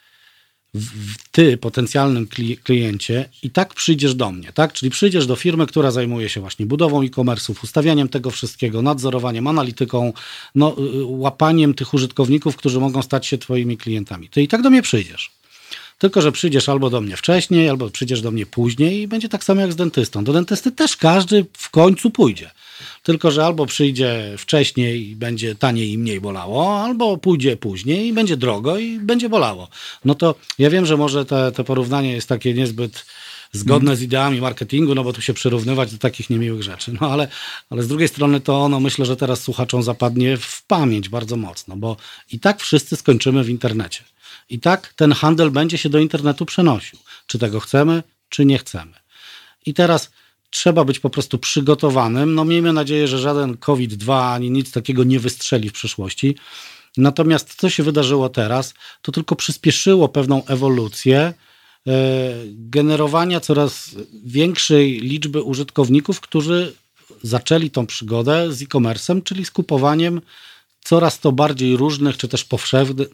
[1.32, 2.28] Ty, potencjalnym
[2.64, 4.73] kliencie, i tak przyjdziesz do mnie, tak?
[4.73, 10.12] Czyli przyjdziesz do firmy, która zajmuje się właśnie budową e-commerce'ów, ustawianiem tego wszystkiego, nadzorowaniem, analityką,
[10.55, 14.28] no, y, łapaniem tych użytkowników, którzy mogą stać się Twoimi klientami.
[14.28, 15.41] Ty i tak do mnie przyjdziesz.
[16.03, 19.45] Tylko, że przyjdziesz albo do mnie wcześniej, albo przyjdziesz do mnie później i będzie tak
[19.45, 20.24] samo jak z dentystą.
[20.24, 22.51] Do dentysty też każdy w końcu pójdzie.
[23.03, 28.12] Tylko, że albo przyjdzie wcześniej i będzie taniej i mniej bolało, albo pójdzie później i
[28.12, 29.69] będzie drogo i będzie bolało.
[30.05, 33.05] No to ja wiem, że może te, porównanie jest takie niezbyt
[33.53, 36.93] zgodne z ideami marketingu, no bo tu się przyrównywać do takich niemiłych rzeczy.
[37.01, 37.29] No ale,
[37.70, 41.77] ale z drugiej strony to ono myślę, że teraz słuchaczom zapadnie w pamięć bardzo mocno,
[41.77, 41.97] bo
[42.33, 44.05] i tak wszyscy skończymy w internecie.
[44.53, 46.99] I tak ten handel będzie się do internetu przenosił.
[47.27, 48.93] Czy tego chcemy, czy nie chcemy.
[49.66, 50.11] I teraz
[50.51, 52.35] trzeba być po prostu przygotowanym.
[52.35, 56.37] No miejmy nadzieję, że żaden COVID-2 ani nic takiego nie wystrzeli w przyszłości.
[56.97, 61.35] Natomiast co się wydarzyło teraz, to tylko przyspieszyło pewną ewolucję e,
[62.47, 63.91] generowania coraz
[64.24, 66.74] większej liczby użytkowników, którzy
[67.23, 70.20] zaczęli tą przygodę z e-commerce'em, czyli z kupowaniem
[70.85, 72.47] coraz to bardziej różnych, czy też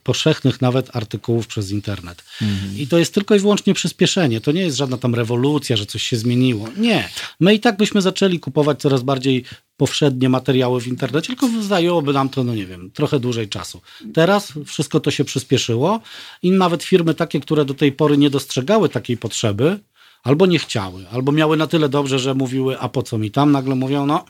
[0.03, 2.25] powszechnych, nawet artykułów przez internet.
[2.43, 2.79] Mhm.
[2.79, 4.41] I to jest tylko i wyłącznie przyspieszenie.
[4.41, 6.69] To nie jest żadna tam rewolucja, że coś się zmieniło.
[6.77, 7.09] Nie.
[7.41, 9.45] My i tak byśmy zaczęli kupować coraz bardziej
[9.77, 13.81] powszednie materiały w internecie, tylko zajęłoby nam to, no nie wiem, trochę dłużej czasu.
[14.15, 16.01] Teraz wszystko to się przyspieszyło
[16.43, 19.81] i nawet firmy takie, które do tej pory nie dostrzegały takiej potrzeby,
[20.23, 23.53] albo nie chciały, albo miały na tyle dobrze, że mówiły, a po co mi tam,
[23.53, 24.25] nagle mówią, no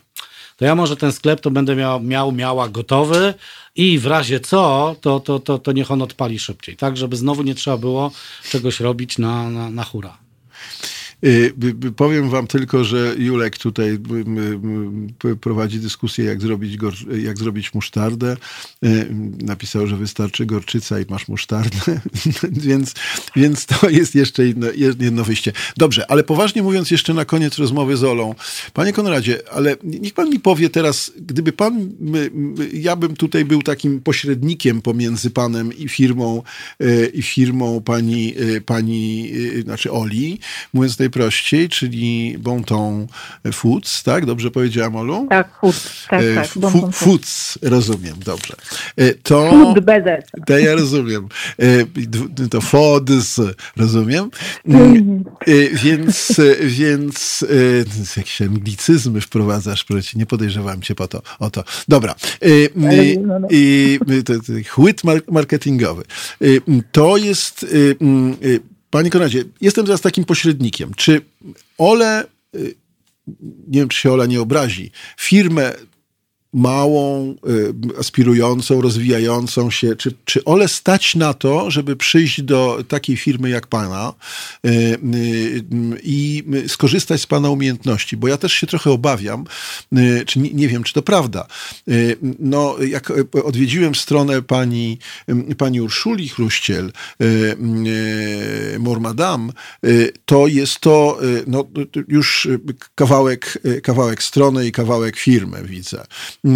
[0.59, 3.33] to ja może ten sklep to będę miał, miał miała gotowy
[3.75, 7.43] i w razie co, to, to, to, to niech on odpali szybciej, tak, żeby znowu
[7.43, 8.11] nie trzeba było
[8.49, 10.17] czegoś robić na, na, na hura.
[11.25, 11.53] Y,
[11.95, 13.99] powiem wam tylko, że Julek tutaj
[15.41, 16.77] prowadzi dyskusję, jak zrobić,
[17.23, 18.37] jak zrobić musztardę.
[18.85, 19.07] Y,
[19.41, 21.99] napisał, że wystarczy gorczyca i masz musztardę,
[22.67, 22.93] więc,
[23.35, 24.67] więc to jest jeszcze jedno,
[24.99, 25.51] jedno wyjście.
[25.77, 28.35] Dobrze, ale poważnie mówiąc jeszcze na koniec rozmowy z Olą.
[28.73, 31.91] Panie Konradzie, ale niech pan mi powie teraz, gdyby pan,
[32.73, 36.43] ja bym tutaj był takim pośrednikiem pomiędzy panem i firmą,
[36.81, 38.33] y, i firmą pani,
[38.65, 39.31] pani
[39.63, 40.39] znaczy Oli,
[40.73, 43.07] mówiąc tej najprościej, czyli Bonton
[43.53, 44.25] Foods, tak?
[44.25, 45.27] Dobrze powiedziałam, Olu?
[45.29, 46.45] Tak, Foods, tak, e, tak.
[46.45, 48.55] F- foods, rozumiem, dobrze.
[48.95, 50.03] E, to, Food bez
[50.45, 51.27] To ja rozumiem.
[51.59, 53.41] E, to Foods,
[53.77, 54.29] rozumiem.
[54.65, 55.23] Mm,
[55.73, 57.45] więc, więc
[58.17, 61.63] jakieś anglicyzmy wprowadzasz, proci, nie podejrzewam cię po to, o to.
[61.87, 62.15] Dobra.
[62.75, 63.47] No, no.
[64.69, 66.03] Chłyt marketingowy.
[66.91, 67.65] To jest
[68.89, 70.93] Panie Konradzie, jestem teraz takim pośrednikiem.
[70.93, 71.21] Czy
[71.77, 72.25] Ole,
[72.55, 72.75] y,
[73.67, 75.73] nie wiem, czy się Ola nie obrazi, firmę
[76.53, 83.17] małą, y, aspirującą, rozwijającą się, czy, czy Ole stać na to, żeby przyjść do takiej
[83.17, 84.13] firmy jak Pana
[84.65, 85.63] y, y,
[86.03, 88.17] i skorzystać z Pana umiejętności?
[88.17, 89.43] Bo ja też się trochę obawiam,
[90.25, 91.47] czy nie, nie wiem, czy to prawda.
[92.39, 93.13] No, jak
[93.43, 94.97] odwiedziłem stronę pani,
[95.57, 96.91] pani Urszuli Chruściel,
[98.79, 99.51] Mormadam,
[100.25, 101.65] to jest to no,
[102.07, 102.47] już
[102.95, 106.05] kawałek, kawałek strony i kawałek firmy, widzę.
[106.45, 106.49] Y,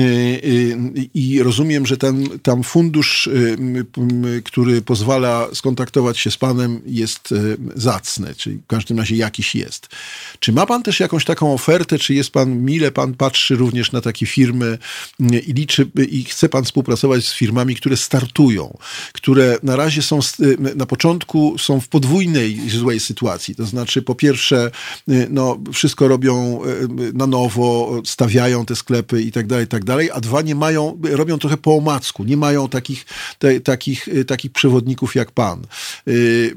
[0.44, 7.34] y, I rozumiem, że ten tam fundusz, y, który pozwala skontaktować się z panem, jest
[7.76, 9.88] zacny, czyli w każdym razie jakiś jest.
[10.40, 14.02] Czy ma pan też jakąś taką ofertę, czy jest pan, mile pan patrzy również na
[14.02, 14.78] takie firmy
[15.20, 18.78] i liczy, i chce pan współpracować z firmami, które startują,
[19.14, 20.20] które na razie są,
[20.76, 23.56] na początku są w podwójnej złej sytuacji.
[23.56, 24.72] To znaczy, po pierwsze,
[25.30, 26.60] no, wszystko robią
[27.14, 31.38] na nowo, stawiają te sklepy i tak dalej, tak dalej, a dwa nie mają, robią
[31.38, 33.06] trochę po omacku, nie mają takich,
[33.40, 35.66] te, takich, y, takich przewodników jak pan.
[36.08, 36.54] Y,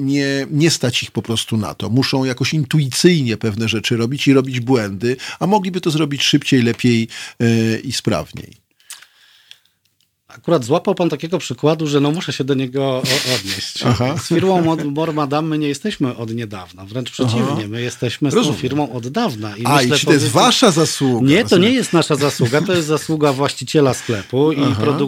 [0.00, 1.88] nie, nie stać ich po prostu na to.
[1.88, 7.08] Muszą jakoś intuicyjnie pewne rzeczy robić i robić błędy, a mogliby to zrobić szybciej, lepiej
[7.42, 8.59] y, i sprawniej.
[10.36, 13.02] Akurat złapał pan takiego przykładu, że no muszę się do niego
[13.34, 13.82] odnieść.
[13.86, 14.14] Aha.
[14.18, 17.62] Z firmą Mor Madame my nie jesteśmy od niedawna, wręcz przeciwnie, Aha.
[17.68, 19.56] my jesteśmy z tą firmą od dawna.
[19.56, 21.28] I A, myślę, i to jest wasza zasługa?
[21.28, 24.60] Nie, to nie jest nasza zasługa, to jest zasługa właściciela sklepu i,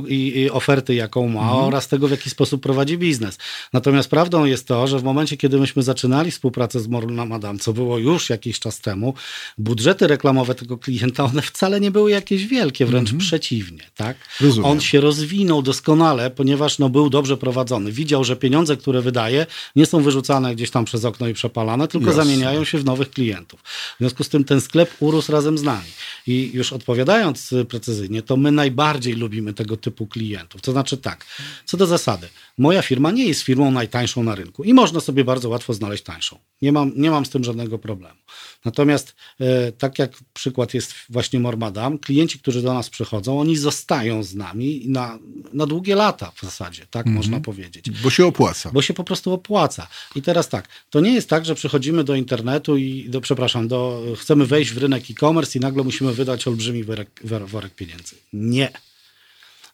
[0.09, 1.65] i, i, oferty, jaką ma mhm.
[1.65, 3.39] oraz tego, w jaki sposób prowadzi biznes.
[3.73, 7.73] Natomiast prawdą jest to, że w momencie, kiedy myśmy zaczynali współpracę z Mor Madame, co
[7.73, 9.15] było już jakiś czas temu,
[9.59, 13.19] budżety reklamowe tego klienta, one wcale nie były jakieś wielkie, wręcz mhm.
[13.19, 13.83] przeciwnie.
[13.95, 14.17] Tak?
[14.63, 17.93] On się rozwinął doskonale, ponieważ no, był dobrze prowadzony.
[17.93, 22.07] Widział, że pieniądze, które wydaje, nie są wyrzucane gdzieś tam przez okno i przepalane, tylko
[22.07, 22.25] Jasne.
[22.25, 23.61] zamieniają się w nowych klientów.
[23.61, 25.89] W związku z tym ten sklep urósł razem z nami.
[26.27, 30.63] I już odpowiadając precyzyjnie, to my najbardziej lubimy tego typu klientów.
[30.63, 31.27] To znaczy tak,
[31.65, 32.29] co do zasady,
[32.59, 36.39] moja firma nie jest firmą najtańszą na rynku i można sobie bardzo łatwo znaleźć tańszą.
[36.63, 38.22] Nie mam, nie mam z tym żadnego problemu.
[38.65, 44.23] Natomiast e, tak jak przykład jest właśnie Mormadam, klienci, którzy do nas przychodzą, oni zostają
[44.23, 45.19] z nami na,
[45.53, 47.17] na długie lata w zasadzie, tak mm -hmm.
[47.17, 47.91] można powiedzieć.
[47.91, 48.71] Bo się opłaca.
[48.71, 49.89] Bo się po prostu opłaca.
[50.15, 54.03] I teraz tak, to nie jest tak, że przychodzimy do internetu i, do, przepraszam, do,
[54.19, 58.17] chcemy wejść w rynek e-commerce i nagle musimy wydać olbrzymi worek, worek pieniędzy.
[58.33, 58.71] Nie.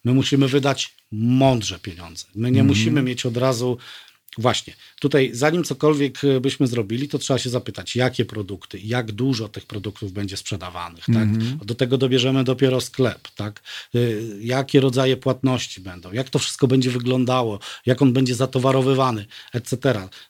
[0.05, 2.25] My musimy wydać mądrze pieniądze.
[2.35, 2.77] My nie mm -hmm.
[2.77, 3.77] musimy mieć od razu
[4.39, 4.73] Właśnie.
[4.99, 9.65] Tutaj, zanim cokolwiek e, byśmy zrobili, to trzeba się zapytać, jakie produkty, jak dużo tych
[9.65, 11.09] produktów będzie sprzedawanych.
[11.09, 11.33] Mm -hmm.
[11.33, 11.41] tak?
[11.41, 11.67] Mhm.
[11.67, 13.27] Do tego dobierzemy dopiero sklep.
[13.35, 13.61] Tak?
[13.95, 13.99] E,
[14.41, 19.77] jakie rodzaje płatności będą, jak to wszystko będzie wyglądało, jak on będzie zatowarowywany, etc.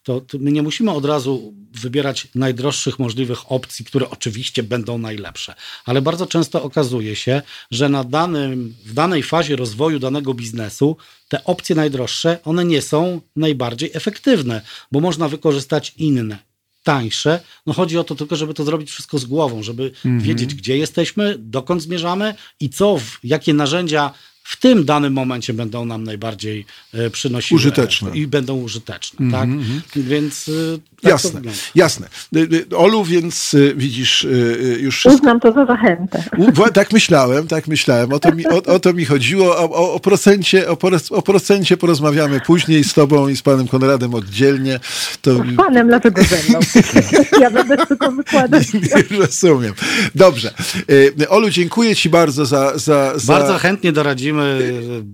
[0.03, 5.55] To, to my nie musimy od razu wybierać najdroższych możliwych opcji, które oczywiście będą najlepsze.
[5.85, 7.41] Ale bardzo często okazuje się,
[7.71, 10.97] że na danym, w danej fazie rozwoju danego biznesu
[11.29, 14.61] te opcje najdroższe, one nie są najbardziej efektywne,
[14.91, 16.37] bo można wykorzystać inne,
[16.83, 17.39] tańsze.
[17.65, 20.23] No chodzi o to tylko, żeby to zrobić wszystko z głową, żeby mm -hmm.
[20.23, 24.13] wiedzieć, gdzie jesteśmy, dokąd zmierzamy i co, jakie narzędzia
[24.49, 28.11] w tym danym momencie będą nam najbardziej e, przynosiły użyteczne.
[28.13, 29.17] i będą użyteczne.
[29.19, 29.39] Mm -hmm.
[29.39, 29.49] tak?
[29.49, 29.81] Mhm.
[29.95, 31.41] Więc e, tak jasne,
[31.75, 32.07] jasne.
[32.77, 34.27] Olu, więc e, widzisz
[34.79, 35.19] już wszystko...
[35.19, 36.23] Uznam to za zachętę.
[36.37, 38.13] U, tak myślałem, tak myślałem.
[38.13, 39.57] O to mi, o, o to mi chodziło.
[39.57, 40.77] O, o, o, procencie, o,
[41.09, 44.79] o procencie porozmawiamy później z tobą i z panem Konradem oddzielnie.
[45.21, 45.35] To...
[45.35, 46.59] Z panem, dlaczego ze mną?
[47.41, 48.67] ja będę tylko wykładać.
[48.73, 48.79] Nie,
[49.11, 49.73] nie rozumiem.
[50.15, 50.53] Dobrze.
[51.29, 52.77] Olu, dziękuję ci bardzo za...
[52.77, 53.33] za, za...
[53.33, 54.38] Bardzo chętnie doradzimy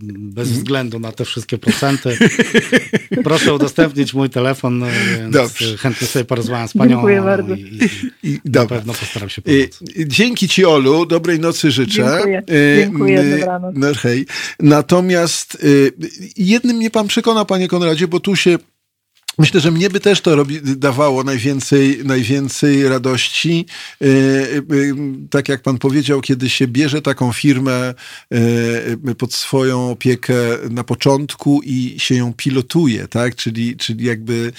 [0.09, 0.47] bez mhm.
[0.47, 2.17] względu na te wszystkie procenty.
[3.23, 4.83] Proszę udostępnić mój telefon,
[5.17, 5.77] więc Dobrze.
[5.77, 6.89] chętnie sobie porozmawiam z panią.
[6.89, 7.55] Dziękuję bardzo.
[7.55, 7.79] I,
[8.23, 9.79] i, i na pewno postaram się pomóc.
[10.07, 11.05] Dzięki ci, Olu.
[11.05, 11.93] Dobrej nocy życzę.
[11.93, 12.43] Dziękuję.
[12.77, 13.37] Dziękuję.
[13.39, 13.75] Dobranoc.
[13.77, 14.25] No, hej.
[14.59, 15.65] Natomiast
[16.37, 18.57] jednym mnie pan przekona, panie Konradzie, bo tu się
[19.37, 23.65] Myślę, że mnie by też to robi, dawało najwięcej, najwięcej radości.
[24.01, 24.07] Yy,
[24.69, 24.95] yy,
[25.29, 27.93] tak jak pan powiedział, kiedy się bierze taką firmę
[29.17, 30.33] pod swoją opiekę
[30.69, 33.35] na początku i się ją pilotuje, tak?
[33.35, 34.51] Czyli, czyli jakby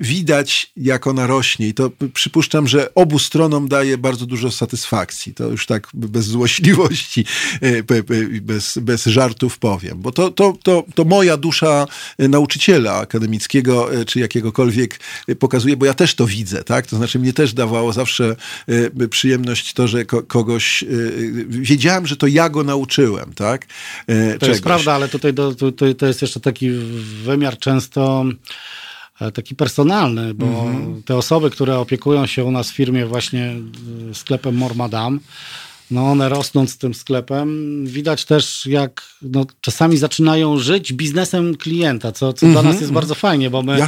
[0.00, 1.68] widać, jak ona rośnie.
[1.68, 5.34] I to przypuszczam, że obu stronom daje bardzo dużo satysfakcji.
[5.34, 7.24] To już tak bez złośliwości,
[8.42, 9.98] bez, bez żartów powiem.
[10.00, 11.86] Bo to, to, to, to moja dusza
[12.18, 16.86] nauczyciela akademickiego E, czy jakiegokolwiek e, pokazuje, bo ja też to widzę, tak?
[16.86, 18.36] To znaczy mnie też dawało zawsze
[18.68, 20.84] e, przyjemność to, że kogoś
[21.48, 23.66] wiedziałem, że to ja go nauczyłem, tak?
[23.66, 24.48] To Czegoś.
[24.48, 26.70] jest prawda, ale tutaj to, to, to jest jeszcze taki
[27.24, 28.24] wymiar często
[29.34, 31.02] taki personalny, bo mm -hmm.
[31.02, 33.54] te osoby, które opiekują się u nas w firmie właśnie
[34.12, 35.20] sklepem Mormadam,
[35.90, 42.12] no one rosnąc z tym sklepem, widać też jak no, czasami zaczynają żyć biznesem klienta,
[42.12, 42.54] co, co mm -hmm.
[42.54, 43.78] dla mhm, nas jest bardzo fajnie, bo my.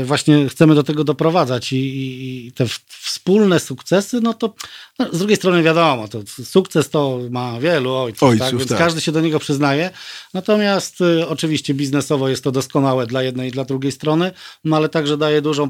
[0.00, 4.54] Y, właśnie chcemy do tego doprowadzać i, i te wspólne sukcesy, no to
[5.00, 8.58] no, z drugiej strony wiadomo, to sukces to ma wielu ojców, ojców tak?
[8.58, 8.78] więc tak.
[8.78, 9.90] każdy się do niego przyznaje.
[10.34, 14.32] Natomiast y, oczywiście biznesowo jest to doskonałe dla jednej i dla drugiej strony,
[14.64, 15.68] no ale także daje dużą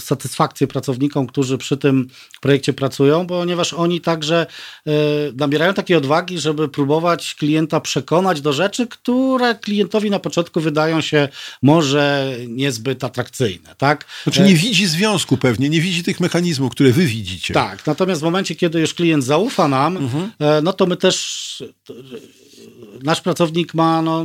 [0.00, 2.08] satysfakcję pracownikom, którzy przy tym
[2.40, 4.46] projekcie pracują, ponieważ oni także
[4.86, 4.90] y,
[5.36, 11.28] nabierają takiej odwagi, żeby próbować klienta przekonać do rzeczy, które klientowi na początku wydają się
[11.62, 13.74] może niezbyt atrakcyjne.
[13.78, 14.04] Tak?
[14.24, 17.54] Znaczy nie widzi związku pewnie, nie widzi tych mechanizmów, które wy widzicie.
[17.54, 20.30] Tak, natomiast Natomiast w momencie, kiedy już klient zaufa nam, mhm.
[20.38, 21.62] E, no to my też
[23.02, 24.24] nasz pracownik ma, no,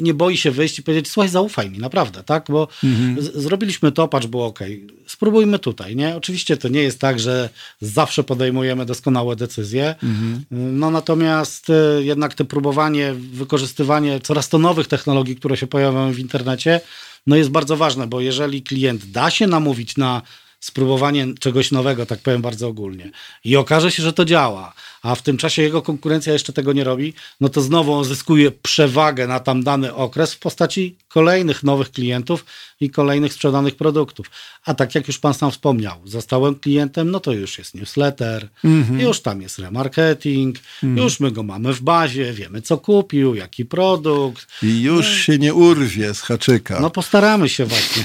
[0.00, 2.46] nie boi się wyjść i powiedzieć, słuchaj, zaufaj mi, naprawdę, tak?
[2.48, 3.16] Bo mhm.
[3.34, 4.58] zrobiliśmy to, patrz, było ok.
[5.06, 6.16] Spróbujmy tutaj, nie?
[6.16, 7.48] Oczywiście to nie jest tak, że
[7.80, 10.44] zawsze podejmujemy doskonałe decyzje, mhm.
[10.50, 16.18] no natomiast e, jednak te próbowanie, wykorzystywanie coraz to nowych technologii, które się pojawiają w
[16.18, 16.80] internecie,
[17.26, 20.22] no jest bardzo ważne, bo jeżeli klient da się namówić na
[20.60, 23.10] spróbowanie czegoś nowego, tak powiem bardzo ogólnie.
[23.44, 26.84] I okaże się, że to działa, a w tym czasie jego konkurencja jeszcze tego nie
[26.84, 31.90] robi, no to znowu on zyskuje przewagę na tam dany okres w postaci kolejnych nowych
[31.90, 32.44] klientów
[32.80, 34.30] i kolejnych sprzedanych produktów.
[34.64, 39.00] A tak jak już pan sam wspomniał, zostałem klientem, no to już jest newsletter, mhm.
[39.00, 41.04] już tam jest remarketing, mhm.
[41.04, 44.46] już my go mamy w bazie, wiemy co kupił, jaki produkt.
[44.62, 45.14] I już no.
[45.14, 46.80] się nie urwie z haczyka.
[46.80, 48.04] No postaramy się właśnie.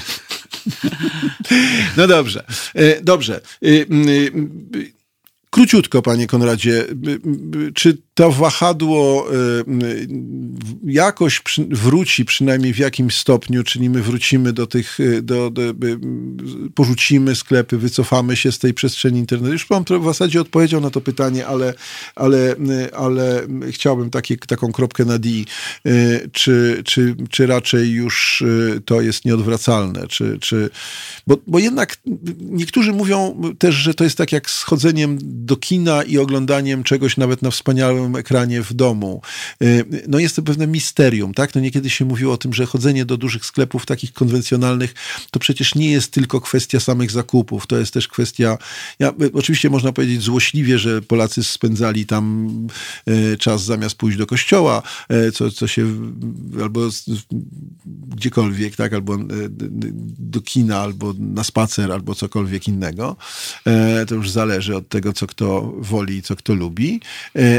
[1.96, 3.40] No dobrze, e, dobrze.
[5.54, 6.84] Króciutko, panie Konradzie,
[7.74, 9.36] czy to wahadło y,
[9.84, 10.08] y,
[10.84, 15.62] jakoś wróci, przynajmniej w jakimś stopniu, czyli my wrócimy do tych, y, do, do,
[16.74, 19.52] porzucimy sklepy, wycofamy się z tej przestrzeni internetowej.
[19.52, 21.74] Już pan w zasadzie odpowiedział na to pytanie, ale,
[22.14, 22.56] ale,
[22.96, 25.28] ale chciałbym takie, taką kropkę na D.
[26.32, 28.44] Czy, czy, czy raczej już
[28.84, 30.06] to jest nieodwracalne?
[30.08, 30.70] Czy, czy,
[31.26, 31.96] bo, bo jednak
[32.40, 37.42] niektórzy mówią też, że to jest tak jak schodzeniem do kina i oglądaniem czegoś nawet
[37.42, 39.22] na wspaniałym ekranie w domu.
[39.62, 41.54] Y, no jest to pewne misterium, tak?
[41.54, 44.94] No niekiedy się mówiło o tym, że chodzenie do dużych sklepów takich konwencjonalnych
[45.30, 48.58] to przecież nie jest tylko kwestia samych zakupów, to jest też kwestia,
[48.98, 52.48] ja, y, oczywiście można powiedzieć złośliwie, że Polacy spędzali tam
[53.08, 54.82] y, czas zamiast pójść do kościoła,
[55.34, 55.86] co, co się
[56.62, 56.88] albo
[58.16, 58.92] gdziekolwiek, tak?
[58.92, 59.18] Albo
[60.18, 63.16] do kina, albo na spacer, albo cokolwiek innego.
[64.08, 67.00] To już zależy od tego, co kto woli, co kto lubi.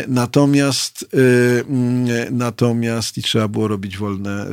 [0.07, 4.47] Natomiast Natomiast, y, mm, natomiast i trzeba było robić wolne,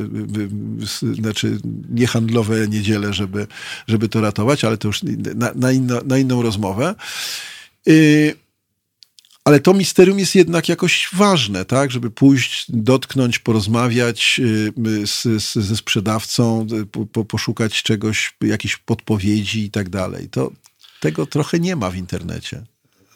[1.13, 1.57] znaczy
[1.89, 3.47] niehandlowe niedziele, żeby,
[3.87, 5.03] żeby to ratować, ale to już
[5.35, 6.95] na, na, inno, na inną rozmowę.
[9.45, 11.91] Ale to misterium jest jednak jakoś ważne, tak?
[11.91, 14.41] Żeby pójść, dotknąć, porozmawiać
[15.05, 16.67] z, z, ze sprzedawcą,
[17.11, 20.29] po, poszukać czegoś, jakiejś podpowiedzi i tak dalej.
[20.29, 20.51] To,
[20.99, 22.63] tego trochę nie ma w internecie.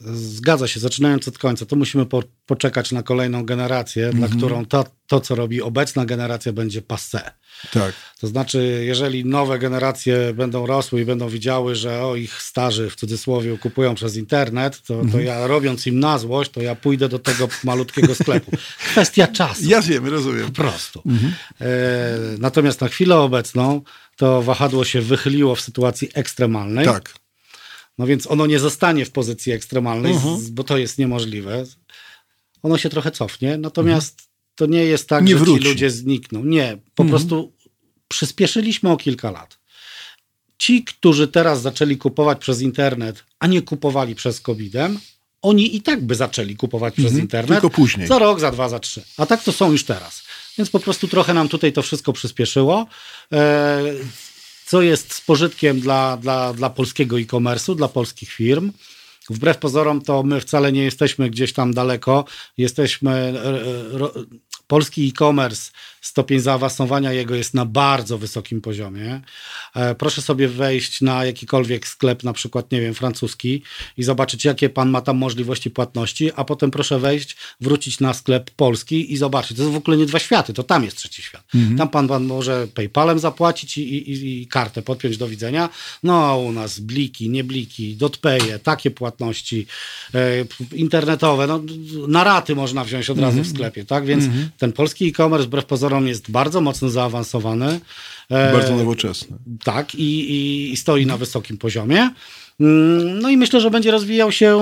[0.02, 4.18] Zgadza się, zaczynając od końca, to musimy po, poczekać na kolejną generację, mm -hmm.
[4.18, 4.42] dla mhm.
[4.42, 7.22] którą to, to, co robi obecna generacja, będzie passé.
[7.74, 7.94] Tak.
[8.20, 12.96] To znaczy, jeżeli nowe generacje będą rosły i będą widziały, że o ich starzy w
[12.96, 15.20] cudzysłowie kupują przez internet, to, to -hmm.
[15.20, 18.52] ja robiąc im na złość, to ja pójdę do tego malutkiego sklepu.
[18.92, 19.62] Kwestia czasu.
[19.66, 20.46] Ja wiem, rozumiem.
[20.46, 21.00] Po prostu.
[21.00, 21.30] -hmm.
[21.62, 21.68] e,
[22.40, 23.82] natomiast na chwilę obecną
[24.16, 26.86] to wahadło się wychyliło w sytuacji ekstremalnej.
[26.86, 27.14] Tak
[27.98, 30.42] no więc ono nie zostanie w pozycji ekstremalnej, uh mhm.
[30.42, 30.50] -huh.
[30.50, 31.64] bo to jest niemożliwe.
[32.64, 34.30] Ono się trochę cofnie, natomiast uh -huh.
[34.56, 35.64] to nie jest tak, nie że wróci.
[35.64, 36.44] ci ludzie znikną.
[36.44, 37.08] Nie, po uh mhm.
[37.08, 37.10] -huh.
[37.10, 37.54] prostu
[38.08, 39.60] przyspieszyliśmy o kilka lat.
[40.58, 45.00] Ci, którzy teraz zaczęli kupować przez internet, a nie kupowali przez COVID-em,
[45.42, 47.22] oni i tak by zaczęli kupować przez mhm.
[47.22, 47.62] internet.
[47.62, 48.08] Tylko później.
[48.08, 49.04] Za rok, za dwa, za trzy.
[49.18, 50.24] A tak to są już teraz.
[50.58, 52.86] Więc po prostu trochę nam tutaj to wszystko przyspieszyło.
[54.68, 58.72] Co jest z pożytkiem dla, dla, dla polskiego e-commerce'u, dla polskich firm.
[59.30, 62.26] Wbrew pozorom, to my wcale nie jesteśmy gdzieś tam daleko.
[62.58, 63.12] Jesteśmy.
[63.12, 64.38] E, e,
[64.68, 65.72] polski e-commerce
[66.08, 69.22] stopień zaawansowania jego jest na bardzo wysokim poziomie.
[69.76, 73.64] E, proszę sobie wejść na jakikolwiek sklep, na przykład, nie wiem, francuski
[73.98, 78.52] i zobaczyć, jakie pan ma tam możliwości płatności, a potem proszę wejść, wrócić na sklep
[78.52, 79.58] polski i zobaczyć.
[79.58, 81.44] To są w ogóle nie dwa światy, to tam jest trzeci świat.
[81.56, 81.78] Mhm.
[81.78, 85.70] Tam pan, pan może PayPalem zapłacić i, i, i, kartę podpiąć do widzenia.
[86.04, 89.68] No, u nas bliki, nie bliki, dotpeje, takie płatności
[90.14, 91.62] e, internetowe, no,
[92.08, 93.44] na raty można wziąć od razu mhm.
[93.44, 94.06] w sklepie, tak?
[94.06, 94.50] Więc mhm.
[94.58, 97.80] ten polski e-commerce, wbrew pozorom, jest bardzo mocno zaawansowany.
[98.30, 99.38] E, bardzo nowoczesny.
[99.64, 102.10] Tak, i, i stoi na wysokim poziomie.
[102.60, 104.58] Mm, no i myślę, że będzie rozwijał się,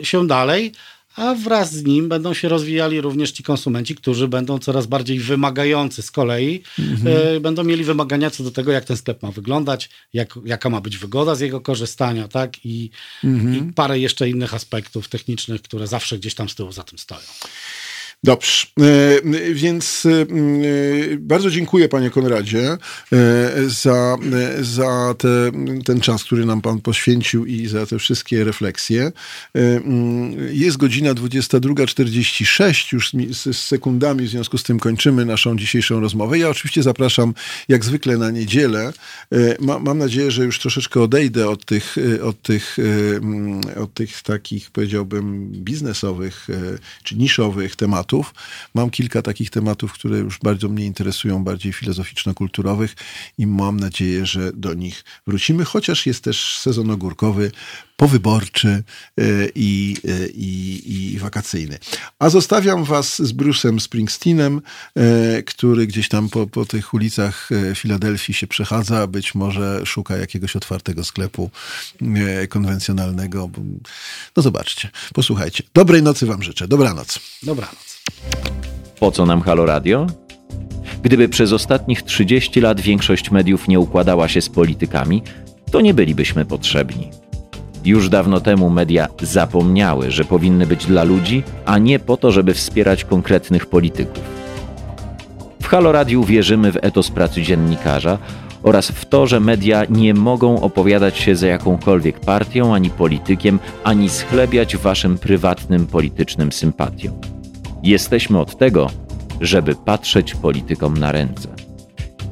[0.00, 0.72] e, się dalej,
[1.18, 6.02] a wraz z nim będą się rozwijali również ci konsumenci, którzy będą coraz bardziej wymagający
[6.02, 6.62] z kolei.
[6.78, 7.36] Mhm.
[7.36, 10.80] E, będą mieli wymagania co do tego, jak ten sklep ma wyglądać, jak, jaka ma
[10.80, 12.64] być wygoda z jego korzystania, tak?
[12.64, 12.90] I,
[13.24, 13.70] mhm.
[13.70, 17.20] I parę jeszcze innych aspektów technicznych, które zawsze gdzieś tam z tyłu za tym stoją.
[18.24, 20.26] Dobrze, e, więc e,
[21.16, 22.78] bardzo dziękuję panie Konradzie e,
[23.66, 24.16] za,
[24.60, 25.28] za te,
[25.84, 29.12] ten czas, który nam pan poświęcił i za te wszystkie refleksje.
[30.50, 36.38] Jest godzina 22.46, już z sekundami, w związku z tym kończymy naszą dzisiejszą rozmowę.
[36.38, 37.34] Ja oczywiście zapraszam
[37.68, 38.92] jak zwykle na niedzielę.
[39.60, 42.76] Mam nadzieję, że już troszeczkę odejdę od tych, od tych,
[43.76, 46.46] od tych takich, powiedziałbym, biznesowych
[47.02, 48.34] czy niszowych tematów tematów.
[48.74, 52.96] Mam kilka takich tematów, które już bardzo mnie interesują, bardziej filozoficzno-kulturowych
[53.38, 57.50] i mam nadzieję, że do nich wrócimy, chociaż jest też sezon ogórkowy,
[57.98, 59.22] powyborczy e,
[59.54, 61.78] i, e, i, i wakacyjny.
[62.18, 64.60] A zostawiam was z Bruce'em Springsteenem,
[64.96, 70.56] e, który gdzieś tam po, po tych ulicach Filadelfii się przechadza, być może szuka jakiegoś
[70.56, 71.50] otwartego sklepu
[72.48, 73.50] konwencjonalnego.
[74.36, 75.64] No zobaczcie, posłuchajcie.
[75.74, 76.68] Dobrej nocy wam życzę.
[76.68, 77.18] Dobranoc.
[77.42, 77.97] Dobranoc.
[79.00, 80.06] Po co nam Halo Radio?
[81.02, 85.22] Gdyby przez ostatnich 30 lat większość mediów nie układała się z politykami,
[85.70, 87.10] to nie bylibyśmy potrzebni.
[87.84, 92.54] Już dawno temu media zapomniały, że powinny być dla ludzi, a nie po to, żeby
[92.54, 94.24] wspierać konkretnych polityków.
[95.62, 98.18] W Halo Radiu wierzymy w etos pracy dziennikarza
[98.62, 104.08] oraz w to, że media nie mogą opowiadać się za jakąkolwiek partią ani politykiem, ani
[104.08, 107.37] schlebiać waszym prywatnym politycznym sympatiom.
[107.82, 108.90] Jesteśmy od tego,
[109.40, 111.48] żeby patrzeć politykom na ręce.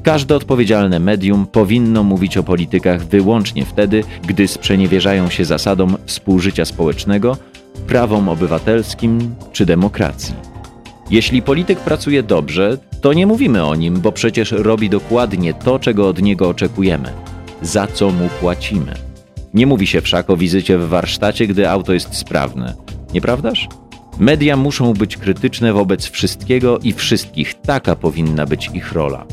[0.03, 7.37] Każde odpowiedzialne medium powinno mówić o politykach wyłącznie wtedy, gdy sprzeniewierzają się zasadom współżycia społecznego,
[7.87, 10.35] prawom obywatelskim czy demokracji.
[11.11, 16.07] Jeśli polityk pracuje dobrze, to nie mówimy o nim, bo przecież robi dokładnie to, czego
[16.07, 17.09] od niego oczekujemy,
[17.61, 18.93] za co mu płacimy.
[19.53, 22.73] Nie mówi się wszak o wizycie w warsztacie, gdy auto jest sprawne,
[23.13, 23.67] nieprawdaż?
[24.19, 29.25] Media muszą być krytyczne wobec wszystkiego i wszystkich, taka powinna być ich rola.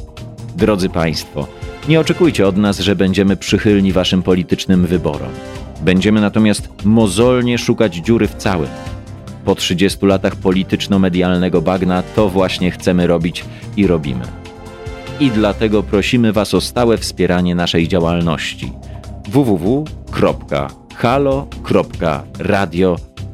[0.57, 1.47] Drodzy Państwo,
[1.89, 5.31] nie oczekujcie od nas, że będziemy przychylni Waszym politycznym wyborom.
[5.81, 8.69] Będziemy natomiast mozolnie szukać dziury w całym.
[9.45, 13.45] Po 30 latach polityczno-medialnego bagna to właśnie chcemy robić
[13.77, 14.25] i robimy.
[15.21, 18.73] I dlatego prosimy Was o stałe wspieranie naszej działalności
[19.29, 19.87] www.halo.radio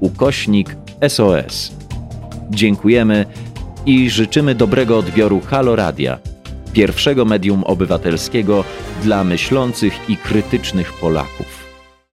[0.01, 0.77] ukośnik
[1.09, 1.73] SOS.
[2.51, 3.27] Dziękujemy
[3.87, 6.19] i życzymy dobrego odbioru Halo Radia–
[6.73, 8.65] pierwszego medium obywatelskiego
[9.03, 11.60] dla myślących i krytycznych Polaków.